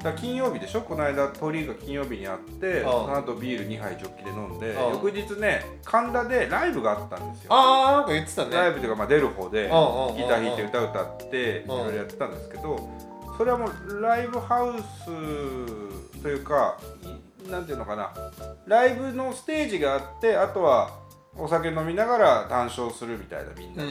[0.03, 0.81] だ金曜日でしょ？
[0.81, 4.91] この間通りが金曜日にあってその後ビール2杯ジョッキで飲んでうん。
[4.93, 7.53] 翌日ね神田でライブがあったんですよ。
[7.53, 8.55] ああなんか言ってたね。
[8.55, 10.27] ライブというかまあ出る方でギうんうんうんうん。
[10.27, 12.89] ター弾いて歌歌っていろいろやってたんですけど
[13.37, 16.77] それはもうライブハウスというか
[17.45, 18.13] いなんていうのかな。
[18.65, 20.89] ライブのステージがあってあとは
[21.37, 23.83] お酒飲みながら談笑するみたいなみんうんな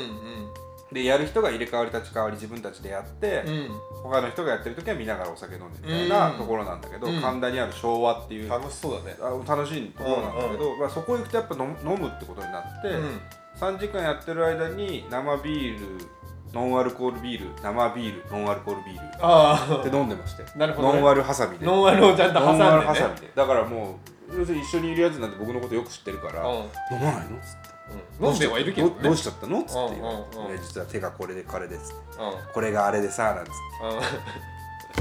[0.95, 3.53] でやる人が入れ替わり立ち替わり自分たちでやってうん。
[3.53, 3.71] うん
[4.05, 6.39] 他の人がやってる時は見ながらお酒飲んでみたいなうん。
[6.39, 7.21] ところなんだけどうん。
[7.21, 9.17] 神田にある昭和っていうあ楽しそうだね。
[9.47, 11.69] 楽しいところなんだけどまあそこ行くとやっぱ飲
[11.99, 12.89] むってことになって。
[12.89, 13.21] うん。
[13.59, 16.07] 3時間やってる間に生ビール
[16.53, 20.45] ノンアルコールビール生ビールノンアルコールビールあって飲んでまして。
[20.55, 21.01] あなるほどね。
[21.01, 21.67] ノンアルハサミで。
[21.67, 22.71] ノンアルをちゃんと挟んでね。
[22.71, 23.33] ノンアルハサミで。
[23.35, 23.99] だからも
[24.33, 26.57] う要するに一緒にいるやつなんて僕のことよく知ってるから、うん。
[26.57, 27.37] 飲まないの？
[27.39, 27.74] っつって
[28.21, 28.29] うん。
[28.29, 28.95] 飲んではいるけどね。
[28.95, 29.61] どうどうしちゃったの？
[29.61, 30.63] っつって言う、うんうん。
[30.63, 31.95] 実は手がこれでこれです。
[32.19, 32.53] うん。
[32.53, 33.55] これがあれでさなんつって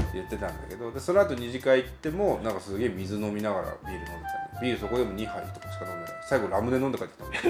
[0.08, 0.12] ん。
[0.12, 4.60] 言ってたんだけどでその後二次会行ってもなんかすげえ水飲みながらビール飲んでたの。
[4.62, 6.12] ビールそこでも2杯とかしか飲んでない。
[6.28, 7.48] 最後ラムネ飲んで帰ってきた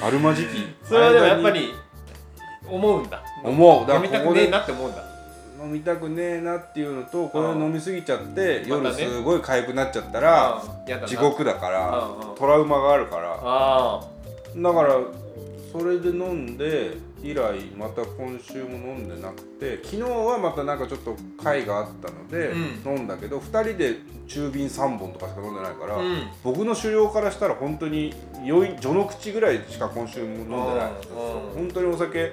[0.00, 0.06] の。
[0.06, 0.48] あるまじき。
[0.84, 1.72] それはでもやっぱり
[2.68, 3.22] 思うんだ。
[3.44, 3.86] 思う。
[3.86, 5.02] だ飲みたくねえなって思うんだ
[5.62, 8.68] 飲みたくねえなっていうのとこれを飲みすぎちゃってうん。
[8.84, 10.62] 夜すごい痒くなっちゃったら
[11.06, 13.38] 地獄だからトラウマがあるから。
[13.42, 14.00] あ
[14.56, 14.96] だから
[15.72, 17.40] それで飲んで以来
[17.76, 22.52] また今週も飲んでなくて昨日はまたなんかちょっと会があったので
[22.84, 22.96] うん。
[22.98, 23.96] 飲んだけど2人で
[24.26, 26.28] 中瓶3本とかしか飲んでないからあうん。
[26.42, 30.90] 僕の狩猟からしたら本当に酔い序の口ぐらいしか今週も飲んでない
[31.54, 32.32] 本当にお酒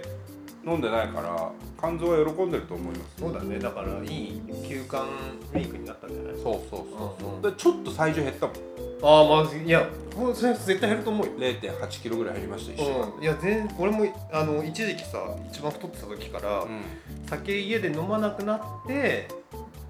[0.66, 3.16] 飲んでないから肝臓は喜んでると思います。
[3.20, 3.60] そうだね。
[3.60, 5.04] だからいい休館
[5.54, 6.36] ウィークになったんじゃない？
[6.42, 6.86] そうそう
[7.20, 7.32] そうう。
[7.34, 7.42] んうん。
[7.42, 8.56] でちょっと体重減ったもん。
[9.06, 9.86] ああまあいや
[10.16, 11.34] これ絶対減ると思うよ。
[11.38, 15.20] 0 8キロぐらい減りました一週間うん、いや全俺もあの一時期さ
[15.52, 16.82] 一番太ってた時から、うん。
[17.28, 19.28] 酒家で飲まなくなって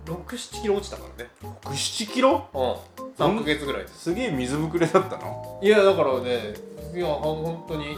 [0.05, 1.29] 67キロ落ちたからね。
[1.61, 2.47] 67キロ？
[2.53, 3.03] うん。
[3.23, 3.99] 3ヶ月ぐらいです。
[4.05, 5.59] すげえ水ぶくれだったの？
[5.61, 6.55] いやだからね
[6.95, 7.95] いやほん本当に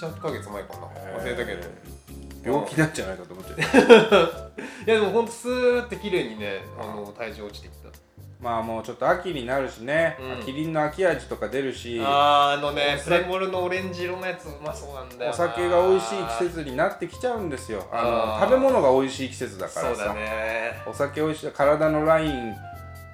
[0.00, 0.86] 78ヶ月前かな。
[1.18, 1.60] 忘れたけど
[2.44, 4.52] 病気なんじゃないかと思っちゃう。
[4.86, 7.88] いやでもほんとスーって綺麗にねあの体重落ちてきた。
[8.40, 10.44] まあもうちょっと秋になるしね、うん。
[10.44, 12.00] キリンの秋味とか出るし。
[12.04, 15.30] あーあのねプレモルのオレンジ色のやつうまそうなんだよな。
[15.30, 17.86] お酒が美味しい季節になってきちゃうんですよ。
[17.92, 19.94] あの食べ物が美味しい季節だから。
[19.94, 20.82] さそうだね。
[20.86, 22.54] お酒美味しい体のライン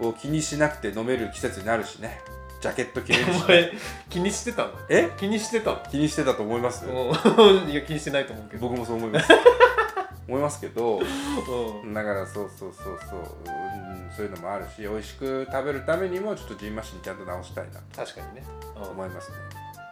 [0.00, 2.20] を気にしなくて飲める季節になるしね
[2.60, 3.72] ジャケット着れるし お前
[4.10, 4.70] 気にしてたの？
[4.88, 5.10] え？
[5.16, 5.78] 気にしてたの？
[5.90, 6.84] 気にしてたと思います？
[6.86, 7.70] うん。
[7.70, 8.68] いや気にしてないと思うけど。
[8.68, 9.28] 僕もそう思います。
[10.28, 11.94] 思いますけどうん。
[11.94, 18.44] だからそうそうそうそう、うん、そういうのもあるし美味しく食べるためにもちょっとジンマシンちゃんと直したいな確かにね。
[18.74, 19.36] と思いますね。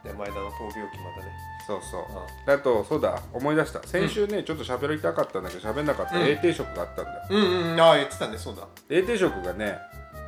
[0.04, 1.32] で前田の闘病期またね。
[1.66, 2.52] そうそう。
[2.52, 3.82] あとそうだ思い出した。
[3.86, 6.16] 先週ね、ちょっと喋りたかったんだけど喋んなかった。
[6.16, 6.26] うん。
[6.26, 8.36] A 定食があったんだよ、うんうんああ言ってたね。
[8.36, 8.66] そうだ。
[8.90, 9.78] A 定食がね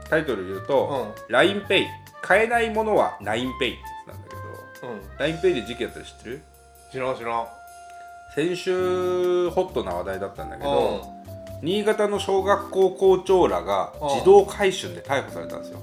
[0.08, 1.84] タイトル言うと、う LINEPay
[2.22, 4.42] 買えないものは 9Pay ってやつなんだけど
[5.18, 6.42] LINEPay で事件やったら知ってる？
[6.92, 7.46] 知らん知らん。
[8.34, 11.02] 先週ホットな話題だったんだけど
[11.60, 11.66] うん。
[11.66, 15.78] 新潟の小学校校長らがうん自動回春で逮捕されたんですよ。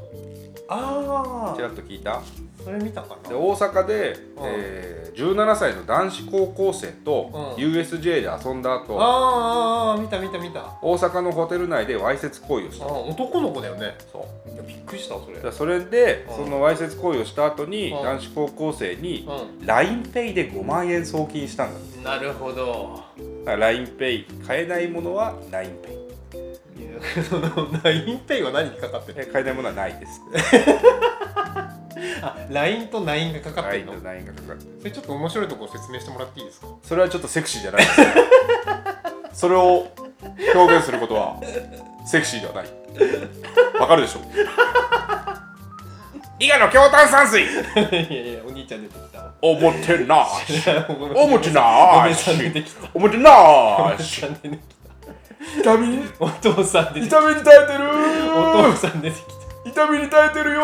[0.69, 2.21] ああちらっと聞いた？
[2.65, 3.29] それ見たかな。
[3.29, 7.63] で大阪で、えー17歳の男子高校生とうん。
[7.63, 10.59] USJ で遊んだ後、あーあーあー見た見た見た。
[10.59, 12.85] あ大阪のホテル内でわいせつ行為をした。
[12.87, 13.95] 男の子だよね。
[14.11, 14.67] そう。
[14.67, 15.51] びっくりしたそれ。
[15.53, 16.45] それでうん。
[16.45, 18.03] そのわいせつ行為をした後にうん。
[18.03, 19.25] 男子高校生に
[19.61, 23.01] う LINEPay で5万円送金したんだんなるほど。
[23.45, 26.05] LINEPay 買えないものは LINEPay
[27.29, 27.49] その
[27.83, 30.19] LINEPay は何にかかってるえ買えないものはないです
[32.21, 33.93] あ LINE と LINE がかかってるの？
[33.93, 34.71] と LINE がかかってる。
[34.79, 36.67] それちょっと面白いところ説明してもらっていいですか？
[36.83, 37.81] それはちょっとセクシーじゃない。
[37.81, 37.87] で
[39.33, 39.87] すそれを
[40.53, 41.37] 表現することは
[42.05, 42.65] セクシーではない。
[43.79, 44.19] わかるでしょ？
[46.39, 47.43] 伊賀の強炭酸水。
[47.43, 50.61] いやいやお兄ちゃん出てきたおもてなし。
[51.15, 52.89] おおもてなお姉さん出てしきた。
[52.93, 54.23] おもてなし。
[55.59, 57.19] 痛みお父さん出てきた。
[57.19, 57.89] 痛みに耐えてる。
[58.35, 59.15] お父さん出て
[59.65, 60.61] き痛みに耐えてるよ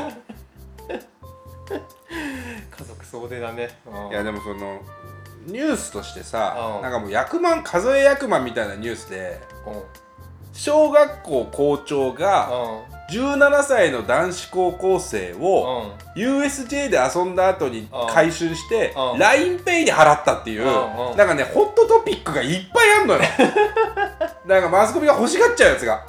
[0.00, 0.23] た
[2.76, 3.78] 家族総出だね。
[3.86, 4.10] うん。
[4.10, 4.80] いやでもその
[5.46, 6.82] ニュースとしてさうん。
[6.82, 9.82] なんかもう役満数え役満みたいなニュースでうん。
[10.52, 12.94] 小学校校長がうん。
[13.10, 16.22] 17歳の男子高校生をうん。
[16.22, 18.06] USJ で遊んだ後にうん。
[18.08, 19.20] 回収してうん。
[19.20, 20.64] LINEPay で払ったっていう
[21.16, 23.20] なんかねホットトピックがいっぱいあんのよ。
[24.46, 26.04] なんかマスコミが欲しがっちゃうやつが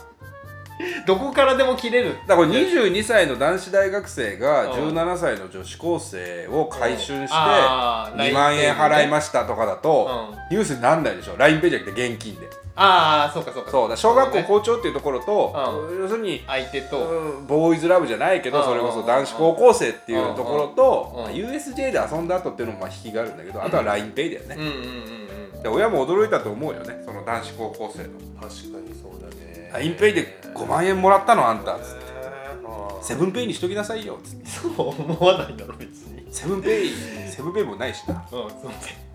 [1.08, 2.18] どこからでも切れる。
[2.28, 4.72] だからこれ22歳の男子大学生がうん。
[4.96, 8.30] 17歳の女子高生を回収してあー。
[8.30, 10.58] 2万円払いまししたとかだとうん。
[10.58, 12.48] ニュースになんないでしょ？LINEPay じゃなくて現金で。
[12.78, 13.72] ああそうかそうか。
[13.72, 15.56] そうだ小学校ね校長っていうところと
[15.90, 16.98] う要するに相手と。
[16.98, 18.66] うんボーイズラブじゃないけどうん。
[18.66, 25.26] それこそ男子高校生っていうところと USJ で遊んだ後っていうのもまあ引きがあるんだけどあとは LINEPay だよね。
[25.64, 28.10] で親も驚いたと思うよねその男子高校生の。
[28.40, 29.35] 確かにそうだね
[29.74, 31.48] LINEPay で5万円もらったの？
[31.48, 31.72] あんた。
[31.72, 34.20] えーあーセブンペイにしときなさいよ。
[34.24, 36.26] つってそう思わないだろ別に。
[36.32, 36.90] セブンペイ
[37.30, 38.16] セブンペイもないしな。
[38.16, 38.52] うんそう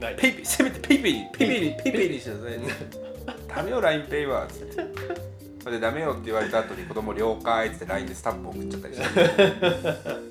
[0.01, 0.17] ない。
[0.17, 2.61] PayPayせめて PayPay に PayPay に PayPay にしてください
[3.49, 4.85] ダメよ LINEPay はつって。
[5.63, 9.07] それでダメよって言われた後に子供了解っつって LINE でスタンプ送っちゃったりして。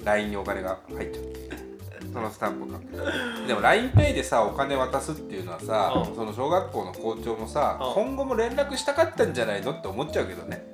[0.05, 1.68] LINE にお金が入っちゃって
[2.11, 2.79] そのスタンプが
[3.47, 6.15] でも LINEPay でさお金渡すっていうのはさ、うん。
[6.15, 7.93] その小学校の校長もさ、うん。
[7.93, 10.65] 今後も連絡したかったんじゃないのって思っちゃうけどね。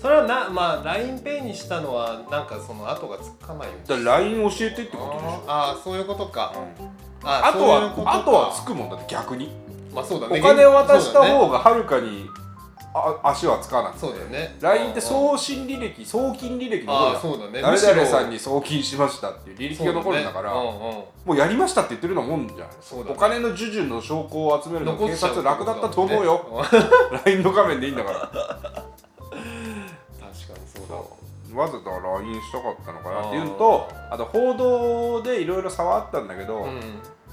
[0.00, 5.44] それはなまあ LINEPay にしたのはなんかその後がつかないよだから LINE 教えてってことでしょ。
[5.46, 6.86] ああそういうことか、うん。
[7.26, 9.50] ああとはあとはつくもんだって逆に。
[9.94, 10.40] まあそうだね。
[10.40, 12.28] お金を渡した方がはるかに
[12.96, 13.98] あ足はつかなくて。
[13.98, 14.56] そうだよね。
[14.60, 17.60] LINE ってう送信履歴送金履歴残るああそうだね。
[17.60, 20.70] 誰々さんに送金しましたっていう履歴が残るんだからそうね。
[20.70, 20.94] うんうん。
[20.94, 22.66] もうやりましたって言ってるようなもんじゃない。
[22.80, 23.12] そうだね。
[23.16, 26.64] お金の授受の証拠を集めるの警残っちゃう察楽だったと思うよ。
[27.24, 28.20] LINE の画面でいいんだから。
[28.20, 28.46] 確かに
[30.72, 31.02] そうだわ。
[31.54, 36.80] わざと LINE したかったのかなっていうのとあと報道でいろいろ差はあったんだけど、うん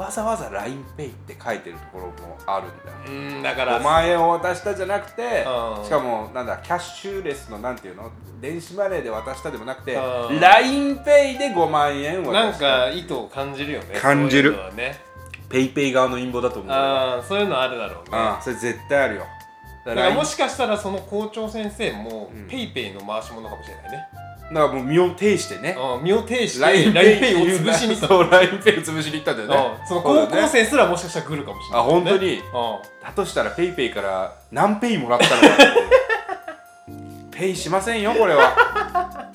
[0.01, 3.79] わざわざ LINEPay って書いてるところもあるんだようんだから。
[3.79, 5.85] 5万円を渡したじゃなくてうん。
[5.85, 8.11] しかもなんだキャッシュレスのなんていうの？
[8.41, 10.01] 電子マネーで渡したでもなくてうん。
[10.39, 13.99] LINEPay で5万円渡なんか意図を感じるよね。
[13.99, 14.51] 感じる。
[14.51, 14.99] そういうのはね。
[15.49, 16.77] PayPay 側の陰謀だと思うよ。
[16.77, 18.17] ああそういうのあるだろうね。
[18.41, 19.25] それ絶対あるよ。
[19.85, 22.47] だからもしかしたらその校長先生もうん。
[22.47, 24.07] PayPay の回し者かもしれないね、
[24.53, 25.77] だからもう身を挺してね。
[25.97, 28.07] うん、身を挺して LINEPay LINEPay を潰しに行った。
[28.07, 29.55] そう LINEPay を潰しに行ったんだよね。
[29.81, 32.35] うんその高校生すらもしかしたら来るかもしれない、あ本当に。
[32.35, 32.41] うん
[33.01, 35.57] だとしたら PayPay から何ペイもらったのかっ
[37.31, 39.31] てペイしませんよこれは。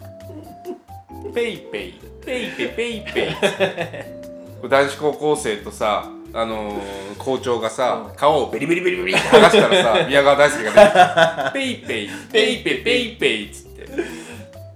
[1.35, 1.95] PayPay
[2.25, 8.17] PayPay PayPay 男子高校生とさあのー、校長がさ、うん。
[8.17, 12.11] 顔をベリベリベリベリって剥がしたらさ宮川大輔がね ペイペイ。
[12.31, 13.87] ペイペイペイペイっつって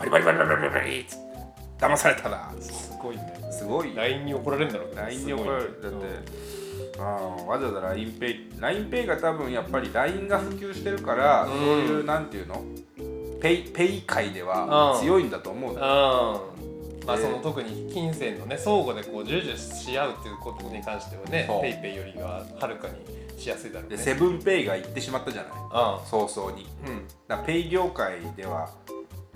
[0.01, 1.31] バリバリバリバリバリバリっつって
[1.79, 5.99] 騙されたなすごいねすごい LINE に怒られるんだろうね LINE に怒られるだって、
[6.99, 12.63] あわざわざ LINEPay LINEPay が多分やっぱり LINE が普及してるから、うんそういうなんていうの
[13.41, 16.55] ペイペイ界では強いんだと思ううんのよ、
[17.07, 28.69] まあその特に金銭のね相互でこう従事し合うっていうことに関してはねそうペイペイよりははるかにしやすいだろうねでセブンペイが行ってしまったじゃないうん早々にうんだペイ業界では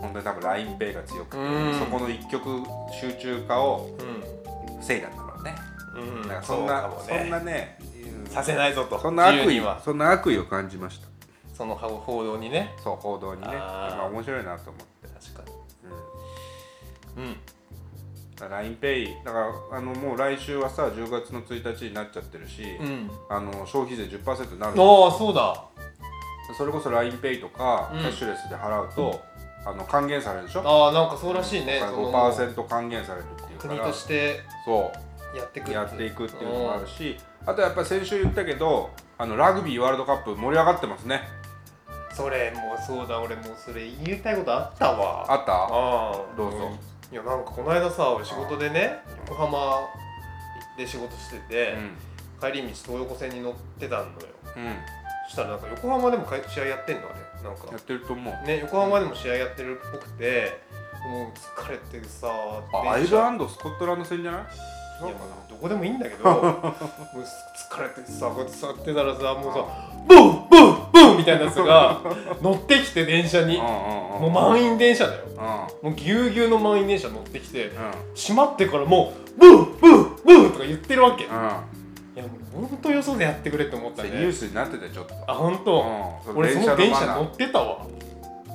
[0.05, 1.79] 本当に多分 LINEPay が強くて、うん。
[1.79, 2.63] そこの一極
[2.93, 5.55] 集中化をう防いだんだろうね、
[5.97, 6.19] ん。
[6.19, 7.79] うんだからそんなうかもそんなね
[8.27, 8.99] うんさせないぞと。
[8.99, 9.81] そんな悪意は。
[9.85, 11.09] そんな悪意を感じました。
[11.57, 12.75] その報道にね。
[12.83, 13.47] そう報道にね。
[13.51, 13.97] あー。
[13.97, 15.57] まあ面白いなと思って、確かに。
[17.19, 17.25] うん。
[17.25, 17.37] うん。
[18.37, 19.39] LINEPay だか
[19.71, 23.11] らあのもう来週はさ10月の1日になっちゃってるし、うん。
[23.31, 25.65] あの消費税10%になるああそうだ。
[26.59, 28.01] それこそ LINEPay とかうん。
[28.01, 29.21] キャッシュレスで払うと、
[29.67, 30.63] あの還元されるでしょ？
[30.65, 31.81] ああなんかそうらしいね。
[31.81, 34.93] だからその5%還元されるっていう国としてそ
[35.37, 35.73] やっていくう。
[35.73, 37.17] やっていくっていうのもあるし
[37.47, 41.23] あとやっぱり先週言ったけどあのラグビーワールドカップ盛り上がってますね。
[42.13, 43.21] それもうそうだ。
[43.21, 45.25] 俺もうそれ言いたいことあったわ。
[45.29, 45.53] あった？
[45.53, 46.37] ああ。
[46.37, 46.71] どうぞ。
[47.11, 49.89] いやなんかこの間さ俺仕事でね横浜行
[50.75, 51.77] って仕事してて、
[52.41, 54.09] 帰り道東横線に乗ってたのよ。
[54.57, 54.77] うん、うん、
[55.27, 57.69] そしたらなんか横浜でも試合やってんのあれなんか。
[57.71, 58.47] やってると思う。
[58.47, 60.59] ね横浜でも試合やってるっぽくて
[61.07, 62.29] もう疲れてさ
[62.73, 64.41] あアイルランドスコットランド戦じゃない？
[64.41, 69.65] いやまあどこでもいいんだけど もう疲れてさこうやって座ってたらさもうさ
[70.09, 70.19] ブン
[70.49, 72.01] ブンブンみたいなやつが
[72.41, 73.59] 乗ってきて電車に。
[73.59, 75.23] もう満員電車だよ。
[75.83, 75.91] うん。
[75.91, 77.75] もうぎゅうぎゅうの満員電車乗ってきてうん。
[78.15, 81.25] 閉まってからもうブンブンブンとか言ってるわけ。
[81.25, 81.51] いうん
[82.55, 85.15] やもうほんとよそでやってくれって思ったそれニューねスになってたよちょっと。
[85.27, 86.37] あ本当、うん。
[86.37, 87.87] 俺その電車乗ってたわ。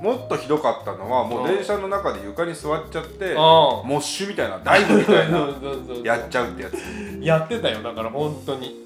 [0.02, 1.56] もっとひどかったのはもううん。
[1.56, 5.48] 電車の中で床に座っちゃってあモッシュみたいなダイブみたいな
[6.04, 7.20] やっちゃうってやつ。
[7.20, 8.86] やってたよだから本当に。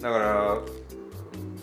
[0.00, 0.56] だから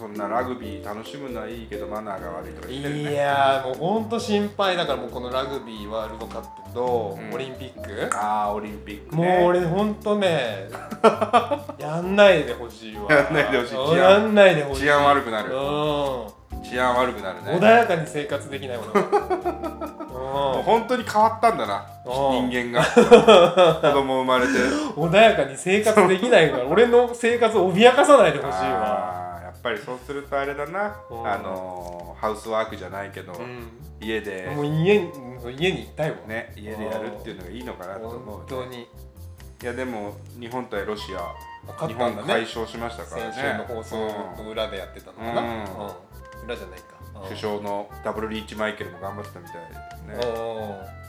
[0.03, 7.33] そんなラグビー楽しむのはいいけどマナーが悪いとか言ってるいねやーもうほんと心配だからもうこのラグビーワールドカップとうん。
[7.33, 10.67] オリンピック、ああオリンピックもうね俺ほんとね
[11.79, 13.09] やんないでほしいわ。
[13.13, 13.97] やんないでほしい。
[13.97, 14.81] やんないでほしい。
[14.81, 15.53] 治安悪くなる。
[15.53, 16.63] うん。
[16.63, 17.51] 治安悪くなるね。
[17.59, 18.93] 穏やかに生活できないもの。
[20.13, 22.09] もう本当に変わったんだなう
[22.43, 22.49] ん。
[22.49, 22.85] 人間が。
[23.81, 24.51] 子供生まれて。
[24.53, 29.22] うん穏やかに生活できないから俺の生活を脅かさないでほしいわ
[29.63, 31.27] ぱりそうするとあれだなうん。
[31.27, 33.67] あのーハウスワークじゃないけどうん。
[33.99, 34.95] 家でもう家
[35.57, 38.87] 家にいたいわね家でやるっていうのがいいのかなと思本う当に。
[39.61, 41.33] いやでも日本対ロシア
[41.67, 42.33] 勝日本ったんだね。
[42.33, 43.33] 快勝しましたからね。
[43.33, 43.95] 先週の放送
[44.43, 45.47] の裏でやってたのかな、うん。
[45.47, 46.45] うん。
[46.45, 46.85] 裏じゃないか。
[46.87, 46.92] うん
[47.29, 50.25] 首相のダブルリーチマイケルも頑張ってたみたいですね。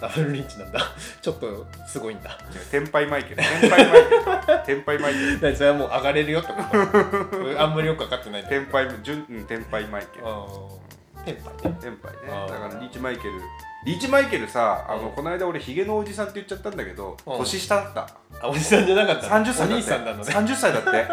[0.01, 0.81] ダブルリーチなんだ。
[1.21, 2.39] ちょっとすごいんだ。
[2.71, 3.37] テンパイマイケル。
[3.37, 4.67] テンパイマイケル。
[4.67, 5.41] テンパイマイケル。
[5.53, 8.51] だそれはもう上がれるよってこと あんまりよく分かってないんだ。
[8.51, 10.27] テンパイ順うんテンパイマイケル。
[10.27, 11.79] あーテンパイね。
[11.81, 12.19] テンパイね
[12.49, 13.33] だからリーチマイケル。
[13.87, 15.13] リーチマイケルさあのうん。
[15.13, 17.39] この間俺ヒゲのおじさんって言っちゃったんだけどうん。
[17.39, 18.09] 年下だった。
[18.41, 19.83] あおじさんじゃなかった30歳だって。
[19.83, 20.25] さんなのね。
[20.25, 21.07] 30歳だって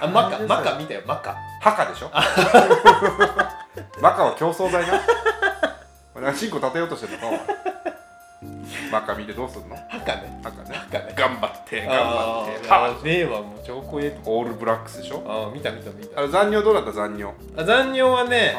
[0.00, 1.36] あマカ30マカ見たよマカ。
[1.60, 2.10] ハカでしょ？
[4.00, 5.00] マカは競争剤な？
[6.14, 7.30] お前チンコ立てようとしてるの？
[7.30, 7.44] か
[8.90, 9.76] マカ見てどうすんの？
[9.76, 10.40] ハカね。
[10.42, 10.74] ハカね。
[10.74, 11.14] ハカね。
[11.16, 12.66] 頑張って頑あ張って。
[12.66, 14.30] ーパあ令和も超怖えと。
[14.30, 15.22] オールブラックスでしょ？
[15.26, 16.20] あー見た見た見た。
[16.20, 16.92] あの残尿どうだった？
[16.92, 17.34] 残尿。
[17.56, 18.54] あ残尿はね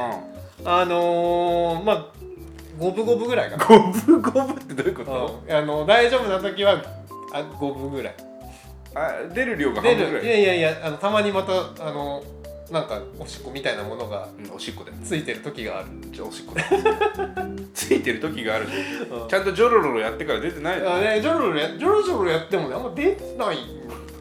[0.64, 2.06] うあのー、まあ
[2.78, 5.42] 五分五分ぐらいかな、んゴブゴブってどういうこと？
[5.48, 6.82] うん、あの大丈夫な時は
[7.34, 8.16] あ五分ぐらい
[8.96, 10.26] あ出る量が出半分ぐらい。
[10.26, 10.28] る。
[10.28, 12.24] いやいやいやあのたまにまたあの
[12.72, 16.62] なんかおしっこみたいなものがうんおしっこでついてる時がある、じゃあおしっこで
[17.74, 18.68] ついてる時がある
[19.30, 23.58] ちゃんとジョロロロやってから出てないのあね、ジョロロロやジョロジョロやってもねあんま出ない。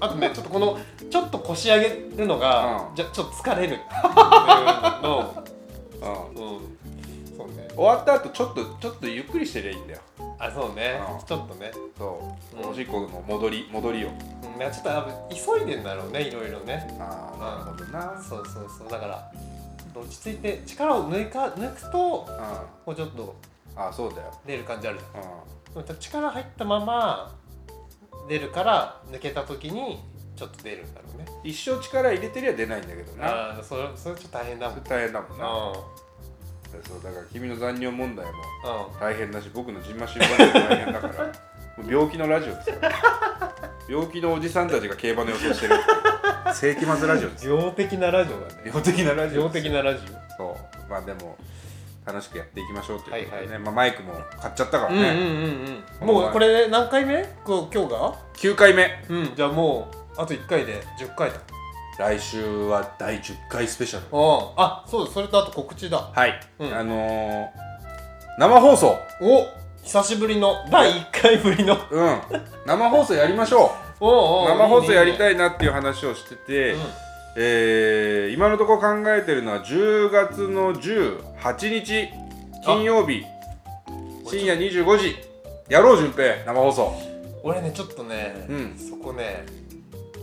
[0.01, 0.79] あとね ちょっとこの
[1.11, 2.97] ちょっと腰上げるのが、うん。
[2.97, 3.75] じゃちょっと疲れる。
[3.75, 5.45] っていうの
[6.37, 6.43] うん。
[6.43, 6.80] うん
[7.49, 7.69] そうね。
[7.75, 10.01] 終わった後ちょっとちょっとゆっくりしてりゃいいんだよ。
[10.39, 11.01] あそうね。
[11.19, 11.27] うん。
[11.27, 12.71] ちょっとね、そう、うん。
[12.71, 14.09] おしっこの戻り戻りを。
[14.09, 14.15] うん、
[14.59, 16.97] ねちょっと多分急いでんだろうねいろいろね。
[16.99, 18.23] ああなるほどな。
[18.23, 18.89] そうそうそう。
[18.91, 19.33] だから
[19.95, 22.29] 落ち着いて力を抜か抜くとも
[22.87, 22.93] うん。
[22.95, 23.37] うちょっと
[23.77, 24.33] ああそうだよ。
[24.47, 25.23] 出る感じあるじゃん。
[25.79, 25.87] うん。
[25.87, 27.35] でも力入ったまま
[28.29, 30.03] 出るから抜けた時に
[30.37, 31.27] ちょっと出るんだろうね。
[31.45, 33.27] 一生力入れてりゃ出ないんだけどな。
[33.29, 34.79] ああそれそれちょっと大変だもん。
[34.79, 35.47] それ大変だもんな。
[35.47, 36.10] う
[36.87, 38.33] そうだから君の残尿問題も
[39.01, 41.27] 大変だし僕のジンマシン問題も大変だから
[41.77, 42.77] もう病気のラジオですよ
[43.91, 45.75] 病気のおじさんたちが競馬の予想してる。
[46.55, 47.49] 世紀末ラジオです。
[47.49, 48.63] 病的なラジオだね。
[48.67, 50.01] 病的なラジオ病的なラジ
[50.39, 50.57] そ
[50.89, 50.91] う。
[50.91, 51.37] まあでも
[52.07, 55.11] 楽しくやっていきましょうということでね、はいまあ、マイクも買っちゃったからオうんうんね、
[56.01, 56.15] うんうん。
[56.23, 57.25] もうこれ何回目？
[57.43, 59.05] こう今日が？9回目。
[59.09, 59.35] うん。
[59.35, 61.37] じゃあもうあと1回で10回だ
[62.01, 64.07] 来週は第10回スペシャル。
[64.11, 64.17] う。
[64.17, 64.19] ん
[64.57, 65.99] あそうだそれとあと告知だ。
[65.99, 66.75] はい、うん。
[66.75, 67.49] あのー、
[68.39, 68.99] 生放送。
[69.21, 69.47] お
[69.85, 71.77] 久しぶりの第1回ぶりの。
[71.91, 72.21] うん。
[72.65, 73.69] 生放送やりましょう。
[74.01, 76.85] おうおう生放送やりいたいなっていう話をしてて、いね
[77.37, 82.09] えー今のところ考えてるのは10月の18日
[82.65, 83.27] 金曜日。
[84.27, 85.17] 深夜25時。
[85.69, 86.95] やろう順平生放送。
[87.05, 87.11] うん
[87.43, 88.77] 俺ねちょっとねうん。
[88.79, 89.45] そこね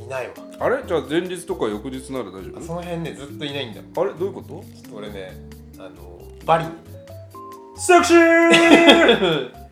[0.08, 0.34] いないわ。
[0.60, 0.84] あれ？
[0.88, 2.62] じゃあ前日とか翌日なら大丈夫？
[2.62, 3.80] その辺ねずっといないんだ。
[3.82, 4.14] よあれ？
[4.14, 4.48] どういうこと？
[4.48, 5.32] ちょっと俺ね
[5.78, 6.66] あのバリ。
[6.66, 6.72] に
[7.78, 9.50] セクシー！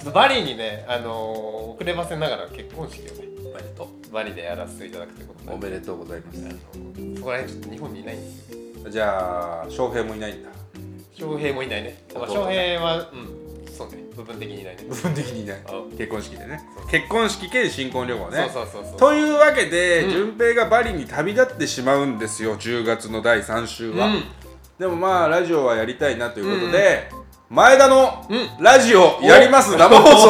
[0.00, 6.40] っとバリにねあのー遅ればせながら結婚式をねおめでとバリでやらせていただくということおめでとうございます。
[7.16, 8.26] そこら辺ちょっと日本にいないんで。
[8.26, 10.50] すよじゃあ翔平もいないんだ。
[11.14, 13.41] 翔平もいないね、まあ、翔平はうん
[13.76, 13.94] そうね。
[14.14, 14.84] 部分的にいないね。
[14.88, 15.58] 部分的にいない。
[15.66, 15.82] あ。
[15.96, 16.60] 結婚式でね。
[16.90, 18.50] 結婚式兼新婚旅行ね。
[18.52, 18.98] そうそうそうそう。
[18.98, 20.10] というわけで、うん。
[20.10, 24.22] 順平がバリに旅立ってしまうんですよ10月の第3週は、うん。
[24.78, 27.08] でもまあラジオはやりたいなということで、
[27.48, 28.48] 前田のうん。
[28.62, 30.22] ラジオやります生放送。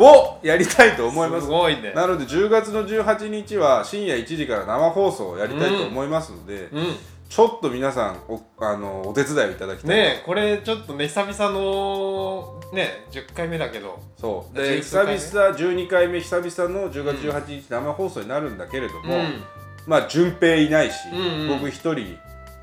[0.00, 1.46] をやりたいと思います。
[1.46, 1.92] すごいね。
[1.92, 6.96] なので10月の18日は深夜1時から生放送をやりたいと思いますので、うん
[7.28, 14.00] ちょっと皆さんおあのお手伝いをいただきたいねえこれちょっとね久々のね10回目だけど。
[14.16, 14.56] そう。
[14.56, 19.42] で久11々回目？12回目久々の10月18日生放送になるんだけれども、うん。
[19.86, 21.48] まあ順平いないし、うんうん。
[21.60, 22.16] 僕一人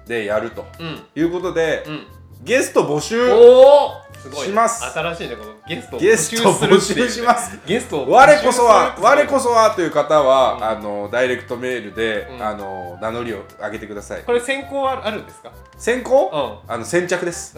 [0.08, 1.04] でやるとうん。
[1.16, 2.08] いうことで、うん。
[2.44, 3.32] ゲスト募集。
[3.32, 3.92] おお
[4.30, 4.48] すごい。
[4.48, 4.84] ねします。
[4.84, 7.60] 新しいねこのゲストをゲスト募集します。
[7.66, 10.64] ゲストを我こそは我こそはという方は、うん。
[10.64, 12.42] あのダイレクトメールで、うん。
[12.46, 14.24] あの名乗りを上げてください。
[14.24, 15.52] これ先行はあるんですか？
[15.78, 17.56] 先行、うあの先着です。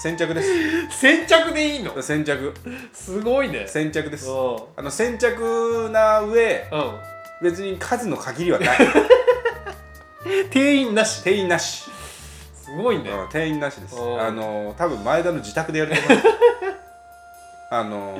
[0.00, 0.48] 先着です。
[0.86, 2.00] ん先着でいいの？
[2.02, 2.54] 先着。
[2.92, 3.66] すごいね。
[3.66, 4.28] 先着です。
[4.28, 6.64] うあの先着な上
[7.42, 8.78] 別に数の限りはない。
[10.50, 11.22] 定員なし。
[11.24, 11.84] 定員なし、
[12.68, 13.10] すごいね。
[13.10, 13.96] うん定員なしです。
[13.96, 16.28] うんあの多分前田の自宅でやると思います。
[17.70, 18.18] あの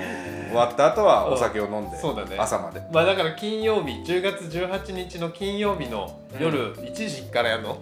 [0.48, 2.36] 終わった後はお酒を飲んで、そうだね。
[2.38, 2.82] 朝まで。
[2.92, 7.78] まあだから金曜日10月18日の金曜日の夜1時からやるの、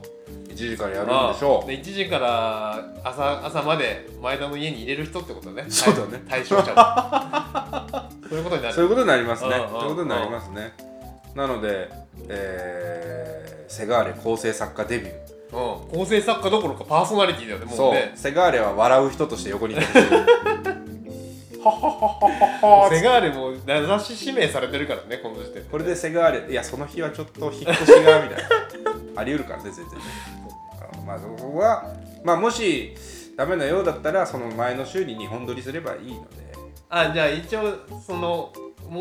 [0.49, 1.69] 1時からやるんでしょう。
[1.69, 5.65] で1時から朝朝まで前田の家に入れる人ってことね。
[5.71, 6.23] そうだね。
[6.29, 8.75] 対象者は そういうことになる。
[8.75, 9.57] そういうことになりますね。
[9.57, 9.71] うんうん。
[9.71, 10.73] そういうことになりますね。
[11.35, 11.91] なので、
[12.29, 15.36] えー、セガーレ構成作家デビュー。
[15.57, 17.91] うん、構成作家どころかパーソナリティだよねもそう。
[17.91, 20.07] うねセガーレは笑う人として横にいてほしい。
[21.65, 22.91] はははははは。
[22.91, 25.69] セガーレも名指し指名されてるからねこの時点で。
[25.71, 28.45] これでセガーレ、いや、その日はちょっと引っ越しがみたいな。
[29.17, 30.05] あり得るからね、全然ね。
[30.95, 31.85] あまあ、そこは、
[32.23, 32.95] まあ、もし
[33.37, 36.47] ダメなようだったら、その前の週に2本撮りすればいいので、
[36.89, 37.75] あじゃあ一応
[38.07, 38.53] その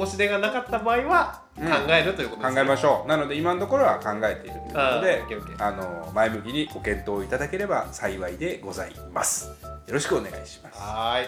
[0.05, 3.07] 申し出がなかった場合は考うんえるということ考ですね、えましょう。
[3.07, 5.23] なので、今のところは考えているということあで
[5.59, 9.47] あの前向きにご検討いただければ幸いでございます。
[9.47, 10.79] よろしくお願いします。
[10.81, 11.27] はーい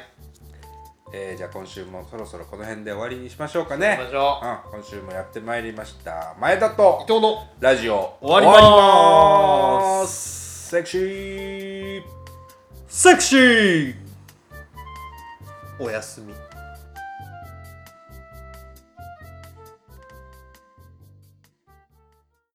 [1.13, 3.97] えーじゃあ今週もそろそろこの辺で終わりにしましょうかね。
[4.03, 6.35] ましょうん、今週もやってまいりました。
[6.39, 10.69] 前田う伊と藤のラジオ終わりまーす。
[10.69, 12.03] セクシー
[12.89, 13.95] セクシー
[15.79, 16.33] おやすみ